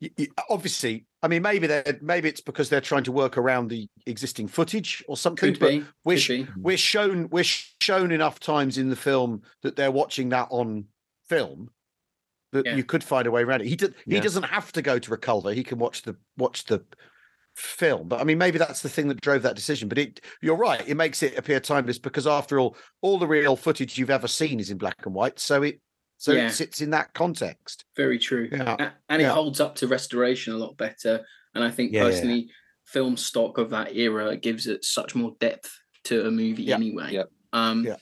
y- 0.00 0.10
y- 0.18 0.26
obviously, 0.48 1.04
I 1.22 1.28
mean, 1.28 1.42
maybe 1.42 1.66
they 1.66 1.82
maybe 2.00 2.28
it's 2.30 2.40
because 2.40 2.70
they're 2.70 2.80
trying 2.90 3.04
to 3.04 3.12
work 3.12 3.36
around 3.36 3.68
the 3.68 3.86
existing 4.06 4.48
footage 4.48 5.04
or 5.06 5.16
something. 5.18 5.52
could 5.52 5.60
but 5.60 5.68
be. 5.70 5.84
we're 6.04 6.14
could 6.14 6.22
sh- 6.22 6.28
be. 6.28 6.46
we're 6.56 6.78
shown 6.78 7.28
we're 7.30 7.44
shown 7.44 8.10
enough 8.10 8.40
times 8.40 8.78
in 8.78 8.88
the 8.88 8.96
film 8.96 9.42
that 9.62 9.76
they're 9.76 9.90
watching 10.02 10.30
that 10.30 10.48
on 10.50 10.86
film 11.28 11.70
that 12.52 12.64
Yeah. 12.66 12.76
you 12.76 12.82
could 12.84 13.04
find 13.04 13.26
a 13.26 13.30
way 13.30 13.42
around 13.42 13.60
it. 13.60 13.68
He 13.68 13.76
did, 13.76 13.94
he 14.08 14.18
doesn't 14.18 14.42
have 14.42 14.72
to 14.72 14.82
go 14.82 14.98
to 14.98 15.14
a 15.14 15.16
culver. 15.18 15.52
He 15.52 15.62
can 15.62 15.78
watch 15.78 16.02
the 16.02 16.16
watch 16.38 16.64
the 16.64 16.82
film. 17.60 18.08
But 18.08 18.20
I 18.20 18.24
mean, 18.24 18.38
maybe 18.38 18.58
that's 18.58 18.82
the 18.82 18.88
thing 18.88 19.08
that 19.08 19.20
drove 19.20 19.42
that 19.42 19.56
decision. 19.56 19.88
But 19.88 19.98
it, 19.98 20.20
you're 20.42 20.56
right, 20.56 20.86
it 20.88 20.96
makes 20.96 21.22
it 21.22 21.36
appear 21.38 21.60
timeless 21.60 21.98
because 21.98 22.26
after 22.26 22.58
all, 22.58 22.76
all 23.02 23.18
the 23.18 23.26
real 23.26 23.56
footage 23.56 23.98
you've 23.98 24.10
ever 24.10 24.28
seen 24.28 24.60
is 24.60 24.70
in 24.70 24.78
black 24.78 24.96
and 25.04 25.14
white. 25.14 25.38
So 25.38 25.62
it 25.62 25.80
so 26.18 26.32
Yeah. 26.32 26.48
it 26.48 26.52
sits 26.52 26.80
in 26.82 26.90
that 26.90 27.14
context. 27.14 27.84
Very 27.96 28.18
true. 28.18 28.48
Yeah. 28.52 28.90
And 29.08 29.22
it 29.22 29.26
Yeah. 29.26 29.32
holds 29.32 29.58
up 29.60 29.74
to 29.76 29.86
restoration 29.86 30.52
a 30.52 30.58
lot 30.58 30.76
better. 30.76 31.24
And 31.54 31.64
I 31.64 31.70
think 31.70 31.92
Yeah, 31.92 32.00
yeah, 32.00 32.04
yeah. 32.04 32.10
personally, 32.12 32.50
film 32.84 33.16
stock 33.16 33.56
of 33.56 33.70
that 33.70 33.96
era 33.96 34.36
gives 34.36 34.66
it 34.66 34.84
such 34.84 35.14
more 35.14 35.34
depth 35.40 35.70
to 36.04 36.26
a 36.26 36.30
movie 36.30 36.64
Yeah. 36.64 36.74
anyway. 36.74 37.12
Yeah. 37.12 37.24
Um, 37.52 37.86
Yeah. 37.86 37.96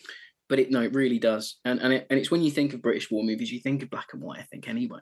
But 0.49 0.59
it 0.59 0.71
no, 0.71 0.81
it 0.83 0.95
really 0.95 1.19
does. 1.19 1.59
And 1.65 1.79
and, 1.81 1.93
it, 1.93 2.07
and 2.11 2.19
it's 2.19 2.31
when 2.31 2.43
you 2.43 2.51
think 2.51 2.73
of 2.75 2.83
British 2.83 3.11
war 3.11 3.23
movies, 3.23 3.53
you 3.53 3.61
think 3.61 3.83
of 3.83 3.91
black 3.91 4.09
and 4.13 4.23
white. 4.23 4.41
I 4.41 4.45
think 4.45 4.67
anyway. 4.69 5.01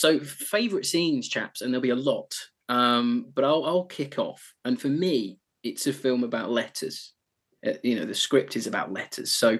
So 0.00 0.18
favorite 0.18 0.86
scenes, 0.86 1.28
chaps, 1.28 1.60
and 1.60 1.74
there'll 1.74 1.82
be 1.82 1.90
a 1.90 1.94
lot. 1.94 2.34
Um, 2.70 3.26
but 3.34 3.44
I'll 3.44 3.66
I'll 3.66 3.84
kick 3.84 4.18
off. 4.18 4.54
And 4.64 4.80
for 4.80 4.88
me, 4.88 5.38
it's 5.62 5.86
a 5.86 5.92
film 5.92 6.24
about 6.24 6.50
letters. 6.50 7.12
Uh, 7.66 7.72
you 7.82 7.96
know, 7.96 8.06
the 8.06 8.14
script 8.14 8.56
is 8.56 8.66
about 8.66 8.94
letters. 8.94 9.30
So 9.30 9.58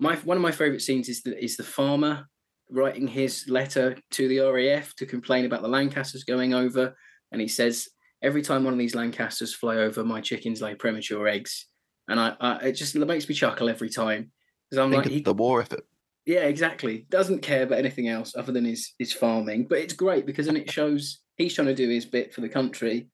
my 0.00 0.16
one 0.16 0.36
of 0.36 0.42
my 0.42 0.50
favorite 0.50 0.82
scenes 0.82 1.08
is 1.08 1.22
the 1.22 1.40
is 1.40 1.56
the 1.56 1.62
farmer 1.62 2.26
writing 2.68 3.06
his 3.06 3.44
letter 3.48 3.96
to 4.10 4.26
the 4.26 4.40
RAF 4.40 4.96
to 4.96 5.06
complain 5.06 5.44
about 5.44 5.62
the 5.62 5.68
Lancasters 5.68 6.24
going 6.24 6.54
over, 6.54 6.96
and 7.30 7.40
he 7.40 7.46
says 7.46 7.88
every 8.20 8.42
time 8.42 8.64
one 8.64 8.72
of 8.72 8.80
these 8.80 8.96
Lancasters 8.96 9.54
fly 9.54 9.76
over, 9.76 10.02
my 10.02 10.20
chickens 10.20 10.60
lay 10.60 10.74
premature 10.74 11.28
eggs, 11.28 11.66
and 12.08 12.18
I, 12.18 12.34
I 12.40 12.56
it 12.66 12.72
just 12.72 12.96
makes 12.96 13.28
me 13.28 13.34
chuckle 13.36 13.68
every 13.68 13.90
time 13.90 14.32
because 14.68 14.84
I'm 14.84 14.90
Think 14.90 15.04
like 15.04 15.12
he, 15.12 15.20
the 15.20 15.34
war 15.34 15.62
effort. 15.62 15.86
Yeah, 16.28 16.40
exactly. 16.40 17.06
Doesn't 17.08 17.40
care 17.40 17.62
about 17.62 17.78
anything 17.78 18.08
else 18.08 18.36
other 18.36 18.52
than 18.52 18.66
his 18.66 18.92
his 18.98 19.14
farming. 19.14 19.66
But 19.66 19.78
it's 19.78 19.94
great 19.94 20.26
because 20.26 20.44
then 20.44 20.58
it 20.58 20.70
shows 20.70 21.20
he's 21.36 21.54
trying 21.54 21.68
to 21.68 21.74
do 21.74 21.88
his 21.88 22.04
bit 22.04 22.34
for 22.34 22.42
the 22.42 22.50
country 22.50 23.08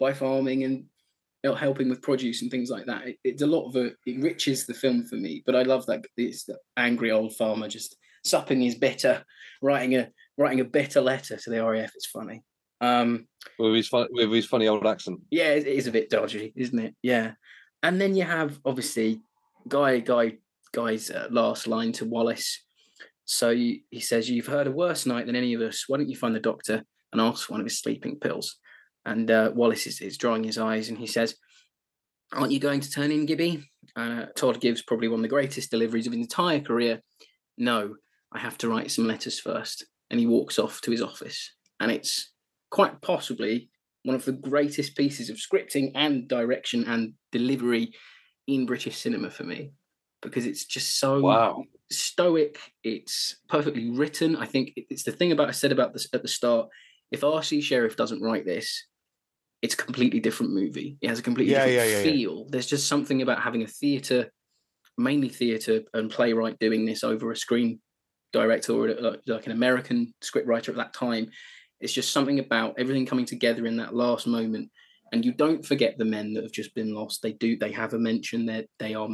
by 0.00 0.12
farming 0.12 0.64
and 0.64 0.74
you 1.44 1.50
know, 1.50 1.54
helping 1.54 1.88
with 1.88 2.02
produce 2.02 2.42
and 2.42 2.50
things 2.50 2.68
like 2.68 2.84
that. 2.86 3.06
It, 3.06 3.18
it's 3.22 3.42
a 3.42 3.46
lot 3.46 3.68
of 3.68 3.76
a, 3.76 3.84
it 4.04 4.16
enriches 4.16 4.66
the 4.66 4.74
film 4.74 5.04
for 5.04 5.14
me. 5.14 5.44
But 5.46 5.54
I 5.54 5.62
love 5.62 5.86
that 5.86 6.04
it's 6.16 6.42
the 6.42 6.58
angry 6.76 7.12
old 7.12 7.36
farmer 7.36 7.68
just 7.68 7.94
supping 8.24 8.60
his 8.60 8.74
bitter, 8.74 9.22
writing 9.62 9.94
a 9.94 10.10
writing 10.36 10.58
a 10.58 10.64
bitter 10.64 11.00
letter 11.00 11.36
to 11.36 11.50
the 11.50 11.64
RAF. 11.64 11.92
It's 11.94 12.06
funny. 12.06 12.42
Um, 12.80 13.28
with 13.60 13.76
his 13.76 13.86
fun, 13.86 14.08
with 14.10 14.32
his 14.32 14.46
funny 14.46 14.66
old 14.66 14.84
accent. 14.84 15.20
yeah, 15.30 15.50
it 15.50 15.68
it 15.68 15.76
is 15.76 15.86
a 15.86 15.92
bit 15.92 16.10
dodgy, 16.10 16.52
isn't 16.56 16.80
it? 16.80 16.96
Yeah, 17.00 17.34
and 17.84 18.00
then 18.00 18.16
you 18.16 18.24
have 18.24 18.58
obviously 18.64 19.22
guy 19.68 20.00
guy 20.00 20.38
guy's 20.72 21.10
uh, 21.10 21.28
last 21.30 21.66
line 21.66 21.92
to 21.92 22.04
Wallis. 22.04 22.62
So 23.24 23.54
he 23.54 23.82
says, 23.98 24.30
"You've 24.30 24.46
heard 24.46 24.66
a 24.66 24.72
worse 24.72 25.06
night 25.06 25.26
than 25.26 25.36
any 25.36 25.54
of 25.54 25.60
us. 25.60 25.84
Why 25.88 25.98
don't 25.98 26.08
you 26.08 26.16
find 26.16 26.34
the 26.34 26.40
doctor 26.40 26.84
and 27.12 27.20
ask 27.20 27.46
for 27.46 27.54
one 27.54 27.60
of 27.60 27.66
his 27.66 27.80
sleeping 27.80 28.18
pills?" 28.18 28.56
And 29.04 29.30
uh, 29.30 29.52
Wallis 29.54 29.86
is, 29.86 30.00
is 30.00 30.18
drying 30.18 30.44
his 30.44 30.58
eyes, 30.58 30.88
and 30.88 30.98
he 30.98 31.06
says, 31.06 31.36
"Aren't 32.32 32.52
you 32.52 32.60
going 32.60 32.80
to 32.80 32.90
turn 32.90 33.10
in, 33.10 33.26
Gibby?" 33.26 33.64
Uh, 33.94 34.26
Todd 34.36 34.60
gives 34.60 34.82
probably 34.82 35.08
one 35.08 35.20
of 35.20 35.22
the 35.22 35.28
greatest 35.28 35.70
deliveries 35.70 36.06
of 36.06 36.12
his 36.12 36.22
entire 36.22 36.60
career. 36.60 37.00
No, 37.58 37.96
I 38.32 38.38
have 38.38 38.58
to 38.58 38.68
write 38.68 38.90
some 38.90 39.06
letters 39.06 39.40
first. 39.40 39.86
And 40.08 40.20
he 40.20 40.26
walks 40.26 40.58
off 40.58 40.80
to 40.82 40.92
his 40.92 41.02
office, 41.02 41.52
and 41.80 41.90
it's 41.90 42.32
quite 42.70 43.00
possibly 43.00 43.70
one 44.04 44.14
of 44.14 44.24
the 44.24 44.32
greatest 44.32 44.96
pieces 44.96 45.30
of 45.30 45.36
scripting 45.36 45.90
and 45.96 46.28
direction 46.28 46.84
and 46.84 47.14
delivery 47.32 47.92
in 48.46 48.66
British 48.66 48.98
cinema 48.98 49.30
for 49.30 49.42
me 49.42 49.72
because 50.26 50.46
it's 50.46 50.64
just 50.64 50.98
so 50.98 51.20
Wow. 51.20 51.64
stoic. 51.90 52.58
It's 52.84 53.36
perfectly 53.48 53.90
written. 53.90 54.36
I 54.36 54.46
think 54.46 54.72
it's 54.76 55.04
the 55.04 55.12
thing 55.12 55.32
about 55.32 55.48
I 55.48 55.52
said 55.52 55.72
about 55.72 55.92
this 55.92 56.08
at 56.12 56.22
the 56.22 56.28
start. 56.28 56.68
If 57.10 57.24
R.C. 57.24 57.60
Sherriff 57.60 57.96
doesn't 57.96 58.20
write 58.20 58.44
this, 58.44 58.86
it's 59.62 59.74
a 59.74 59.76
completely 59.78 60.20
different 60.20 60.52
movie. 60.52 60.98
It 61.00 61.08
has 61.08 61.18
a 61.18 61.22
completely 61.22 61.52
Yeah, 61.54 61.64
different 61.66 61.90
yeah, 61.90 61.96
yeah, 61.98 62.02
feel. 62.02 62.46
There's 62.50 62.66
just 62.66 62.88
something 62.88 63.22
about 63.22 63.40
having 63.40 63.62
a 63.62 63.66
theatre, 63.66 64.30
mainly 64.98 65.28
theatre 65.28 65.82
and 65.94 66.10
playwright 66.10 66.58
doing 66.58 66.84
this 66.84 67.02
over 67.04 67.30
a 67.30 67.36
screen 67.36 67.80
director 68.32 68.72
or 68.72 68.88
uh, 68.90 69.16
like 69.26 69.46
an 69.46 69.52
American 69.52 70.12
scriptwriter 70.22 70.70
at 70.70 70.76
that 70.76 70.92
time. 70.92 71.30
It's 71.80 71.92
just 71.92 72.12
something 72.12 72.38
about 72.38 72.74
everything 72.78 73.06
coming 73.06 73.24
together 73.24 73.66
in 73.66 73.76
that 73.76 73.94
last 73.94 74.26
moment. 74.26 74.70
And 75.12 75.24
you 75.24 75.32
don't 75.32 75.64
forget 75.64 75.96
the 75.96 76.04
men 76.04 76.34
that 76.34 76.42
have 76.42 76.52
just 76.52 76.74
been 76.74 76.92
lost. 76.92 77.22
They 77.22 77.32
do. 77.32 77.56
They 77.56 77.70
have 77.72 77.94
a 77.94 77.98
mention. 77.98 78.46
That 78.46 78.66
they 78.80 78.94
are 78.94 79.08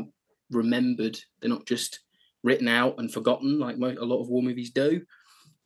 remembered. 0.54 1.18
They're 1.40 1.50
not 1.50 1.66
just 1.66 2.00
written 2.42 2.68
out 2.68 2.98
and 2.98 3.12
forgotten 3.12 3.58
like 3.58 3.78
mo- 3.78 3.96
a 3.98 4.04
lot 4.04 4.20
of 4.20 4.28
war 4.28 4.42
movies 4.42 4.70
do. 4.70 5.02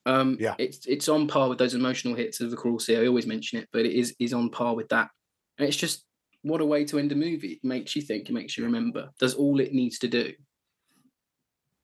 Um, 0.05 0.37
Yeah. 0.39 0.55
it's 0.59 0.87
it's 0.87 1.09
on 1.09 1.27
par 1.27 1.49
with 1.49 1.59
those 1.59 1.75
emotional 1.75 2.15
hits 2.15 2.41
of 2.41 2.51
the 2.51 2.57
Cruel 2.57 2.79
Sea. 2.79 2.97
I 2.99 3.07
always 3.07 3.27
mention 3.27 3.59
it, 3.59 3.69
but 3.73 3.87
it 3.87 3.93
is 3.93 4.15
is 4.19 4.33
on 4.33 4.51
par 4.51 4.75
with 4.77 4.89
that. 4.91 5.11
And 5.59 5.67
it's 5.67 5.77
just 5.77 6.05
what 6.43 6.61
a 6.61 6.67
way 6.67 6.85
to 6.85 6.99
end 6.99 7.11
a 7.13 7.17
movie. 7.17 7.55
It 7.55 7.65
makes 7.65 7.97
you 7.97 8.03
think. 8.03 8.29
It 8.29 8.33
makes 8.33 8.57
you 8.57 8.65
remember. 8.65 9.11
Does 9.19 9.35
all 9.35 9.59
it 9.61 9.73
needs 9.73 9.99
to 10.01 10.09
do. 10.09 10.33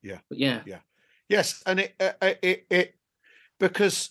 Yeah. 0.03 0.19
But 0.29 0.39
yeah. 0.39 0.63
Yes, 1.29 1.63
and 1.67 1.81
it 1.81 1.95
uh, 1.99 2.13
uh, 2.21 2.35
it 2.43 2.67
it 2.71 2.95
because 3.59 4.11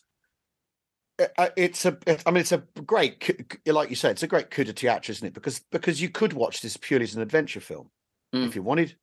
uh, 1.20 1.28
uh, 1.38 1.50
it's 1.56 1.86
a 1.86 1.96
i 2.26 2.32
mean 2.32 2.40
it's 2.42 2.52
a 2.54 2.64
great 2.86 3.62
like 3.68 3.90
you 3.90 3.96
said 3.96 4.12
it's 4.12 4.24
a 4.24 4.28
great 4.28 4.50
coup 4.50 4.64
de 4.64 4.74
théâtre 4.74 5.10
isn't 5.10 5.28
it 5.28 5.34
because 5.34 5.60
because 5.72 6.02
you 6.02 6.10
could 6.10 6.34
watch 6.34 6.62
this 6.62 6.78
purely 6.78 7.04
as 7.04 7.14
an 7.16 7.22
adventure 7.22 7.60
film 7.60 7.92
Mm. 8.34 8.48
if 8.48 8.56
you 8.56 8.64
wanted 8.64 8.96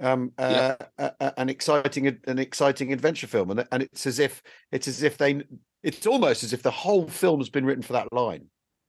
um 0.00 0.32
Yeah. 0.38 0.76
uh, 0.78 0.84
uh, 0.98 1.10
uh, 1.20 1.30
an 1.36 1.48
exciting 1.48 2.06
an 2.26 2.38
exciting 2.38 2.92
adventure 2.92 3.26
film 3.26 3.50
and 3.50 3.66
and 3.72 3.82
it's 3.82 4.06
as 4.06 4.18
if 4.18 4.42
it's 4.72 4.88
as 4.88 5.02
if 5.02 5.16
they 5.16 5.42
it's 5.82 6.06
almost 6.06 6.42
as 6.42 6.52
if 6.52 6.62
the 6.62 6.70
whole 6.70 7.08
film 7.08 7.40
has 7.40 7.48
been 7.48 7.64
written 7.64 7.82
for 7.82 7.94
that 7.94 8.12
line 8.12 8.46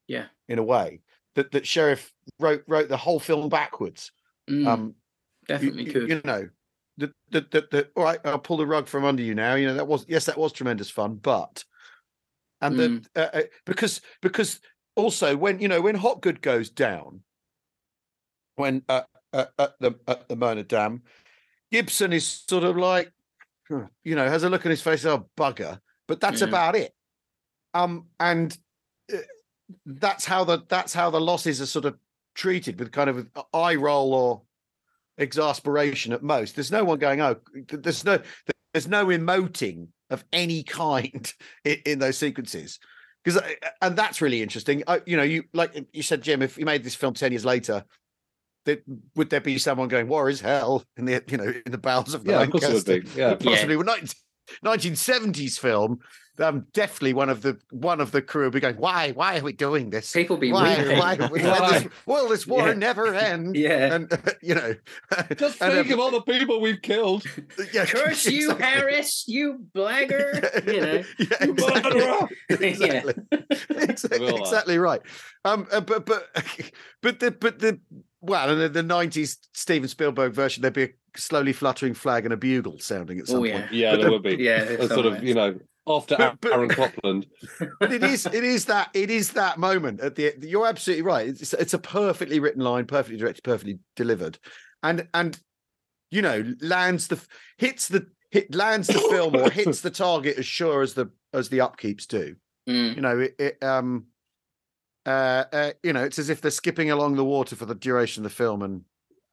Yeah. 0.08 0.26
in 0.50 0.60
a 0.60 0.64
way 0.64 1.02
that 1.36 1.52
that 1.52 1.66
Sherriff 1.66 2.12
wrote 2.40 2.64
wrote 2.68 2.90
the 2.90 2.98
whole 2.98 3.20
film 3.20 3.50
backwards 3.50 4.12
Mm, 4.50 4.66
um 4.68 4.96
definitely 5.48 5.86
you, 5.86 5.92
could. 5.92 6.10
you 6.10 6.22
know 6.24 6.50
the, 6.98 7.12
the, 7.30 7.42
the, 7.42 7.68
the, 7.70 7.90
all 7.96 8.04
right 8.06 8.20
i'll 8.26 8.40
pull 8.40 8.58
the 8.58 8.66
rug 8.66 8.88
from 8.88 9.04
under 9.06 9.22
you 9.22 9.36
now 9.36 9.56
you 9.56 9.68
know 9.68 9.76
that 9.76 9.88
was 9.88 10.06
yes 10.08 10.26
that 10.26 10.38
was 10.38 10.52
tremendous 10.52 10.90
fun 10.90 11.16
but 11.16 11.64
and 12.62 12.76
Mm. 12.78 13.06
the 13.14 13.22
uh, 13.22 13.38
uh, 13.40 13.44
because 13.66 14.02
because 14.22 14.60
also 14.96 15.38
when 15.38 15.60
you 15.60 15.68
know 15.68 15.80
when 15.82 15.96
Hopgood 15.96 16.42
goes 16.42 16.70
down 16.70 17.22
when 18.56 18.84
uh, 18.90 19.02
uh, 19.34 19.46
at 19.60 19.74
the 19.80 19.94
at 20.08 20.28
the 20.28 20.36
Möhne 20.36 20.68
Dam, 20.68 21.04
Gibson 21.72 22.14
is 22.14 22.26
sort 22.26 22.64
of 22.64 22.78
like, 22.78 23.12
you 23.70 24.16
know, 24.16 24.28
has 24.28 24.44
a 24.44 24.50
look 24.50 24.66
on 24.66 24.70
his 24.70 24.82
face, 24.82 25.06
oh 25.06 25.28
bugger, 25.38 25.80
but 26.08 26.20
that's 26.20 26.42
Yeah. 26.42 26.48
about 26.48 26.76
it. 26.76 26.94
Um, 27.74 28.08
and 28.20 28.58
uh, 29.14 29.18
that's 29.86 30.26
how 30.26 30.44
the 30.44 30.64
that's 30.68 30.94
how 30.94 31.10
the 31.10 31.22
losses 31.22 31.62
are 31.62 31.66
sort 31.66 31.86
of 31.86 31.98
treated 32.36 32.80
with 32.80 32.92
kind 32.92 33.10
of 33.10 33.28
eye 33.54 33.76
roll 33.76 34.14
or 34.14 34.42
exasperation 35.18 36.14
at 36.14 36.24
most. 36.24 36.56
There's 36.56 36.72
no 36.72 36.84
one 36.84 37.00
going, 37.00 37.22
oh, 37.22 37.36
there's 37.72 38.06
no 38.06 38.20
there's 38.74 38.88
no 38.88 39.08
emoting 39.08 39.88
of 40.10 40.24
any 40.32 40.64
kind 40.84 41.34
in, 41.66 41.78
in 41.86 42.00
those 42.00 42.18
sequences. 42.18 42.80
Because 43.24 43.42
and 43.82 43.98
that's 43.98 44.22
really 44.22 44.42
interesting. 44.42 44.84
I, 44.88 45.02
you 45.06 45.18
know, 45.18 45.24
you 45.24 45.44
like 45.54 45.74
you 45.92 46.04
said, 46.04 46.22
Jim, 46.22 46.42
if 46.42 46.58
you 46.58 46.66
made 46.66 46.84
this 46.84 46.96
film 46.96 47.14
ten 47.14 47.34
years 47.34 47.44
later, 47.44 47.84
that 48.68 48.84
would 49.16 49.30
there 49.32 49.42
be 49.42 49.58
someone 49.58 49.88
going 49.88 50.08
war 50.08 50.30
is 50.30 50.40
hell 50.42 50.84
in 50.98 51.06
the 51.06 51.24
you 51.28 51.38
know 51.38 51.52
in 51.66 51.72
the 51.72 51.78
bowels 51.80 52.14
of 52.14 52.24
the 52.24 52.32
Yeah, 52.32 52.42
of 52.44 52.52
course 52.52 52.64
it 52.64 52.74
would 52.74 52.88
Lancaster? 52.88 53.16
be. 53.16 53.20
Yeah. 53.20 53.36
possibly 53.36 53.76
a 53.76 53.84
19, 53.84 54.10
1970s 54.64 55.60
film. 55.60 56.00
Um, 56.40 56.68
definitely 56.72 57.14
one 57.14 57.30
of 57.32 57.42
the 57.42 57.58
one 57.72 58.00
of 58.00 58.12
the 58.12 58.22
crew 58.22 58.44
will 58.44 58.52
be 58.52 58.60
going, 58.60 58.76
why 58.76 59.10
why 59.14 59.40
are 59.40 59.42
we 59.42 59.54
doing 59.54 59.90
this? 59.90 60.12
People 60.12 60.38
be 60.38 60.52
why, 60.54 60.78
weeping. 60.78 61.00
why, 61.00 61.16
will 61.16 61.30
Why? 61.32 61.80
this, 61.80 61.88
will 62.06 62.28
this 62.30 62.46
war 62.46 62.68
Yeah. 62.68 62.74
never 62.76 63.12
end? 63.16 63.56
Yeah. 63.66 63.96
and 63.96 64.36
you 64.44 64.54
know, 64.54 64.76
Just 65.36 65.60
and, 65.64 65.74
think 65.74 65.88
um, 65.88 65.94
of 65.94 66.00
all 66.00 66.12
the 66.12 66.22
people 66.22 66.62
we've 66.62 66.80
killed. 66.84 67.24
yeah, 67.74 67.86
Curse 67.88 68.28
you. 68.28 68.56
Harris, 68.56 69.24
you 69.28 69.66
blagger. 69.76 70.32
You 70.72 70.82
know. 70.82 71.04
yeah, 71.18 71.44
You 71.44 71.52
exactly. 71.54 72.00
murderer. 72.00 72.30
exactly, 72.50 73.14
exactly, 73.72 74.20
Will 74.20 74.28
that. 74.36 74.40
exactly 74.42 74.78
right. 74.78 75.02
Um, 75.44 75.66
uh, 75.72 75.82
but 75.82 76.06
but 76.06 76.28
but 77.02 77.20
the 77.20 77.32
but 77.32 77.58
the 77.58 77.80
well, 78.28 78.52
in 78.52 78.60
the, 78.60 78.70
the 78.70 78.82
'90s 78.84 79.38
Steven 79.54 79.88
Spielberg 79.90 80.34
version, 80.34 80.62
there'd 80.62 80.74
be 80.74 80.84
a 80.84 80.90
slowly 81.16 81.54
fluttering 81.54 81.94
flag 81.94 82.26
and 82.26 82.34
a 82.34 82.38
bugle 82.38 82.80
sounding 82.80 83.20
at 83.20 83.28
some 83.28 83.38
Oh 83.38 83.40
point. 83.42 83.54
yeah. 83.54 83.68
Yeah, 83.72 83.92
But 83.92 83.98
there 83.98 84.06
the- 84.06 84.12
would 84.12 84.24
be. 84.24 84.36
Yeah. 84.44 84.62
A 84.64 84.88
sort 84.88 85.06
of, 85.08 85.24
you 85.24 85.34
know, 85.34 85.60
after 85.88 86.16
But- 86.18 86.42
but- 86.42 86.52
Aaron 86.54 86.70
Copland. 86.70 87.26
but 87.80 87.92
it 87.94 88.04
is 88.04 88.26
it 88.26 88.44
is 88.44 88.66
that 88.66 88.90
it 88.94 89.10
is 89.10 89.32
that 89.32 89.58
moment 89.58 90.02
at 90.02 90.16
the 90.16 90.34
you're 90.42 90.68
absolutely 90.68 91.04
right 91.04 91.28
it's, 91.30 91.54
it's 91.54 91.74
a 91.74 91.80
perfectly 91.80 92.40
written 92.42 92.62
line 92.62 92.86
perfectly 92.86 93.18
directed 93.18 93.42
perfectly 93.44 93.80
delivered 93.96 94.38
and 94.84 95.08
and 95.14 95.40
you 96.12 96.22
know 96.22 96.44
lands 96.62 97.08
the 97.08 97.20
hits 97.58 97.88
the 97.88 98.06
hit 98.32 98.54
lands 98.54 98.88
the 98.88 99.00
film 99.10 99.34
or 99.36 99.50
hits 99.50 99.80
the 99.80 99.90
target 99.90 100.38
as 100.38 100.46
sure 100.46 100.82
as 100.82 100.94
the 100.94 101.10
as 101.34 101.48
the 101.50 101.60
upkeeps 101.60 102.06
do 102.06 102.36
Mm, 102.68 102.96
you 102.98 103.02
know 103.02 103.18
it, 103.20 103.36
it 103.40 103.64
um 103.64 104.08
uh, 105.08 105.46
uh, 105.54 105.72
you 105.84 105.94
know, 105.94 106.04
it's 106.04 106.20
as 106.20 106.30
if 106.30 106.42
they're 106.42 106.52
skipping 106.52 106.92
along 106.92 107.16
the 107.16 107.24
water 107.26 107.56
for 107.56 107.66
the 107.66 107.76
duration 107.76 108.26
of 108.26 108.30
the 108.32 108.36
film. 108.36 108.62
And 108.62 108.82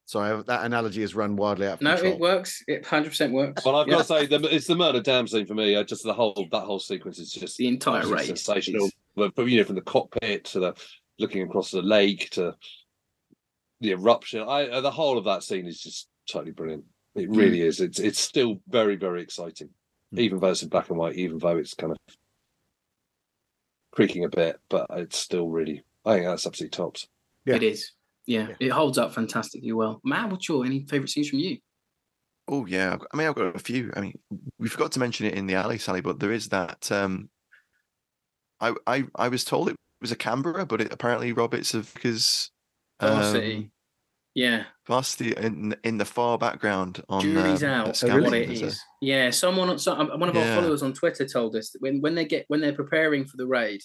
sorry, 0.07 0.43
that 0.45 0.65
analogy 0.65 1.01
has 1.01 1.15
run 1.15 1.37
wildly 1.37 1.67
out 1.67 1.75
of 1.75 1.83
No, 1.83 1.95
control. 1.95 2.13
it 2.15 2.21
works. 2.21 2.63
It 2.69 2.87
hundred 2.87 3.09
percent 3.11 3.33
works. 3.33 3.65
Well, 3.65 3.77
I've 3.77 3.89
Yeah. 3.89 3.95
got 3.95 3.99
to 4.03 4.05
say, 4.05 4.27
the, 4.27 4.55
it's 4.55 4.67
the 4.67 4.75
Möhne 4.75 5.03
dam 5.03 5.27
scene 5.27 5.47
for 5.47 5.55
me. 5.55 5.75
Uh, 5.75 5.83
just 5.85 6.05
the 6.05 6.15
whole 6.15 6.47
that 6.53 6.63
whole 6.65 6.79
sequence 6.81 7.19
is 7.19 7.33
just 7.33 7.57
The 7.59 7.67
entire 7.69 7.99
absolutely 7.99 8.23
raid 8.29 8.39
sensational. 8.39 8.87
is- 8.87 8.93
But 9.17 9.35
but, 9.35 9.47
you 9.47 9.59
know, 9.59 9.65
from 9.65 9.75
the 9.77 9.83
cockpit 9.83 10.45
to 10.47 10.61
the 10.61 10.75
looking 11.19 11.43
across 11.43 11.71
the 11.71 11.83
lake 11.83 12.31
to 12.31 12.55
the 13.81 13.91
eruption, 13.93 14.41
I 14.41 14.69
uh, 14.69 14.81
the 14.81 14.91
whole 14.91 15.19
of 15.19 15.25
that 15.25 15.43
scene 15.43 15.67
is 15.67 15.81
just 15.81 16.09
totally 16.31 16.53
brilliant. 16.53 16.85
It 17.15 17.29
Mm. 17.31 17.37
really 17.37 17.61
is. 17.63 17.81
It's 17.81 17.99
it's 18.01 18.19
still 18.19 18.61
very 18.69 18.97
very 18.97 19.23
exciting, 19.23 19.71
Mm. 20.15 20.21
even 20.21 20.39
though 20.41 20.51
it's 20.51 20.63
in 20.63 20.69
black 20.69 20.89
and 20.91 20.99
white, 20.99 21.17
even 21.17 21.39
though 21.39 21.57
it's 21.59 21.75
kind 21.75 21.93
of 21.93 21.99
creaking 23.95 24.25
a 24.25 24.29
bit, 24.29 24.61
but 24.69 24.87
it's 24.91 25.19
still 25.19 25.49
really. 25.49 25.85
I 26.05 26.15
think 26.15 26.27
that's 26.27 26.47
absolutely 26.47 26.77
tops. 26.77 27.07
Yeah. 27.47 27.57
It 27.57 27.63
is. 27.63 27.93
Yeah, 28.27 28.49
Yeah. 28.49 28.55
it 28.61 28.69
holds 28.71 28.99
up 28.99 29.15
fantastically 29.15 29.73
well. 29.73 30.01
Matt, 30.05 30.31
what's 30.31 30.49
your 30.49 30.65
any 30.65 30.85
favourite 30.89 31.11
scenes 31.11 31.29
from 31.29 31.39
you? 31.41 31.59
Oh 32.49 32.67
yeah, 32.67 32.93
I've 32.95 32.99
got- 32.99 33.09
I 33.13 33.17
mean 33.17 33.27
I've 33.29 33.35
got 33.35 33.57
a 33.57 33.59
few. 33.59 33.91
I 33.97 34.01
mean 34.01 34.19
we 34.59 34.69
forgot 34.69 34.93
to 34.93 34.99
mention 35.01 35.27
it 35.27 35.35
in 35.35 35.47
the 35.47 35.55
alley, 35.55 35.79
Sally, 35.79 36.01
but 36.01 36.21
there 36.21 36.33
is 36.33 36.49
that. 36.51 36.91
Um, 36.93 37.29
I 38.61 38.75
I 38.87 39.05
I 39.15 39.29
was 39.29 39.45
told 39.45 39.69
it 39.69 39.77
was 40.01 40.13
a 40.13 40.17
Canberra, 40.17 40.67
but 40.67 40.81
it 40.81 40.93
apparently 40.93 41.33
Rob 41.33 41.55
it's 41.55 41.75
a 41.75 41.81
because 41.81 42.51
Varsity. 43.01 43.57
um, 43.57 43.71
Yeah, 44.35 44.65
varsity 44.87 45.33
in 45.37 45.77
in 45.85 45.99
the 45.99 46.05
far 46.05 46.39
background 46.39 47.03
on 47.09 47.21
jury's 47.23 47.63
um, 47.63 47.71
out. 47.71 48.03
at 48.03 48.11
on 48.11 48.21
what 48.23 48.31
Scampton, 48.31 48.35
it 48.35 48.47
there's 48.49 48.63
a- 48.63 48.67
is. 48.67 48.81
Yeah, 49.01 49.31
someone, 49.31 49.79
so, 49.79 49.93
um, 49.93 50.09
one 50.19 50.29
of 50.29 50.37
our 50.37 50.45
Yeah. 50.45 50.57
followers 50.57 50.83
on 50.83 50.93
Twitter 50.93 51.25
told 51.27 51.55
us 51.55 51.71
that 51.71 51.81
when 51.81 52.01
when 52.01 52.15
they 52.17 52.25
get 52.25 52.45
when 52.49 52.61
they're 52.61 52.73
preparing 52.73 53.27
for 53.27 53.37
the 53.37 53.47
raid, 53.47 53.81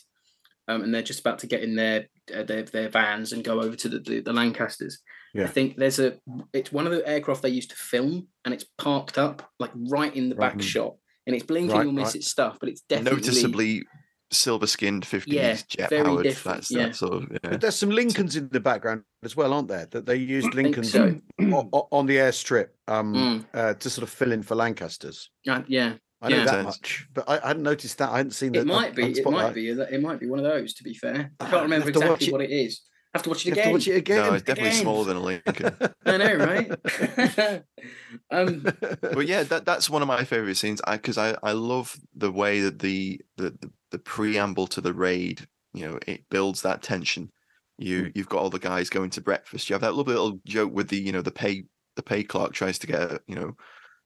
um, 0.68 0.82
and 0.82 0.94
they're 0.94 1.04
just 1.04 1.20
about 1.20 1.40
to 1.40 1.48
get 1.48 1.62
in 1.62 1.76
their 1.76 2.08
uh, 2.36 2.44
their, 2.44 2.64
their 2.64 2.90
vans 2.90 3.32
and 3.32 3.44
go 3.44 3.62
over 3.62 3.76
to 3.76 3.90
the 3.90 4.00
the, 4.00 4.20
the 4.22 4.34
Lancasters. 4.34 5.00
I 5.38 5.46
think 5.46 5.78
there's 5.78 6.00
a 6.00 6.18
it's 6.54 6.72
one 6.72 6.88
of 6.88 6.92
the 6.94 7.08
aircraft 7.08 7.44
they 7.44 7.50
used 7.50 7.70
to 7.70 7.76
film, 7.76 8.28
and 8.44 8.52
it's 8.52 8.66
parked 8.80 9.20
up 9.20 9.48
like 9.60 9.70
right 9.76 10.16
in 10.16 10.30
the 10.30 10.36
Right. 10.36 10.54
back 10.54 10.62
shot, 10.64 10.96
and 11.28 11.36
it's 11.36 11.46
blinking. 11.46 11.76
Right, 11.78 11.84
you'll 11.84 11.94
miss 11.94 12.08
right. 12.08 12.16
its 12.16 12.28
stuff, 12.32 12.58
but 12.60 12.70
it's 12.70 12.82
definitely 12.82 13.18
noticeably 13.20 13.84
silver 14.32 14.68
skinned 14.68 15.04
50s 15.06 15.24
Yeah, 15.28 15.58
jet 15.68 15.90
very 15.90 16.04
powered. 16.04 16.24
different, 16.24 16.58
That's 16.58 16.72
yeah. 16.72 16.86
that 16.88 16.96
sort 16.96 17.14
of 17.14 17.32
yeah. 17.32 17.38
But 17.50 17.62
there's 17.62 17.76
some 17.76 17.90
Lincolns 17.90 18.36
in 18.36 18.50
the 18.50 18.60
background 18.60 19.04
as 19.24 19.36
well, 19.36 19.54
aren't 19.54 19.68
there? 19.68 19.86
That 19.88 20.06
they 20.06 20.16
used 20.18 20.54
Lincolns 20.54 20.92
so. 20.92 21.20
o- 21.42 21.70
o- 21.74 21.88
on 21.92 22.06
the 22.06 22.18
airstrip 22.18 22.68
um, 22.88 23.14
Mm. 23.14 23.46
uh, 23.54 23.74
to 23.76 23.90
sort 23.90 24.04
of 24.04 24.10
fill 24.10 24.32
in 24.32 24.44
for 24.44 24.56
Lancasters. 24.56 25.30
Uh, 25.48 25.62
yeah, 25.68 25.94
I 26.22 26.30
know 26.30 26.38
Yeah. 26.38 26.46
that 26.46 26.64
much, 26.66 27.08
but 27.14 27.30
I, 27.30 27.40
I 27.44 27.48
hadn't 27.50 27.64
noticed 27.64 27.98
that. 27.98 28.10
I 28.10 28.18
hadn't 28.18 28.32
seen 28.34 28.52
that. 28.54 28.60
it 28.62 28.68
might 28.68 28.96
be. 28.96 29.02
hadn't 29.04 29.18
It 29.18 29.22
spotted 29.22 29.36
might 29.38 29.54
be. 29.56 29.70
It 29.70 30.02
might 30.02 30.20
be 30.20 30.28
one 30.28 30.40
of 30.40 30.46
those. 30.46 30.74
To 30.76 30.84
be 30.84 30.94
fair, 30.94 31.32
I 31.40 31.46
Ah, 31.46 31.50
can't 31.50 31.64
remember 31.64 31.86
have 31.86 31.96
exactly 31.96 32.28
it. 32.28 32.32
what 32.34 32.42
it 32.42 32.52
is. 32.52 32.82
I 33.12 33.18
have 33.18 33.24
to 33.24 33.30
watch 33.30 33.42
it 33.44 33.46
You 33.46 33.52
have 33.56 33.58
again. 33.58 33.68
to 33.70 33.74
watch 33.74 33.88
it 33.88 33.96
again. 33.96 34.18
No, 34.28 34.34
it's 34.36 34.44
definitely 34.44 34.70
Again. 34.70 34.82
smaller 34.84 35.06
than 35.06 35.18
a 35.18 35.20
Lincoln. 35.22 35.76
I 36.06 36.18
know, 36.18 36.36
right? 36.36 37.64
um, 38.32 38.62
but 39.02 39.26
yeah, 39.28 39.44
that 39.44 39.64
that's 39.66 39.90
one 39.90 40.02
of 40.04 40.08
my 40.08 40.24
favorite 40.24 40.56
scenes. 40.58 40.80
I 40.86 40.98
because 40.98 41.18
I 41.18 41.36
I 41.42 41.54
love 41.54 41.98
the 42.16 42.32
way 42.32 42.60
that 42.62 42.80
the, 42.80 43.20
the 43.38 43.50
the 43.52 43.72
the 43.92 44.00
preamble 44.00 44.68
to 44.68 44.82
the 44.82 44.94
raid. 44.94 45.48
You 45.74 45.88
know, 45.88 46.00
it 46.08 46.28
builds 46.30 46.62
that 46.64 46.82
tension. 46.82 47.32
You 47.78 48.12
you've 48.16 48.30
got 48.30 48.40
all 48.42 48.50
the 48.50 48.60
guys 48.60 48.90
going 48.90 49.10
to 49.12 49.22
breakfast. 49.22 49.70
You 49.70 49.74
have 49.76 49.82
that 49.82 49.96
lovely 49.96 50.14
little 50.14 50.42
joke 50.46 50.74
with 50.74 50.90
the 50.90 50.98
you 51.00 51.12
know 51.12 51.22
the 51.22 51.32
pay 51.32 51.66
the 51.96 52.04
pay 52.04 52.24
clerk 52.24 52.54
tries 52.54 52.80
to 52.80 52.88
get 52.88 53.02
a, 53.02 53.22
you 53.28 53.36
know 53.36 53.54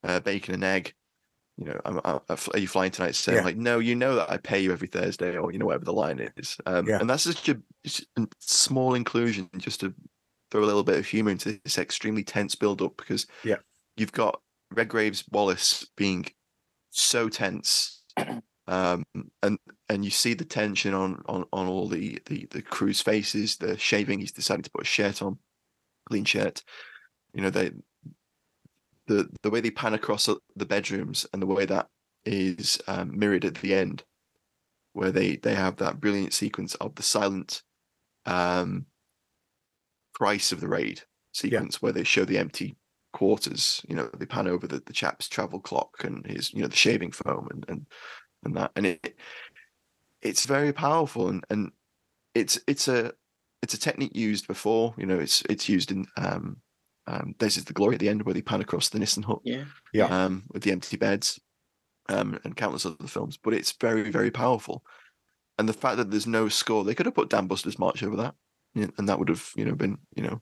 uh, 0.03 0.19
bacon 0.19 0.53
and 0.53 0.63
egg. 0.63 0.93
You 1.57 1.65
know, 1.65 1.79
I'm, 1.85 1.99
I, 2.03 2.19
are 2.29 2.57
you 2.59 2.67
flying 2.67 2.91
tonight? 2.91 3.13
Saying 3.15 3.37
Yeah. 3.39 3.43
like, 3.43 3.57
no, 3.57 3.77
you 3.77 3.95
know 3.95 4.15
that 4.15 4.31
I 4.31 4.37
pay 4.37 4.59
you 4.59 4.71
every 4.71 4.87
Thursday, 4.87 5.37
or 5.37 5.51
you 5.51 5.59
know 5.59 5.67
whatever 5.67 5.85
the 5.85 5.93
line 5.93 6.19
is. 6.35 6.57
Um, 6.65 6.87
Yeah. 6.87 6.97
And 6.99 7.09
that's 7.09 7.23
such 7.23 7.47
a, 7.49 7.61
a 8.17 8.27
small 8.39 8.95
inclusion 8.95 9.49
just 9.57 9.79
to 9.81 9.93
throw 10.49 10.63
a 10.63 10.65
little 10.65 10.83
bit 10.83 10.97
of 10.97 11.05
humor 11.05 11.29
into 11.31 11.59
this 11.63 11.77
extremely 11.77 12.23
tense 12.23 12.55
build 12.55 12.81
up 12.81 12.97
because 12.97 13.27
Yeah. 13.43 13.57
you've 13.97 14.11
got 14.11 14.41
Redgrave's 14.73 15.23
Wallis 15.31 15.85
being 15.95 16.25
so 16.89 17.29
tense, 17.29 18.03
um, 18.67 19.03
and 19.41 19.57
and 19.89 20.05
you 20.05 20.11
see 20.11 20.33
the 20.33 20.45
tension 20.45 20.93
on 20.93 21.21
on 21.27 21.45
on 21.51 21.67
all 21.67 21.87
the 21.87 22.19
the 22.25 22.47
the 22.51 22.61
crew's 22.61 23.01
faces. 23.01 23.57
They're 23.57 23.77
shaving. 23.77 24.19
He's 24.19 24.31
deciding 24.31 24.63
to 24.63 24.71
put 24.71 24.83
a 24.83 24.85
shirt 24.85 25.21
on, 25.21 25.37
clean 26.07 26.25
shirt. 26.25 26.63
You 27.33 27.41
know 27.41 27.49
they 27.49 27.71
the 29.07 29.29
the 29.41 29.49
way 29.49 29.59
they 29.59 29.71
pan 29.71 29.93
across 29.93 30.29
the 30.55 30.65
bedrooms 30.65 31.25
and 31.33 31.41
the 31.41 31.47
way 31.47 31.65
that 31.65 31.87
is 32.25 32.79
um, 32.87 33.17
mirrored 33.17 33.45
at 33.45 33.55
the 33.55 33.73
end, 33.73 34.03
where 34.93 35.11
they 35.11 35.35
they 35.37 35.55
have 35.55 35.77
that 35.77 35.99
brilliant 35.99 36.33
sequence 36.33 36.75
of 36.75 36.95
the 36.95 37.03
silent 37.03 37.63
um, 38.25 38.85
price 40.13 40.51
of 40.51 40.61
the 40.61 40.67
raid 40.67 41.01
sequence 41.33 41.81
where 41.81 41.91
they 41.91 42.03
show 42.03 42.23
the 42.23 42.37
empty 42.37 42.77
quarters. 43.11 43.81
You 43.87 43.95
know, 43.95 44.09
they 44.17 44.25
pan 44.25 44.47
over 44.47 44.67
the, 44.67 44.81
the 44.85 44.93
chap's 44.93 45.27
travel 45.27 45.59
clock 45.59 46.03
and 46.03 46.25
his, 46.25 46.53
you 46.53 46.61
know, 46.61 46.67
the 46.67 46.75
shaving 46.75 47.11
foam 47.11 47.47
and 47.51 47.65
and 47.67 47.85
and 48.45 48.55
that, 48.57 48.71
and 48.75 48.85
it 48.85 49.15
it's 50.21 50.45
very 50.45 50.71
powerful 50.71 51.27
and 51.27 51.43
and 51.49 51.71
it's 52.33 52.59
it's 52.67 52.87
a 52.87 53.13
it's 53.61 53.73
a 53.73 53.79
technique 53.79 54.15
used 54.15 54.47
before. 54.47 54.93
You 54.97 55.05
know, 55.05 55.19
it's 55.19 55.41
it's 55.49 55.69
used 55.69 55.91
in 55.91 56.05
um, 56.17 56.57
um, 57.07 57.35
this 57.39 57.57
is 57.57 57.65
the 57.65 57.73
glory 57.73 57.95
at 57.95 57.99
the 57.99 58.09
end 58.09 58.23
where 58.23 58.33
they 58.33 58.41
pan 58.41 58.61
across 58.61 58.89
the 58.89 58.99
Nissen 58.99 59.23
hut 59.23 59.39
yeah, 59.43 59.65
Yeah. 59.93 60.05
um, 60.05 60.43
with 60.51 60.63
the 60.63 60.71
empty 60.71 60.97
beds 60.97 61.39
um, 62.09 62.39
and 62.43 62.55
countless 62.55 62.85
other 62.85 63.07
films. 63.07 63.37
But 63.37 63.53
it's 63.53 63.73
very, 63.79 64.09
very 64.09 64.31
powerful. 64.31 64.83
And 65.59 65.69
the 65.69 65.73
fact 65.73 65.97
that 65.97 66.09
there's 66.09 66.27
no 66.27 66.49
score, 66.49 66.83
they 66.83 66.95
could 66.95 67.05
have 67.05 67.15
put 67.15 67.29
Dam 67.29 67.47
Busters' 67.47 67.77
March 67.77 68.03
over 68.03 68.15
that, 68.17 68.35
and 68.75 69.07
that 69.07 69.19
would 69.19 69.29
have, 69.29 69.51
you 69.55 69.65
know, 69.65 69.75
been, 69.75 69.97
you 70.15 70.23
know, 70.23 70.41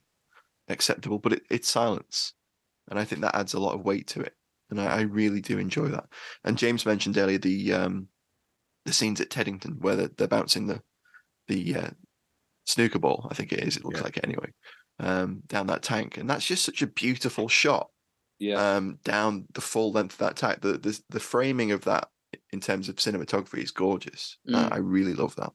acceptable. 0.69 1.19
But 1.19 1.33
it, 1.33 1.43
it's 1.49 1.69
silence, 1.69 2.33
and 2.89 2.97
I 2.97 3.03
think 3.03 3.21
that 3.21 3.35
adds 3.35 3.53
a 3.53 3.59
lot 3.59 3.75
of 3.75 3.83
weight 3.83 4.07
to 4.07 4.21
it. 4.21 4.33
And 4.71 4.79
I, 4.81 4.85
I 4.85 5.01
really 5.01 5.41
do 5.41 5.59
enjoy 5.59 5.89
that. 5.89 6.05
And 6.43 6.57
James 6.57 6.85
mentioned 6.85 7.17
earlier 7.17 7.37
the 7.37 7.73
um, 7.73 8.07
the 8.85 8.93
scenes 8.93 9.21
at 9.21 9.29
Teddington 9.29 9.77
where 9.81 9.95
they're, 9.95 10.11
they're 10.17 10.27
bouncing 10.27 10.67
the 10.67 10.81
the 11.47 11.75
uh, 11.75 11.89
snooker 12.65 12.99
ball. 12.99 13.27
I 13.29 13.33
think 13.35 13.51
it 13.51 13.59
is. 13.59 13.77
It 13.77 13.83
looks 13.85 13.97
Yeah. 13.99 14.03
like 14.03 14.17
it 14.17 14.25
anyway. 14.25 14.51
Um, 14.99 15.41
down 15.47 15.67
that 15.67 15.81
tank, 15.83 16.17
and 16.17 16.29
that's 16.29 16.45
just 16.45 16.63
such 16.63 16.81
a 16.81 16.87
beautiful 16.87 17.47
shot 17.47 17.89
Yeah, 18.39 18.75
um, 18.75 18.99
down 19.03 19.47
the 19.53 19.61
full 19.61 19.91
length 19.91 20.13
of 20.13 20.19
that 20.19 20.35
tank. 20.37 20.61
The, 20.61 20.77
the 20.77 20.99
the 21.09 21.19
framing 21.19 21.71
of 21.71 21.83
that 21.85 22.07
in 22.53 22.59
terms 22.61 22.87
of 22.87 22.95
cinematography 22.95 23.63
is 23.63 23.71
gorgeous. 23.71 24.37
Uh, 24.47 24.69
Mm. 24.69 24.71
I 24.73 24.77
really 24.77 25.13
love 25.13 25.35
that. 25.35 25.51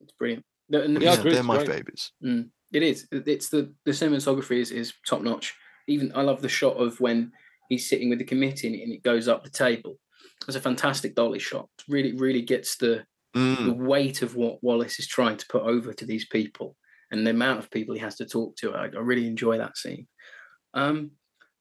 it's 0.00 0.12
brilliant. 0.12 0.44
The- 0.68 0.82
and 0.84 0.96
the- 0.96 1.00
Yeah, 1.00 1.14
Yeah, 1.14 1.22
they're 1.32 1.42
my 1.42 1.56
great. 1.56 1.68
favorites. 1.68 2.12
Mm, 2.22 2.50
it 2.72 2.82
is. 2.82 3.08
It's 3.10 3.48
the 3.48 3.74
the 3.86 3.92
cinematography 3.92 4.58
is, 4.60 4.70
is 4.70 4.92
top 5.06 5.22
notch. 5.22 5.54
Even 5.88 6.12
I 6.14 6.22
love 6.22 6.40
the 6.42 6.48
shot 6.48 6.76
of 6.76 7.00
when 7.00 7.32
he's 7.68 7.88
sitting 7.88 8.10
with 8.10 8.18
the 8.18 8.24
committee 8.24 8.82
and 8.82 8.92
it, 8.92 9.02
goes 9.02 9.28
up 9.28 9.44
the 9.44 9.50
table. 9.50 9.98
It's 10.46 10.56
a 10.56 10.60
fantastic 10.60 11.14
dolly 11.14 11.38
shot. 11.38 11.68
Really, 11.88 12.12
really 12.12 12.42
gets 12.42 12.76
the 12.76 13.04
the 13.64 13.72
Mm, 13.72 13.76
weight 13.76 14.22
of 14.22 14.36
what 14.36 14.62
Wallis 14.62 15.00
is 15.00 15.08
trying 15.08 15.36
to 15.36 15.46
put 15.48 15.62
over 15.62 15.92
to 15.92 16.06
these 16.06 16.26
people 16.26 16.76
and 17.10 17.26
the 17.26 17.30
amount 17.30 17.58
of 17.58 17.70
people 17.70 17.94
he 17.94 18.00
has 18.00 18.16
to 18.16 18.26
talk 18.26 18.56
to. 18.56 18.74
I, 18.74 18.84
I 18.84 19.00
really 19.00 19.26
enjoy 19.26 19.58
that 19.58 19.76
scene. 19.76 20.06
Um, 20.74 21.12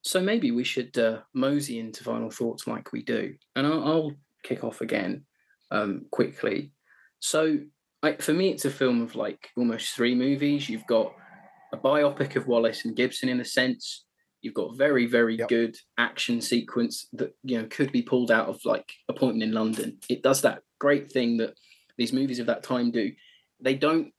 so 0.04 0.22
maybe 0.22 0.52
we 0.52 0.64
should 0.64 0.98
uh, 0.98 1.22
mosey 1.34 1.80
into 1.80 2.04
final 2.04 2.30
thoughts 2.30 2.68
like 2.68 2.92
we 2.92 3.04
do, 3.04 3.36
and 3.56 3.66
I'll, 3.66 3.84
I'll 3.88 4.12
kick 4.44 4.64
off 4.64 4.82
again 4.82 5.26
um, 5.72 6.06
quickly. 6.12 6.74
So, 7.20 7.60
like 8.02 8.22
for 8.22 8.34
me, 8.34 8.50
it's 8.50 8.66
a 8.66 8.70
film 8.70 9.02
of 9.02 9.16
like 9.16 9.50
almost 9.56 9.96
three 9.96 10.14
movies. 10.14 10.68
You've 10.68 10.88
got 10.88 11.14
a 11.72 11.78
biopic 11.78 12.36
of 12.36 12.48
Wallis 12.48 12.86
and 12.86 12.96
Gibson 12.96 13.30
in 13.30 13.40
a 13.40 13.46
sense. 13.46 14.06
You've 14.44 14.54
got 14.54 14.76
very, 14.78 15.06
very 15.06 15.38
Yep. 15.38 15.48
good 15.50 15.78
action 15.98 16.42
sequence 16.42 17.08
that 17.14 17.34
you 17.44 17.58
know 17.60 17.68
could 17.70 17.92
be 17.94 18.02
pulled 18.02 18.30
out 18.30 18.50
of 18.50 18.64
like 18.66 18.92
Appointment 19.08 19.42
in 19.42 19.54
London. 19.54 20.00
It 20.10 20.22
does 20.22 20.42
that 20.42 20.62
great 20.80 21.10
thing 21.12 21.38
that 21.38 21.56
these 21.98 22.12
movies 22.14 22.40
of 22.40 22.48
that 22.48 22.62
time 22.62 22.92
do. 22.92 23.14
They 23.62 23.76
don't 23.76 24.14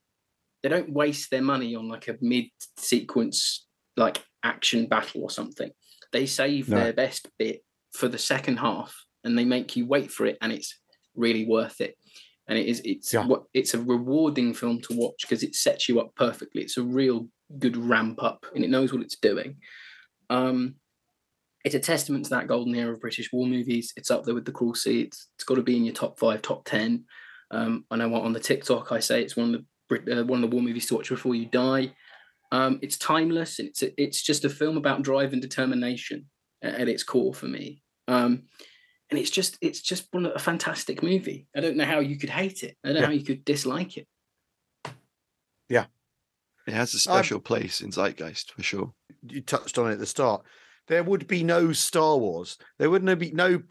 they 0.63 0.71
don't 0.71 0.91
waste 0.95 1.31
their 1.31 1.43
money 1.43 1.75
on 1.75 1.89
like 1.89 2.09
a 2.09 2.17
mid 2.23 2.47
sequence 2.79 3.67
like 3.99 4.25
action 4.43 4.87
battle 4.87 5.23
or 5.23 5.31
something. 5.31 5.71
They 6.11 6.25
save 6.25 6.71
No. 6.71 6.77
their 6.77 6.95
best 6.95 7.29
bit 7.39 7.63
for 7.93 8.09
the 8.09 8.19
second 8.19 8.57
half 8.57 8.97
and 9.25 9.37
they 9.39 9.45
make 9.45 9.77
you 9.77 9.87
wait 9.87 10.11
for 10.11 10.25
it 10.25 10.39
and 10.41 10.53
it's 10.53 10.75
really 11.15 11.45
worth 11.45 11.83
it. 11.83 11.97
And 12.49 12.59
it 12.59 12.67
is 12.67 12.81
it's 12.87 13.13
Yeah. 13.13 13.27
what 13.27 13.45
it's 13.53 13.75
a 13.75 13.79
rewarding 13.83 14.55
film 14.55 14.81
to 14.83 14.95
watch 14.97 15.21
because 15.21 15.43
it 15.43 15.55
sets 15.55 15.87
you 15.87 16.01
up 16.01 16.15
perfectly. 16.17 16.63
It's 16.63 16.79
a 16.79 16.83
real 16.83 17.29
good 17.59 17.77
ramp 17.77 18.23
up 18.23 18.47
and 18.55 18.65
it 18.65 18.71
knows 18.71 18.91
what 18.91 19.03
it's 19.03 19.17
doing. 19.19 19.59
Um 20.31 20.77
it's 21.65 21.75
a 21.75 21.81
testament 21.81 22.25
to 22.25 22.31
that 22.31 22.47
golden 22.47 22.75
era 22.75 22.93
of 22.93 23.01
British 23.01 23.33
war 23.33 23.47
movies. 23.47 23.93
It's 23.97 24.11
up 24.11 24.25
there 24.25 24.35
with 24.35 24.45
the 24.45 24.53
Cruel 24.53 24.75
Sea. 24.75 25.01
It's, 25.03 25.29
it's 25.37 25.45
got 25.45 25.55
to 25.55 25.63
be 25.63 25.79
in 25.79 25.85
your 25.87 25.95
top 25.95 26.19
five, 26.19 26.43
top 26.43 26.67
ten. 26.67 27.05
Um, 27.51 27.87
I 27.91 27.97
know 27.97 28.15
on 28.15 28.35
the 28.35 28.41
TikTok 28.41 28.93
I 28.93 29.01
say 29.01 29.23
it's 29.23 29.37
one 29.37 29.55
of 29.55 29.65
the 29.89 30.21
uh, 30.21 30.25
one 30.25 30.45
of 30.45 30.51
the 30.51 30.55
war 30.55 30.63
movies 30.63 30.87
to 30.87 30.95
watch 30.95 31.09
before 31.09 31.35
you 31.35 31.47
die. 31.47 31.95
Um, 32.53 32.79
it's 32.83 32.99
timeless. 32.99 33.59
It's 33.59 33.83
a, 33.83 34.01
it's 34.01 34.23
just 34.23 34.45
a 34.45 34.51
film 34.51 34.77
about 34.77 35.03
drive 35.03 35.33
and 35.33 35.41
determination 35.41 36.27
at, 36.63 36.75
at 36.75 36.89
its 36.89 37.03
core 37.03 37.33
for 37.33 37.47
me. 37.47 37.83
Um, 38.09 38.43
and 39.11 39.19
it's 39.19 39.31
just 39.31 39.57
it's 39.61 39.81
just 39.81 40.09
one 40.13 40.27
a 40.27 40.39
fantastic 40.39 41.03
movie. 41.03 41.47
I 41.57 41.61
don't 41.61 41.77
know 41.77 41.85
how 41.87 42.01
you 42.01 42.19
could 42.19 42.31
hate 42.31 42.63
it. 42.63 42.77
I 42.85 42.89
don't 42.89 43.01
know 43.01 43.07
how 43.07 43.13
you 43.13 43.25
could 43.25 43.45
dislike 43.45 43.97
it. 43.97 44.07
Yeah. 45.69 45.87
It 46.67 46.75
has 46.75 46.93
a 46.95 46.97
Um, 47.11 47.17
special 47.17 47.41
place 47.41 47.81
in 47.81 47.91
Zeitgeist 47.91 48.53
for 48.53 48.63
sure. 48.63 48.95
You 49.27 49.41
touched 49.41 49.79
on 49.79 49.89
it 49.91 49.95
at 49.95 49.99
the 49.99 50.07
start. 50.07 50.45
There 50.89 51.03
would 51.03 51.27
be 51.27 51.43
no 51.43 51.73
Star 51.73 52.17
Wars. 52.19 52.59
There 52.79 52.91
would 52.91 53.03
no 53.03 53.17
be 53.17 53.31
no 53.33 53.63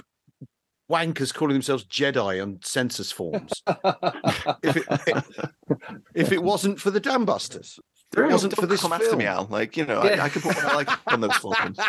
wankers 0.92 1.34
calling 1.34 1.54
themselves 1.54 1.86
Jedi 1.86 2.42
on 2.42 2.60
census 2.62 3.12
forms 3.12 3.52
if 4.64 4.78
it, 4.78 5.24
if 6.14 6.32
it 6.32 6.44
wasn't 6.44 6.80
for 6.80 6.92
the 6.92 7.00
Dam 7.00 7.26
Busters. 7.26 7.80
If 8.16 8.32
wasn't 8.32 8.56
Don't 8.56 8.62
for 8.62 8.68
this 8.68 8.82
come 8.82 8.92
film. 8.92 9.02
after 9.02 9.18
me, 9.18 9.26
Al. 9.26 9.48
Like 9.50 9.76
you 9.76 9.86
know, 9.86 10.04
Yeah. 10.04 10.22
I, 10.22 10.26
I 10.26 10.30
could 10.30 10.44
put 10.44 10.56
what 10.56 10.66
I 10.66 10.76
like 10.76 10.90
on 11.08 11.22
those 11.22 11.36
forms. 11.38 11.80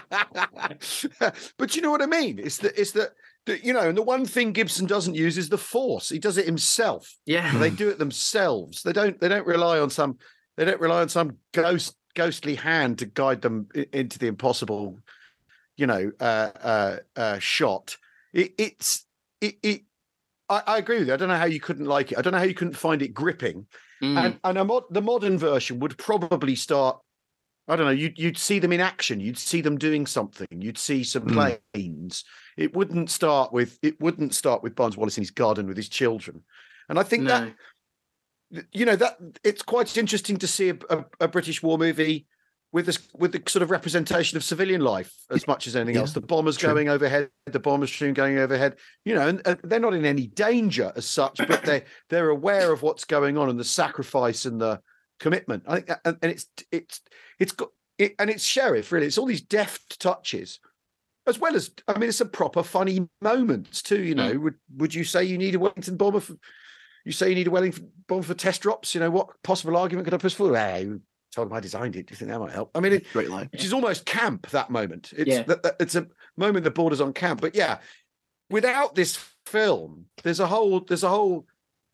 but 1.58 1.76
you 1.76 1.82
know 1.82 1.90
what 1.90 2.02
I 2.02 2.06
mean? 2.06 2.38
It's 2.38 2.58
that 2.58 2.78
it's 2.80 2.92
that 2.92 3.10
that, 3.46 3.62
you 3.62 3.74
know, 3.74 3.88
and 3.88 3.96
the 3.96 4.02
one 4.02 4.24
thing 4.24 4.52
Gibson 4.52 4.86
doesn't 4.86 5.14
use 5.14 5.36
is 5.36 5.50
the 5.50 5.58
force. 5.58 6.08
He 6.08 6.18
does 6.18 6.38
it 6.38 6.46
himself. 6.46 7.14
Yeah. 7.26 7.56
They 7.58 7.68
do 7.68 7.90
it 7.90 7.98
themselves. 7.98 8.82
They 8.82 8.92
don't 8.94 9.20
they 9.20 9.28
don't 9.28 9.46
rely 9.46 9.78
on 9.80 9.90
some 9.90 10.16
they 10.56 10.64
don't 10.64 10.80
rely 10.80 11.02
on 11.02 11.10
some 11.10 11.36
ghost 11.52 11.94
ghostly 12.14 12.54
hand 12.54 12.98
to 12.98 13.06
guide 13.06 13.42
them 13.42 13.68
into 13.92 14.18
the 14.18 14.26
impossible, 14.26 14.98
you 15.76 15.86
know, 15.86 16.12
uh 16.20 16.50
uh, 16.62 16.96
uh 17.16 17.38
shot. 17.38 17.96
It, 18.32 18.54
it's 18.58 19.06
it, 19.40 19.56
it 19.62 19.82
I, 20.48 20.62
I 20.66 20.78
agree 20.78 20.98
with 20.98 21.08
you. 21.08 21.14
I 21.14 21.16
don't 21.16 21.28
know 21.28 21.36
how 21.36 21.46
you 21.46 21.60
couldn't 21.60 21.86
like 21.86 22.12
it. 22.12 22.18
I 22.18 22.22
don't 22.22 22.32
know 22.32 22.38
how 22.38 22.44
you 22.44 22.54
couldn't 22.54 22.76
find 22.76 23.02
it 23.02 23.14
gripping. 23.14 23.66
Mm. 24.02 24.16
And 24.24 24.40
and 24.44 24.58
a 24.58 24.64
mod, 24.64 24.84
the 24.90 25.02
modern 25.02 25.38
version 25.38 25.78
would 25.80 25.96
probably 25.98 26.54
start. 26.56 27.00
I 27.66 27.76
don't 27.76 27.86
know. 27.86 27.92
You'd 27.92 28.18
you'd 28.18 28.36
see 28.38 28.58
them 28.58 28.72
in 28.72 28.80
action. 28.80 29.20
You'd 29.20 29.38
see 29.38 29.60
them 29.60 29.78
doing 29.78 30.06
something. 30.06 30.48
You'd 30.50 30.78
see 30.78 31.02
some 31.04 31.24
Mm. 31.26 31.58
planes. 31.72 32.24
It 32.56 32.76
wouldn't 32.76 33.10
start 33.10 33.52
with 33.52 33.78
it 33.82 33.98
wouldn't 34.00 34.34
start 34.34 34.62
with 34.62 34.74
Barnes 34.74 34.96
Wallis 34.96 35.16
in 35.16 35.22
his 35.22 35.30
garden 35.30 35.66
with 35.66 35.76
his 35.76 35.88
children. 35.88 36.42
And 36.88 36.98
I 36.98 37.02
think 37.02 37.22
no. 37.22 37.28
that 37.30 37.44
th- 37.44 37.56
you 38.72 38.84
know 38.84 38.96
that 38.96 39.18
it's 39.42 39.62
quite 39.62 39.96
interesting 39.96 40.36
to 40.38 40.46
see 40.46 40.70
a, 40.70 40.76
a, 40.90 41.04
a 41.20 41.28
British 41.28 41.62
war 41.62 41.78
movie 41.78 42.26
with 42.74 42.86
this 42.86 42.98
with 43.14 43.30
the 43.30 43.42
sort 43.48 43.62
of 43.62 43.70
representation 43.70 44.36
of 44.36 44.42
civilian 44.42 44.80
life 44.80 45.14
as 45.30 45.46
much 45.46 45.68
as 45.68 45.76
anything 45.76 45.94
Yeah, 45.94 46.02
else. 46.02 46.12
The 46.12 46.20
bombers 46.20 46.56
true. 46.56 46.70
going 46.70 46.88
overhead, 46.88 47.30
the 47.46 47.60
bomber 47.60 47.86
stream 47.86 48.14
going 48.14 48.36
overhead. 48.36 48.76
You 49.04 49.14
know, 49.14 49.28
and, 49.28 49.40
and 49.46 49.60
they're 49.62 49.78
not 49.78 49.94
in 49.94 50.04
any 50.04 50.26
danger 50.26 50.92
as 50.96 51.06
such, 51.06 51.38
but 51.38 51.62
they 51.62 51.84
they're 52.10 52.30
aware 52.30 52.72
of 52.72 52.82
what's 52.82 53.04
going 53.04 53.38
on 53.38 53.48
and 53.48 53.60
the 53.60 53.64
sacrifice 53.64 54.44
and 54.44 54.60
the 54.60 54.80
commitment. 55.20 55.62
I 55.68 55.74
think, 55.76 55.98
and, 56.04 56.18
and 56.20 56.32
it's 56.32 56.46
it's 56.72 57.00
it's 57.38 57.52
got 57.52 57.68
it, 57.96 58.16
and 58.18 58.28
it's 58.28 58.44
Sherriff 58.44 58.90
really. 58.90 59.06
It's 59.06 59.18
all 59.18 59.26
these 59.26 59.42
deft 59.42 60.00
touches. 60.00 60.58
As 61.26 61.38
well 61.38 61.56
as, 61.56 61.70
I 61.88 61.98
mean, 61.98 62.10
it's 62.10 62.18
some 62.18 62.28
proper 62.28 62.62
funny 62.62 63.08
moments 63.22 63.80
too. 63.80 64.02
You 64.02 64.14
mm. 64.14 64.18
know, 64.18 64.38
would 64.40 64.56
would 64.76 64.94
you 64.94 65.04
say 65.04 65.24
you 65.24 65.38
need 65.38 65.54
a 65.54 65.60
Wellington 65.60 65.96
bomber 65.96 66.20
for 66.20 66.34
you 67.04 67.12
say 67.12 67.28
you 67.28 67.34
need 67.34 67.46
a 67.46 67.50
Wellington 67.50 67.90
bomb 68.06 68.22
for 68.22 68.34
test 68.34 68.62
drops. 68.62 68.94
You 68.94 69.00
know, 69.00 69.10
what 69.10 69.42
possible 69.42 69.76
argument 69.76 70.06
could 70.06 70.14
I 70.14 70.18
push 70.18 70.34
forward? 70.34 70.56
Hey, 70.58 70.90
told 71.32 71.48
him 71.48 71.54
I 71.54 71.60
designed 71.60 71.96
it. 71.96 72.06
Do 72.06 72.12
you 72.12 72.16
think 72.16 72.30
that 72.30 72.38
might 72.40 72.52
help? 72.52 72.70
I 72.74 72.80
mean, 72.80 72.92
it, 72.94 73.06
Great 73.12 73.30
line. 73.30 73.48
which 73.52 73.64
is 73.64 73.72
almost 73.72 74.06
camp. 74.06 74.48
That 74.50 74.70
moment. 74.70 75.12
It's 75.16 75.28
Yeah. 75.28 75.42
that, 75.44 75.62
that- 75.62 75.76
it's 75.80 75.94
a 75.94 76.06
moment 76.36 76.64
that 76.64 76.74
borders 76.74 77.00
on 77.00 77.12
camp. 77.12 77.40
But 77.40 77.54
yeah, 77.54 77.78
without 78.50 78.94
this 78.94 79.16
film, 79.46 80.06
there's 80.22 80.40
a 80.40 80.46
whole 80.46 80.80
there's 80.80 81.02
a 81.04 81.08
whole 81.08 81.46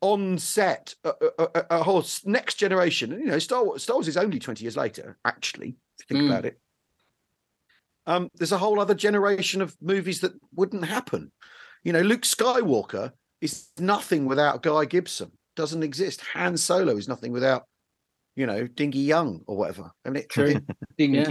on 0.03 0.39
set 0.39 0.95
a, 1.05 1.13
a, 1.39 1.45
a- 1.55 1.67
a 1.79 1.83
whole 1.83 2.05
next 2.25 2.55
generation. 2.57 3.11
You 3.13 3.27
know, 3.27 3.39
Star 3.39 3.65
Wars, 3.65 3.83
Star 3.83 3.97
Wars 3.97 4.09
is 4.09 4.17
only 4.17 4.39
twenty 4.39 4.65
years 4.65 4.77
later. 4.77 5.17
Actually, 5.25 5.77
if 5.99 6.11
you 6.11 6.17
think 6.17 6.21
Mm. 6.27 6.31
about 6.31 6.45
it. 6.45 6.61
Um, 8.07 8.31
there's 8.35 8.53
a 8.53 8.59
whole 8.59 8.81
other 8.81 8.95
generation 8.95 9.61
of 9.63 9.77
movies 9.81 10.21
that 10.21 10.33
wouldn't 10.55 10.85
happen. 10.87 11.33
You 11.85 11.93
know, 11.93 12.01
Luke 12.01 12.23
Skywalker 12.23 13.13
is 13.41 13.69
nothing 13.79 14.27
without 14.27 14.63
Guy 14.63 14.85
Gibson. 14.85 15.33
Doesn't 15.57 15.83
exist. 15.83 16.21
Han 16.35 16.57
Solo 16.57 16.97
is 16.97 17.09
nothing 17.09 17.33
without, 17.33 17.65
you 18.37 18.47
know, 18.47 18.67
Dinghy 18.67 19.01
Young 19.01 19.43
or 19.47 19.57
whatever. 19.57 19.91
I 20.05 20.11
mean, 20.11 20.23
it, 20.23 20.29
True. 20.31 20.47
it- 20.57 20.65
Dingy. 20.97 21.17
Yeah. 21.19 21.31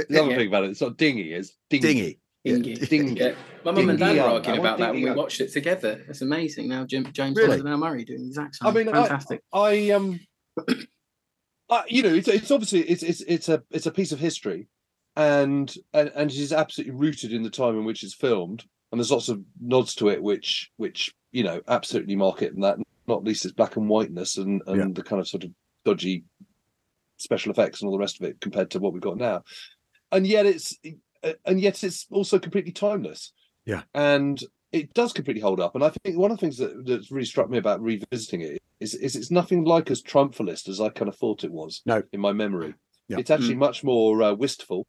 it- 0.00 0.08
The 0.08 0.20
other 0.22 0.30
Yeah. 0.30 0.36
thing 0.36 0.48
about 0.48 0.64
it, 0.64 0.70
it's 0.70 0.80
not 0.80 0.96
dingy, 0.96 1.32
it's 1.32 1.52
dingy. 1.70 1.82
Dingy. 1.94 2.20
Dingy. 2.44 2.74
Dingy. 2.86 3.20
Yeah. 3.20 3.34
My 3.64 3.72
mum 3.72 3.90
and 3.90 3.98
dad 3.98 4.16
were 4.16 4.22
arguing 4.22 4.60
about 4.60 4.78
that 4.78 4.94
when 4.94 5.02
we 5.02 5.10
watched 5.10 5.40
it 5.40 5.52
together. 5.52 6.04
It's 6.08 6.22
amazing. 6.22 6.68
Now 6.68 6.84
Jim, 6.86 7.10
James 7.12 7.36
Really? 7.36 7.48
Bond 7.56 7.60
and 7.62 7.68
Al 7.70 7.76
Murray 7.78 8.04
doing 8.04 8.20
the 8.20 8.26
exact 8.28 8.56
same. 8.56 8.68
I 8.68 8.72
mean, 8.72 8.88
I- 8.88 9.38
I 9.52 9.90
um, 9.90 10.20
I, 11.70 11.84
you 11.88 12.02
know, 12.02 12.14
it's, 12.14 12.28
it's 12.28 12.50
obviously 12.50 12.80
it's 12.82 13.02
it's 13.02 13.20
it's 13.22 13.48
a 13.48 13.62
it's 13.70 13.86
a 13.86 13.90
piece 13.90 14.12
of 14.12 14.18
history, 14.20 14.68
and 15.16 15.74
and 15.92 16.10
and 16.14 16.30
it 16.30 16.36
is 16.38 16.52
absolutely 16.52 16.94
rooted 16.94 17.32
in 17.32 17.42
the 17.42 17.50
time 17.50 17.76
in 17.76 17.84
which 17.84 18.02
it's 18.02 18.14
filmed, 18.14 18.64
and 18.90 18.98
there's 19.00 19.10
lots 19.10 19.28
of 19.28 19.40
nods 19.60 19.94
to 19.96 20.08
it, 20.08 20.22
which 20.22 20.70
which 20.76 21.14
you 21.32 21.42
know 21.44 21.60
absolutely 21.68 22.16
mark 22.16 22.42
it, 22.42 22.54
and 22.54 22.62
that 22.62 22.78
not 23.06 23.24
least 23.24 23.44
its 23.44 23.54
black 23.54 23.76
and 23.76 23.88
whiteness 23.88 24.36
and 24.36 24.62
and 24.66 24.76
Yeah. 24.78 24.86
the 24.94 25.02
kind 25.02 25.20
of 25.20 25.28
sort 25.28 25.44
of 25.44 25.50
dodgy 25.84 26.24
special 27.16 27.50
effects 27.50 27.80
and 27.80 27.88
all 27.88 27.92
the 27.96 28.00
rest 28.00 28.20
of 28.20 28.28
it 28.28 28.40
compared 28.40 28.70
to 28.70 28.78
what 28.78 28.92
we've 28.92 29.02
got 29.02 29.16
now, 29.16 29.42
and 30.12 30.26
yet 30.26 30.46
it's 30.46 30.76
and 31.44 31.60
yet 31.60 31.82
it's 31.82 32.06
also 32.10 32.38
completely 32.38 32.72
timeless. 32.72 33.32
Yeah. 33.66 33.82
and 33.94 34.42
it 34.72 34.94
does 34.94 35.12
completely 35.12 35.40
hold 35.42 35.60
up. 35.60 35.74
And 35.74 35.82
I 35.84 35.90
think 35.90 36.16
one 36.16 36.30
of 36.30 36.36
the 36.38 36.40
things 36.42 36.56
that, 36.58 36.86
that's 36.86 37.10
really 37.10 37.24
struck 37.26 37.48
me 37.50 37.56
about 37.58 37.80
revisiting 37.82 38.40
it 38.42 38.62
is, 38.80 38.94
is 38.94 39.16
it's 39.16 39.30
nothing 39.30 39.64
like 39.64 39.90
as 39.90 40.02
triumphalist 40.02 40.68
as 40.68 40.78
I 40.80 40.88
kind 40.90 41.08
of 41.08 41.16
thought 41.16 41.42
it 41.44 41.50
was. 41.50 41.80
No. 41.86 42.02
in 42.12 42.20
my 42.20 42.32
memory, 42.32 42.74
Yeah. 43.08 43.18
it's 43.18 43.30
actually 43.30 43.56
much 43.56 43.82
more 43.84 44.22
uh, 44.22 44.32
wistful, 44.34 44.86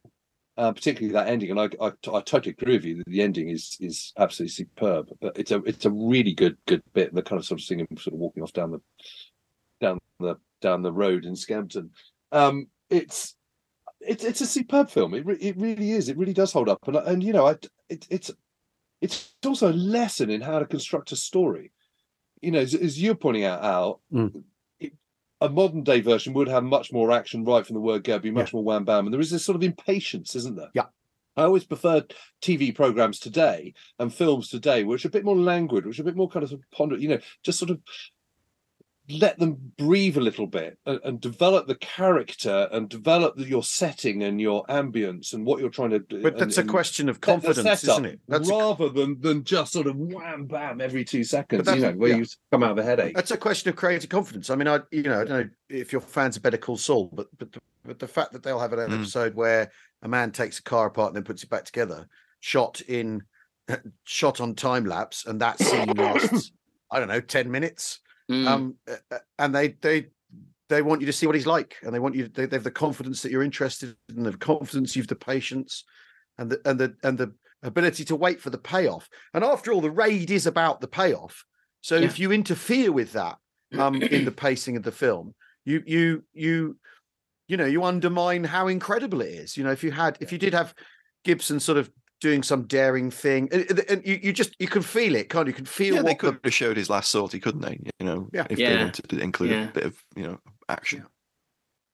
uh, 0.60 0.72
particularly 0.72 1.12
that 1.14 1.26
ending. 1.26 1.50
And 1.50 1.58
I, 1.58 1.70
I, 1.80 1.86
I 1.86 2.20
totally 2.20 2.50
agree 2.50 2.76
with 2.76 2.84
you 2.84 2.96
that 2.96 3.06
the 3.06 3.22
ending 3.22 3.48
is 3.48 3.78
is 3.80 4.12
absolutely 4.18 4.52
superb. 4.52 5.08
It's 5.34 5.50
a 5.50 5.62
it's 5.64 5.86
a 5.86 5.90
really 5.90 6.34
good 6.34 6.58
good 6.66 6.82
bit. 6.92 7.14
The 7.14 7.22
kind 7.22 7.40
of 7.40 7.46
sort 7.46 7.60
of 7.60 7.64
seeing 7.64 7.80
him 7.80 7.86
sort 7.96 8.12
of 8.12 8.20
walking 8.20 8.42
off 8.42 8.52
down 8.52 8.72
the 8.72 8.80
down 9.80 9.98
the 10.18 10.36
down 10.60 10.82
the 10.82 10.92
road 10.92 11.24
in 11.24 11.34
Scampton. 11.34 11.90
Um, 12.30 12.66
it's 12.90 13.36
it's 14.00 14.22
it's 14.22 14.42
a 14.42 14.46
superb 14.46 14.90
film. 14.90 15.14
It 15.14 15.24
re- 15.24 15.36
it 15.40 15.56
really 15.56 15.92
is. 15.92 16.10
It 16.10 16.18
really 16.18 16.34
does 16.34 16.52
hold 16.52 16.68
up. 16.68 16.86
And 16.86 16.96
and 16.96 17.24
you 17.24 17.32
know, 17.32 17.46
I 17.46 17.52
it, 17.88 18.06
it's 18.10 18.30
it's 19.00 19.34
also 19.46 19.70
a 19.70 19.72
lesson 19.72 20.28
in 20.28 20.42
how 20.42 20.58
to 20.58 20.66
construct 20.66 21.10
a 21.12 21.16
story. 21.16 21.72
You 22.42 22.50
know, 22.50 22.58
as, 22.58 22.74
as 22.74 23.00
you're 23.02 23.14
pointing 23.14 23.44
out, 23.44 23.64
Al, 23.64 24.02
Mm. 24.12 24.42
A 25.40 25.48
modern 25.48 25.82
day 25.82 26.00
version 26.00 26.32
would 26.34 26.48
have 26.48 26.64
much 26.64 26.92
more 26.92 27.12
action 27.12 27.44
right 27.44 27.66
from 27.66 27.74
the 27.74 27.80
word 27.80 28.04
go, 28.04 28.18
be 28.18 28.30
much 28.30 28.52
more 28.52 28.62
wham 28.62 28.84
bam, 28.84 29.06
and 29.06 29.14
there 29.14 29.20
is 29.20 29.30
this 29.30 29.44
sort 29.44 29.56
of 29.56 29.62
impatience, 29.62 30.36
isn't 30.36 30.56
there? 30.56 30.70
Yeah. 30.74 30.86
I 31.36 31.44
always 31.44 31.64
prefer 31.64 32.04
TV 32.42 32.74
programs 32.74 33.18
today 33.18 33.72
and 33.98 34.12
films 34.12 34.48
today, 34.48 34.84
which 34.84 35.04
are 35.04 35.08
a 35.08 35.12
bit 35.12 35.24
more 35.24 35.36
languid, 35.36 35.86
which 35.86 35.98
are 35.98 36.02
a 36.02 36.04
bit 36.04 36.16
more 36.16 36.28
kind 36.28 36.44
of 36.44 36.52
ponder, 36.72 36.96
you 36.96 37.08
know, 37.08 37.18
just 37.42 37.58
sort 37.58 37.70
of 37.70 37.80
let 39.10 39.38
them 39.38 39.72
breathe 39.78 40.16
a 40.16 40.20
little 40.20 40.46
bit 40.46 40.78
and, 40.86 41.00
and 41.04 41.20
develop 41.20 41.66
the 41.66 41.74
character 41.76 42.68
and 42.72 42.88
develop 42.88 43.36
the, 43.36 43.44
your 43.44 43.62
setting 43.62 44.22
and 44.22 44.40
your 44.40 44.64
ambience 44.66 45.32
and 45.32 45.44
what 45.44 45.60
you're 45.60 45.70
trying 45.70 45.90
to 45.90 45.98
do. 45.98 46.22
But 46.22 46.38
that's 46.38 46.58
and- 46.58 46.68
a 46.68 46.72
question 46.72 47.08
of 47.08 47.20
confidence, 47.20 47.58
setup 47.58 47.94
isn't 47.94 48.04
it? 48.06 48.20
That's 48.28 48.48
a, 48.48 48.52
rather 48.52 48.88
than 48.88 49.20
than 49.20 49.44
just 49.44 49.72
sort 49.72 49.86
of 49.86 49.96
wham 49.96 50.46
bam 50.46 50.80
every 50.80 51.04
two 51.04 51.24
seconds, 51.24 51.68
you 51.68 51.80
know, 51.80 51.92
where 51.92 52.10
yeah. 52.10 52.16
you 52.16 52.26
come 52.50 52.62
out 52.62 52.72
of 52.72 52.78
a 52.78 52.82
headache. 52.82 53.14
that's 53.14 53.30
a 53.30 53.36
question 53.36 53.68
of 53.68 53.76
creative 53.76 54.10
confidence. 54.10 54.50
I 54.50 54.54
mean, 54.54 54.68
I 54.68 54.80
you 54.90 55.02
know 55.02 55.20
I 55.20 55.24
don't 55.24 55.28
know 55.28 55.50
if 55.68 55.92
your 55.92 56.00
fans 56.00 56.36
are 56.36 56.40
Better 56.40 56.56
Call 56.58 56.76
Saul, 56.76 57.10
but 57.12 57.26
but 57.38 57.52
the, 57.52 57.60
but 57.84 57.98
the 57.98 58.08
fact 58.08 58.32
that 58.32 58.42
they'll 58.42 58.58
have 58.60 58.72
an 58.72 58.78
Mm. 58.80 59.00
episode 59.00 59.34
where 59.34 59.70
a 60.02 60.08
man 60.08 60.32
takes 60.32 60.58
a 60.58 60.62
car 60.62 60.86
apart 60.86 61.08
and 61.08 61.16
then 61.16 61.24
puts 61.24 61.42
it 61.42 61.50
back 61.50 61.64
together, 61.64 62.06
shot 62.40 62.80
in 62.82 63.22
shot 64.04 64.40
on 64.40 64.54
time 64.54 64.84
lapse, 64.84 65.26
and 65.26 65.40
that 65.40 65.58
scene 65.58 65.88
lasts 65.96 66.52
I 66.90 66.98
don't 66.98 67.08
know 67.08 67.20
ten 67.20 67.50
minutes. 67.50 68.00
Mm. 68.30 68.46
um 68.46 68.74
and 69.38 69.54
they 69.54 69.68
they 69.82 70.06
they 70.68 70.82
want 70.82 71.00
you 71.00 71.06
to 71.08 71.12
see 71.12 71.26
what 71.26 71.34
he's 71.34 71.46
like 71.48 71.76
and 71.82 71.92
they 71.92 71.98
want 71.98 72.14
you 72.14 72.28
they, 72.28 72.46
they 72.46 72.56
have 72.56 72.64
the 72.64 72.70
confidence 72.70 73.22
that 73.22 73.32
you're 73.32 73.42
interested 73.42 73.96
in 74.08 74.22
the 74.22 74.36
confidence 74.36 74.94
you've 74.94 75.08
the 75.08 75.16
patience 75.16 75.84
and 76.38 76.48
the 76.50 76.60
and 76.64 76.78
the 76.78 76.94
and 77.02 77.18
the 77.18 77.32
ability 77.64 78.04
to 78.04 78.14
wait 78.16 78.40
for 78.40 78.50
the 78.50 78.58
payoff 78.58 79.08
and 79.34 79.42
after 79.42 79.72
all 79.72 79.80
the 79.80 79.90
raid 79.90 80.30
is 80.30 80.46
about 80.46 80.80
the 80.80 80.86
payoff 80.86 81.44
so 81.80 81.96
Yeah. 81.96 82.06
if 82.06 82.18
you 82.20 82.30
interfere 82.30 82.92
with 82.92 83.12
that 83.12 83.36
um 83.78 84.00
in 84.00 84.24
the 84.24 84.32
pacing 84.46 84.76
of 84.76 84.84
the 84.84 84.92
film 84.92 85.34
you 85.64 85.82
you 85.86 86.22
you 86.32 86.76
you 87.48 87.56
know 87.56 87.66
you 87.66 87.82
undermine 87.82 88.44
how 88.44 88.68
incredible 88.68 89.20
it 89.22 89.30
is 89.30 89.56
you 89.56 89.64
know 89.64 89.72
if 89.72 89.82
you 89.82 89.90
had 89.90 90.16
if 90.20 90.30
you 90.30 90.38
did 90.38 90.54
have 90.54 90.72
gibson 91.24 91.58
sort 91.58 91.78
of 91.78 91.90
doing 92.20 92.42
some 92.42 92.64
daring 92.64 93.10
thing 93.10 93.48
and, 93.52 93.66
and- 93.70 93.84
and 93.90 94.06
you, 94.06 94.18
you 94.22 94.32
just 94.32 94.54
you 94.58 94.68
can 94.68 94.82
feel 94.82 95.14
it 95.16 95.28
can't 95.30 95.46
you? 95.46 95.50
you 95.52 95.56
can 95.56 95.64
feel 95.64 95.94
Yeah, 95.96 96.02
they 96.02 96.10
what 96.10 96.18
the- 96.18 96.32
could 96.32 96.40
have 96.44 96.54
showed 96.54 96.76
his 96.76 96.90
last 96.90 97.10
sortie, 97.10 97.40
couldn't 97.40 97.62
they? 97.62 97.80
You 97.98 98.06
know, 98.06 98.28
Yeah. 98.32 98.46
if 98.50 98.58
they 98.58 98.64
Yeah. 98.64 98.82
wanted 98.84 99.08
to 99.08 99.18
include 99.18 99.50
Yeah. 99.50 99.68
a 99.68 99.72
bit 99.72 99.84
of 99.84 100.04
you 100.16 100.22
know 100.24 100.38
action. 100.68 101.06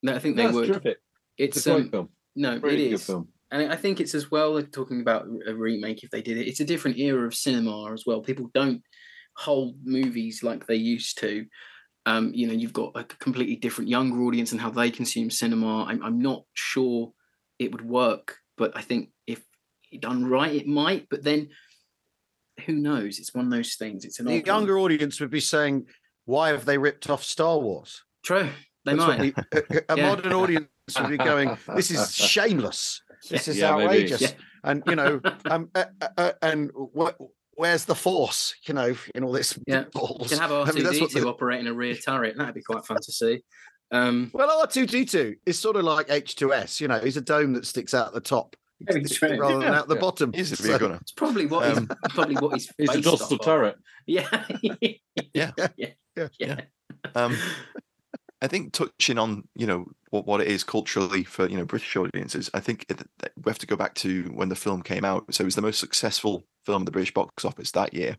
no, 0.02 0.14
I 0.14 0.18
think 0.18 0.36
they 0.36 0.44
That's 0.44 0.54
would. 0.54 0.66
terrific. 0.68 0.98
It's, 1.38 1.56
It's 1.58 1.66
a 1.66 1.70
great 1.70 1.84
um, 1.84 1.90
film. 1.90 2.08
no, 2.34 2.58
Really 2.58 2.86
it 2.86 2.90
good 2.90 3.00
film. 3.00 3.28
And 3.50 3.70
I 3.72 3.76
think 3.76 4.00
it's 4.00 4.14
as 4.14 4.30
well 4.30 4.60
talking 4.62 5.00
about 5.00 5.26
a 5.46 5.54
remake 5.54 6.02
if 6.02 6.10
they 6.10 6.20
did 6.22 6.36
it. 6.36 6.48
It's 6.48 6.60
a 6.60 6.64
different 6.64 6.98
era 6.98 7.26
of 7.26 7.34
cinema 7.34 7.92
as 7.92 8.04
well. 8.04 8.20
People 8.20 8.50
don't 8.52 8.82
hold 9.36 9.76
movies 9.84 10.42
like 10.42 10.66
they 10.66 10.74
used 10.76 11.18
to. 11.20 11.46
Um, 12.06 12.32
you 12.34 12.46
know, 12.46 12.52
you've 12.54 12.72
got 12.72 12.92
a 12.96 13.04
completely 13.04 13.56
different 13.56 13.88
younger 13.90 14.20
audience 14.22 14.50
and 14.52 14.60
how 14.60 14.70
they 14.70 14.90
consume 14.90 15.30
cinema. 15.30 15.84
I'm, 15.84 16.02
I'm 16.02 16.18
not 16.18 16.42
sure 16.54 17.12
it 17.58 17.70
would 17.72 17.84
work, 17.84 18.38
but 18.56 18.76
I 18.76 18.82
think 18.82 19.10
if 19.26 19.40
done 20.00 20.24
right, 20.26 20.54
it 20.54 20.66
might. 20.66 21.08
But 21.08 21.22
then, 21.24 21.48
who 22.64 22.74
knows? 22.74 23.18
It's 23.18 23.34
one 23.34 23.44
of 23.46 23.50
those 23.50 23.74
things. 23.74 24.04
It's 24.04 24.18
an 24.18 24.26
the 24.26 24.32
odd 24.32 24.36
one. 24.38 24.46
younger 24.46 24.78
audience 24.78 25.20
would 25.20 25.30
be 25.30 25.40
saying, 25.40 25.86
"Why 26.24 26.48
have 26.48 26.64
they 26.64 26.78
ripped 26.78 27.08
off 27.10 27.22
Star 27.24 27.58
Wars?" 27.58 28.02
True. 28.22 28.48
They 28.84 28.94
That's 28.94 28.98
might. 29.06 29.20
we- 29.20 29.34
a, 29.52 29.84
a 29.90 29.96
Yeah. 29.96 30.08
modern 30.08 30.32
audience 30.32 30.68
would 30.98 31.10
be 31.10 31.16
going, 31.18 31.56
"This 31.74 31.90
is 31.90 32.14
shameless. 32.14 33.02
This 33.28 33.48
is 33.48 33.58
Yeah, 33.58 33.72
outrageous." 33.72 34.20
Yeah. 34.22 34.30
And 34.64 34.82
you 34.86 34.96
know, 34.96 35.20
um, 35.50 35.70
uh, 35.74 35.84
uh, 36.00 36.08
uh, 36.16 36.32
and 36.42 36.70
wh- 36.96 37.10
where's 37.52 37.84
the 37.84 37.94
force? 37.94 38.54
You 38.66 38.74
know, 38.74 38.96
in 39.14 39.22
all 39.24 39.32
this 39.32 39.58
Yeah. 39.66 39.84
balls. 39.92 40.30
You 40.32 40.38
can 40.38 40.48
have 40.48 40.52
I 40.68 40.72
mean, 40.72 40.84
that's 40.84 41.00
what 41.00 41.10
R2D2 41.10 41.20
the- 41.20 41.28
operating 41.28 41.66
a 41.68 41.72
rear 41.74 41.94
turret. 41.94 42.36
That'd 42.36 42.54
be 42.54 42.62
quite 42.62 42.84
fun 42.84 42.98
to 43.00 43.12
see. 43.12 43.42
Um, 43.92 44.30
Well, 44.34 44.50
R 44.60 44.66
two 44.66 44.86
D 44.86 45.04
two 45.04 45.36
is 45.46 45.58
sort 45.58 45.76
of 45.76 45.84
like 45.84 46.06
H 46.10 46.34
two 46.34 46.52
S. 46.52 46.80
You 46.80 46.88
know, 46.88 46.98
he's 46.98 47.16
a 47.16 47.20
dome 47.20 47.52
that 47.52 47.66
sticks 47.66 47.94
out 47.94 48.08
at 48.08 48.14
the 48.14 48.20
top 48.20 48.56
Very 48.56 48.56
true. 48.56 48.65
Rather 48.80 48.98
than 49.54 49.60
Yeah. 49.62 49.78
out 49.80 49.88
the 49.88 49.96
bottom. 49.96 50.32
He's 50.32 50.52
a 50.52 50.56
So- 50.56 50.78
gunner. 50.78 50.98
it's 51.00 51.12
probably 51.12 51.46
what 51.46 51.68
he's 51.68 51.78
Um, 51.78 51.86
probably 52.10 52.34
what 52.36 52.54
he's. 52.54 52.72
He's 52.78 52.88
a 52.90 52.92
based 52.94 53.04
just 53.04 53.22
off 53.22 53.30
a 53.32 53.34
of. 53.34 53.40
turret. 53.42 53.76
Yeah. 54.06 54.28
Yeah. 55.34 55.52
Yeah. 55.76 55.88
Yeah. 56.16 56.28
Yeah. 56.38 56.60
Um, 57.14 57.36
I 58.42 58.46
think 58.48 58.72
touching 58.72 59.18
on 59.18 59.48
you 59.54 59.66
know 59.66 59.86
what, 60.10 60.26
what 60.26 60.40
it 60.40 60.46
is 60.48 60.62
culturally 60.64 61.24
for 61.24 61.48
you 61.48 61.56
know 61.56 61.64
British 61.64 61.94
audiences, 61.96 62.50
I 62.54 62.60
think 62.60 62.84
it, 62.88 63.02
we 63.42 63.50
have 63.50 63.58
to 63.58 63.66
go 63.66 63.76
back 63.76 63.94
to 63.96 64.24
when 64.34 64.48
the 64.48 64.56
film 64.56 64.82
came 64.82 65.04
out. 65.04 65.24
So 65.34 65.42
it 65.42 65.46
was 65.46 65.54
the 65.56 65.62
most 65.62 65.78
successful 65.80 66.46
film 66.64 66.82
of 66.82 66.86
the 66.86 66.92
British 66.92 67.12
box 67.14 67.44
office 67.44 67.70
that 67.72 67.94
year. 67.94 68.16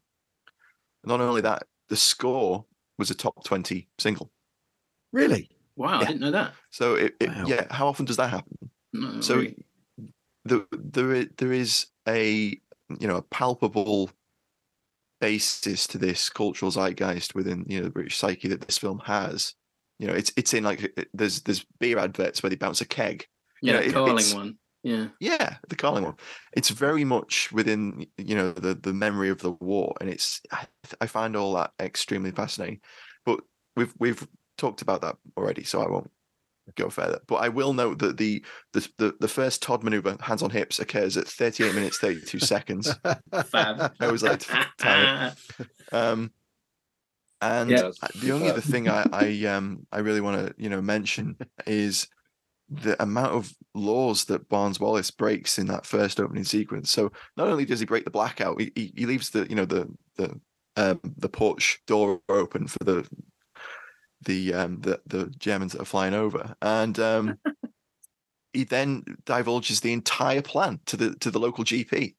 Not 1.04 1.22
only 1.22 1.42
that, 1.42 1.64
the 1.90 1.96
score 1.96 2.66
was 2.98 3.10
a 3.12 3.16
top 3.16 3.44
twenty 3.46 3.90
single. 4.00 4.32
Really? 5.14 5.50
Wow, 5.76 6.00
I 6.02 6.06
didn't 6.06 6.22
know 6.22 6.32
that. 6.32 6.54
So 6.72 6.96
it, 6.96 7.16
it 7.20 7.30
Wow. 7.30 7.44
yeah, 7.48 7.68
how 7.72 7.88
often 7.88 8.06
does 8.06 8.18
that 8.18 8.30
happen? 8.32 8.58
No, 8.94 9.22
So 9.22 9.36
really. 9.36 9.66
The, 10.48 10.68
there 10.72 11.26
there 11.38 11.54
is 11.54 11.88
a 12.08 12.60
you 13.00 13.08
know 13.08 13.18
a 13.18 13.22
palpable 13.22 14.10
basis 15.20 15.88
to 15.88 15.98
this 15.98 16.30
cultural 16.30 16.72
zeitgeist 16.72 17.36
within 17.36 17.66
you 17.68 17.80
know 17.80 17.86
the 17.86 17.90
British 17.92 18.18
psyche 18.18 18.48
that 18.50 18.62
this 18.62 18.78
film 18.78 19.00
has. 19.06 19.54
You 20.00 20.08
know, 20.08 20.14
it's 20.14 20.32
it's 20.38 20.54
in 20.54 20.64
like 20.64 20.94
uh, 20.98 21.04
there's 21.14 21.42
there's 21.42 21.66
beer 21.80 21.98
adverts 21.98 22.44
where 22.44 22.50
they 22.50 22.56
bounce 22.56 22.82
a 22.82 22.86
keg. 22.86 23.26
you 23.62 23.72
yeah, 23.74 23.80
know, 23.80 23.86
it- 23.86 23.94
Carling 23.94 24.18
it's- 24.18 24.34
one. 24.34 24.58
Yeah. 24.84 25.08
Yeah, 25.20 25.58
the 25.68 25.76
Carling 25.76 26.04
one. 26.06 26.16
It's 26.56 26.70
very 26.70 27.04
much 27.04 27.52
within 27.52 28.06
you 28.18 28.36
know 28.36 28.52
the 28.54 28.76
the 28.76 28.94
memory 28.94 29.30
of 29.30 29.40
the 29.40 29.52
war, 29.52 29.96
and 30.00 30.10
it's 30.10 30.40
I, 30.52 30.66
I 31.02 31.08
find 31.08 31.36
all 31.36 31.56
that 31.56 31.72
extremely 31.82 32.32
fascinating. 32.32 32.80
But 33.26 33.40
we've 33.76 33.94
we've 34.00 34.26
talked 34.58 34.82
about 34.84 35.02
that 35.02 35.18
already, 35.36 35.64
so 35.64 35.82
I 35.82 35.90
won't 35.90 36.10
go 36.76 36.90
further. 36.90 37.20
But 37.28 37.36
I 37.36 37.50
will 37.50 37.74
note 37.74 38.00
that 38.00 38.18
the 38.18 38.44
the 38.74 38.88
the, 38.98 39.16
the 39.20 39.28
first 39.28 39.62
Todd 39.62 39.84
maneuver, 39.84 40.18
hands 40.20 40.44
on 40.44 40.50
hips, 40.50 40.80
occurs 40.80 41.18
at 41.18 41.28
38 41.28 41.74
minutes 41.74 41.98
32 41.98 42.40
seconds. 42.40 42.94
Fab. 43.04 43.94
I 44.00 44.06
always 44.06 44.24
like 44.24 44.40
time 44.78 45.36
Um, 45.92 46.32
and 47.42 47.70
Yeah, 47.70 47.92
the 48.16 48.32
only 48.32 48.50
other 48.50 48.62
thing 48.62 48.90
I, 48.90 49.08
I 49.12 49.46
um 49.54 49.86
I 49.92 50.00
really 50.00 50.22
want 50.22 50.48
to 50.48 50.56
you 50.62 50.70
know 50.70 50.82
mention 50.82 51.38
is 51.66 52.08
the 52.70 53.02
amount 53.02 53.34
of 53.34 53.54
laws 53.74 54.26
that 54.26 54.50
Barnes 54.50 54.80
Wallis 54.80 55.10
breaks 55.12 55.58
in 55.58 55.68
that 55.68 55.86
first 55.86 56.20
opening 56.20 56.44
sequence. 56.44 56.92
So 56.92 57.12
not 57.38 57.48
only 57.48 57.64
does 57.64 57.80
he 57.80 57.86
break 57.86 58.04
the 58.04 58.12
blackout, 58.12 58.60
he, 58.60 58.72
he, 58.76 58.94
he 58.96 59.06
leaves 59.06 59.30
the 59.30 59.48
you 59.50 59.56
know 59.56 59.66
the 59.66 59.88
the 60.16 60.40
um, 60.76 61.00
the 61.18 61.30
porch 61.30 61.80
door 61.88 62.22
open 62.30 62.68
for 62.68 62.84
the 62.84 63.08
the 64.26 64.54
um 64.54 64.82
the 64.82 65.02
the 65.06 65.28
Germans 65.38 65.74
that 65.74 65.82
are 65.82 65.86
flying 65.86 66.14
over, 66.14 66.56
and 66.62 66.98
um 67.00 67.40
he 68.54 68.64
then 68.64 69.04
divulges 69.26 69.82
the 69.82 69.94
entire 69.94 70.42
plan 70.42 70.80
to 70.88 70.98
the 70.98 71.16
to 71.16 71.30
the 71.32 71.40
local 71.40 71.64
GP. 71.64 72.16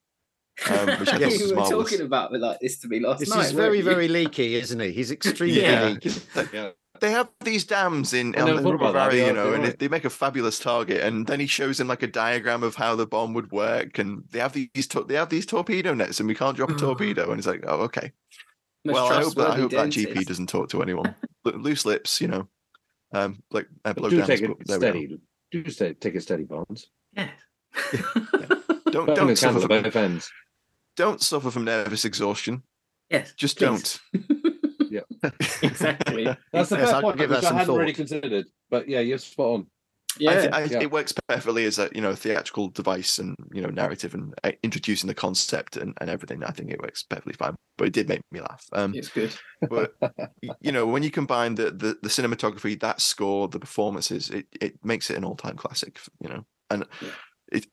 Um, 0.71 0.89
which 0.99 1.09
I 1.09 1.13
thought 1.13 1.21
Yes. 1.21 1.33
was 1.33 1.41
you 1.41 1.49
were 1.51 1.55
marvelous. 1.61 1.91
talking 1.91 2.05
about 2.07 2.35
it 2.35 2.41
like 2.41 2.59
this 2.61 2.79
to 2.81 2.89
me 2.89 2.99
last 3.01 3.21
This 3.21 3.31
night. 3.31 3.47
is 3.47 3.53
very, 3.53 3.79
you? 3.79 3.85
very 3.85 4.09
leaky, 4.09 4.57
isn't 4.57 4.81
he? 4.81 4.91
He's 4.91 5.11
extremely 5.13 5.63
Yeah. 5.63 5.85
leaky. 5.91 6.11
Yeah. 6.53 6.71
they 7.01 7.13
have 7.13 7.29
these 7.45 7.63
dams 7.65 8.13
in, 8.13 8.35
I 8.37 8.41
on 8.41 8.47
never 8.49 8.59
in 8.59 8.65
that. 8.65 8.79
Bavaria, 8.79 9.27
you 9.29 9.33
know, 9.35 9.53
and 9.53 9.63
right. 9.63 9.79
they 9.79 9.87
make 9.87 10.05
a 10.05 10.11
fabulous 10.11 10.59
target. 10.59 11.03
And 11.05 11.29
then 11.29 11.39
he 11.39 11.47
shows 11.47 11.79
him 11.79 11.87
like 11.87 12.03
a 12.03 12.09
diagram 12.09 12.65
of 12.65 12.75
how 12.75 12.97
the 12.97 13.07
bomb 13.07 13.35
would 13.35 13.53
work, 13.53 13.99
and 14.01 14.25
they 14.31 14.41
have 14.41 14.53
these 14.53 14.89
tor- 14.89 15.05
they 15.05 15.15
have 15.15 15.29
these 15.29 15.47
torpedo 15.47 15.95
nets, 15.95 16.19
and 16.19 16.29
we 16.29 16.35
can't 16.35 16.57
drop 16.57 16.71
a 16.71 16.75
torpedo. 16.75 17.27
And 17.29 17.37
he's 17.37 17.47
like, 17.47 17.63
oh, 17.69 17.83
okay. 17.83 18.11
Most 18.89 18.95
well, 18.95 19.12
I 19.12 19.22
hope 19.22 19.34
that 19.34 19.51
I 19.51 19.57
hope 19.57 19.70
that 19.72 19.89
GP 19.89 20.26
doesn't 20.26 20.49
talk 20.49 20.68
to 20.70 20.82
anyone. 20.82 21.14
Loose 21.45 21.84
lips, 21.86 22.20
you 22.20 22.28
know, 22.28 22.49
um, 23.12 23.43
like 23.51 23.66
uh, 23.84 23.93
blow 23.93 24.11
Do 24.11 24.16
downs, 24.18 24.28
take 24.28 24.43
it 24.43 24.49
but 24.59 24.66
there 24.66 24.78
we 24.93 25.07
go. 25.07 25.16
steady. 25.16 25.20
Do 25.64 25.70
stay, 25.70 25.95
take 25.95 26.14
it 26.14 26.22
steady, 26.22 26.45
Barnes. 26.45 26.86
Yeah. 27.14 27.28
Don't 28.91 29.07
Burn 29.07 29.14
don't 29.14 29.36
suffer 29.36 29.61
candle 29.61 29.62
at 29.64 29.68
from, 29.68 29.82
both 29.82 29.97
ends. 29.97 30.32
don't 30.97 31.20
suffer 31.20 31.51
from 31.51 31.64
nervous 31.64 32.05
exhaustion. 32.07 32.62
yes. 33.11 33.32
Just 33.36 33.59
please. 33.59 34.01
Don't. 34.14 34.41
yeah. 34.91 35.01
exactly. 35.62 36.24
That's 36.53 36.70
the 36.70 36.78
Yes, 36.78 36.86
fair 36.89 36.95
I'll 36.95 37.03
point, 37.03 37.18
give 37.18 37.30
which 37.30 37.41
that 37.41 37.45
I 37.45 37.49
some 37.49 37.57
hadn't 37.59 37.76
really 37.76 37.93
considered. 37.93 38.47
But 38.70 38.89
yeah, 38.89 39.01
you're 39.01 39.18
spot 39.18 39.47
on. 39.47 39.66
Yeah. 40.19 40.31
I 40.31 40.41
thi- 40.41 40.49
I- 40.49 40.65
Yeah. 40.65 40.81
It 40.83 40.91
works 40.91 41.13
perfectly 41.29 41.65
as 41.67 41.79
a 41.79 41.91
you 41.95 42.01
know 42.01 42.15
theatrical 42.15 42.69
device 42.69 43.19
and 43.19 43.37
you 43.53 43.61
know 43.63 43.69
narrative 43.71 44.15
and 44.15 44.35
uh, 44.45 44.53
introducing 44.63 45.07
the 45.09 45.15
concept 45.15 45.77
and, 45.77 45.95
and 46.01 46.09
everything. 46.11 46.43
I 46.45 46.51
think 46.51 46.71
it 46.71 46.81
works 46.81 47.03
perfectly 47.03 47.35
fine. 47.35 47.55
But 47.77 47.89
it 47.89 47.93
did 47.95 48.09
make 48.09 48.23
me 48.33 48.41
laugh. 48.41 48.67
Um, 48.73 48.95
it's 48.95 49.09
good. 49.09 49.35
but 49.69 49.95
you 50.61 50.73
know 50.73 50.87
when 50.87 51.03
you 51.03 51.11
combine 51.11 51.55
the, 51.55 51.71
the 51.71 51.99
the 52.03 52.09
cinematography 52.09 52.79
that 52.81 53.01
score 53.01 53.49
the 53.49 53.61
performances 53.61 54.31
it 54.31 54.47
it 54.61 54.75
makes 54.85 55.11
it 55.11 55.17
an 55.17 55.25
all-time 55.25 55.57
classic 55.57 56.01
you 56.21 56.29
know 56.29 56.45
and 56.71 56.85
Yeah. 57.03 57.09
it 57.53 57.67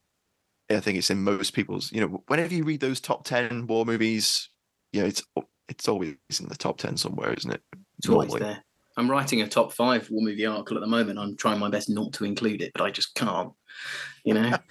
i 0.70 0.80
think 0.80 0.98
it's 0.98 1.10
in 1.10 1.22
most 1.22 1.52
people's 1.54 1.92
you 1.92 2.00
know 2.00 2.22
whenever 2.28 2.52
you 2.54 2.64
read 2.64 2.80
those 2.80 3.00
top 3.00 3.24
10 3.24 3.66
war 3.68 3.84
movies 3.84 4.50
you 4.92 5.00
know 5.00 5.06
it's 5.06 5.22
it's 5.68 5.88
always 5.88 6.14
in 6.40 6.48
the 6.48 6.56
top 6.56 6.78
10 6.78 6.96
somewhere 6.96 7.32
isn't 7.34 7.52
it 7.52 7.62
It's 7.98 8.08
always 8.08 8.32
there. 8.32 8.64
I'm 8.96 9.10
writing 9.10 9.42
a 9.42 9.48
top 9.48 9.72
five 9.72 10.08
war 10.10 10.22
movie 10.22 10.46
article 10.46 10.76
at 10.76 10.80
the 10.80 10.86
moment. 10.86 11.18
I'm 11.18 11.36
trying 11.36 11.58
my 11.58 11.68
best 11.68 11.90
not 11.90 12.12
to 12.14 12.24
include 12.24 12.62
it, 12.62 12.72
but 12.74 12.82
I 12.82 12.90
just 12.90 13.14
can't. 13.14 13.52
You 14.24 14.34
know, 14.34 14.56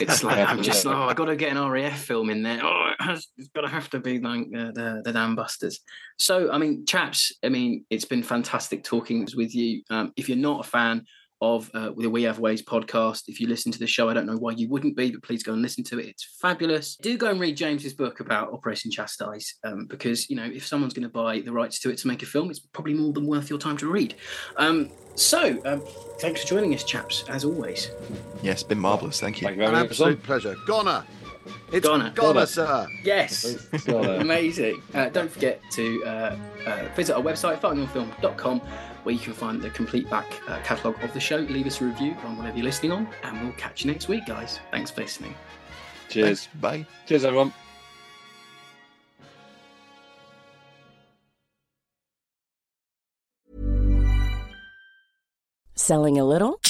it's 0.00 0.24
like 0.24 0.48
I'm 0.48 0.62
just 0.62 0.86
oh, 0.86 1.02
I 1.04 1.14
got 1.14 1.26
to 1.26 1.36
get 1.36 1.54
an 1.54 1.68
RAF 1.68 2.00
film 2.00 2.30
in 2.30 2.42
there. 2.42 2.60
Oh, 2.62 2.90
it 2.98 3.04
has, 3.04 3.28
it's 3.36 3.48
got 3.48 3.60
to 3.60 3.68
have 3.68 3.90
to 3.90 4.00
be 4.00 4.18
like 4.18 4.46
uh, 4.56 4.72
the 4.72 5.02
the 5.04 5.12
Dam 5.12 5.36
Busters. 5.36 5.80
So 6.18 6.50
I 6.50 6.58
mean, 6.58 6.86
chaps, 6.86 7.32
I 7.44 7.50
mean, 7.50 7.84
it's 7.90 8.06
been 8.06 8.22
fantastic 8.22 8.82
talking 8.84 9.28
with 9.36 9.54
you. 9.54 9.82
Um, 9.90 10.12
if 10.16 10.28
you're 10.28 10.38
not 10.38 10.66
a 10.66 10.68
fan 10.68 11.04
of 11.40 11.70
uh, 11.74 11.90
the 11.96 12.10
We 12.10 12.24
Have 12.24 12.38
Ways 12.38 12.62
podcast, 12.62 13.22
if 13.28 13.40
you 13.40 13.46
listen 13.46 13.70
to 13.72 13.78
the 13.78 13.86
show, 13.86 14.08
I 14.08 14.14
don't 14.14 14.26
know 14.26 14.36
why 14.36 14.52
you 14.52 14.68
wouldn't 14.68 14.96
be, 14.96 15.10
but 15.10 15.22
please 15.22 15.42
go 15.42 15.52
and 15.52 15.62
listen 15.62 15.84
to 15.84 15.98
it. 15.98 16.06
It's 16.06 16.36
fabulous. 16.40 16.96
Do 16.96 17.16
go 17.16 17.30
and 17.30 17.38
read 17.40 17.56
James's 17.56 17.94
book 17.94 18.20
about 18.20 18.52
Operation 18.52 18.90
Chastise, 18.90 19.54
um, 19.64 19.86
because 19.86 20.28
you 20.28 20.36
know 20.36 20.44
if 20.44 20.66
someone's 20.66 20.94
going 20.94 21.04
to 21.04 21.08
buy 21.08 21.40
the 21.40 21.52
rights 21.52 21.78
to 21.80 21.90
it 21.90 21.98
to 21.98 22.08
make 22.08 22.22
a 22.22 22.26
film, 22.26 22.50
it's 22.50 22.60
probably 22.60 22.94
more 22.94 23.12
than 23.12 23.26
worth 23.26 23.50
your 23.50 23.58
time 23.58 23.76
to 23.78 23.90
read. 23.90 24.14
Um, 24.56 24.90
so 25.14 25.60
um, 25.64 25.82
thanks 26.20 26.42
for 26.42 26.48
joining 26.48 26.74
us, 26.74 26.84
chaps, 26.84 27.24
as 27.28 27.44
always. 27.44 27.90
yes 28.42 28.54
it's 28.60 28.62
been 28.62 28.78
marvelous 28.78 29.18
thank 29.20 29.40
you 29.40 29.46
Thank 29.48 29.56
you 29.58 29.64
An 29.64 29.70
very 29.70 29.82
much. 29.82 29.90
absolute 29.90 30.22
pleasure. 30.22 30.54
Goner. 30.66 31.04
It's 31.72 31.86
Goner. 31.86 32.10
Goner, 32.10 32.32
Goner. 32.34 32.46
sir. 32.46 32.86
Yes. 33.04 33.66
Amazing. 33.88 34.82
Uh, 34.94 35.08
don't 35.08 35.30
forget 35.30 35.60
to 35.72 36.04
uh, 36.04 36.36
uh, 36.66 36.88
visit 36.94 37.14
our 37.16 37.22
website, 37.22 37.58
fightingonfilm.com, 37.60 38.60
where 39.02 39.14
you 39.14 39.20
can 39.20 39.32
find 39.32 39.60
the 39.60 39.70
complete 39.70 40.08
back 40.10 40.40
uh, 40.48 40.58
catalogue 40.62 41.02
of 41.02 41.12
the 41.12 41.20
show. 41.20 41.36
Leave 41.36 41.66
us 41.66 41.80
a 41.80 41.84
review 41.84 42.14
on 42.24 42.36
whatever 42.36 42.56
you're 42.56 42.64
listening 42.64 42.92
on, 42.92 43.08
and 43.22 43.40
we'll 43.42 43.52
catch 43.52 43.84
you 43.84 43.90
next 43.90 44.08
week, 44.08 44.26
guys. 44.26 44.60
Thanks 44.70 44.90
for 44.90 45.02
listening. 45.02 45.34
Cheers. 46.08 46.46
Thanks. 46.46 46.60
bye 46.60 46.86
Cheers, 47.06 47.24
everyone. 47.24 47.52
Selling 55.74 56.18
a 56.18 56.24
little 56.24 56.60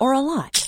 or 0.00 0.12
a 0.12 0.20
lot? 0.20 0.67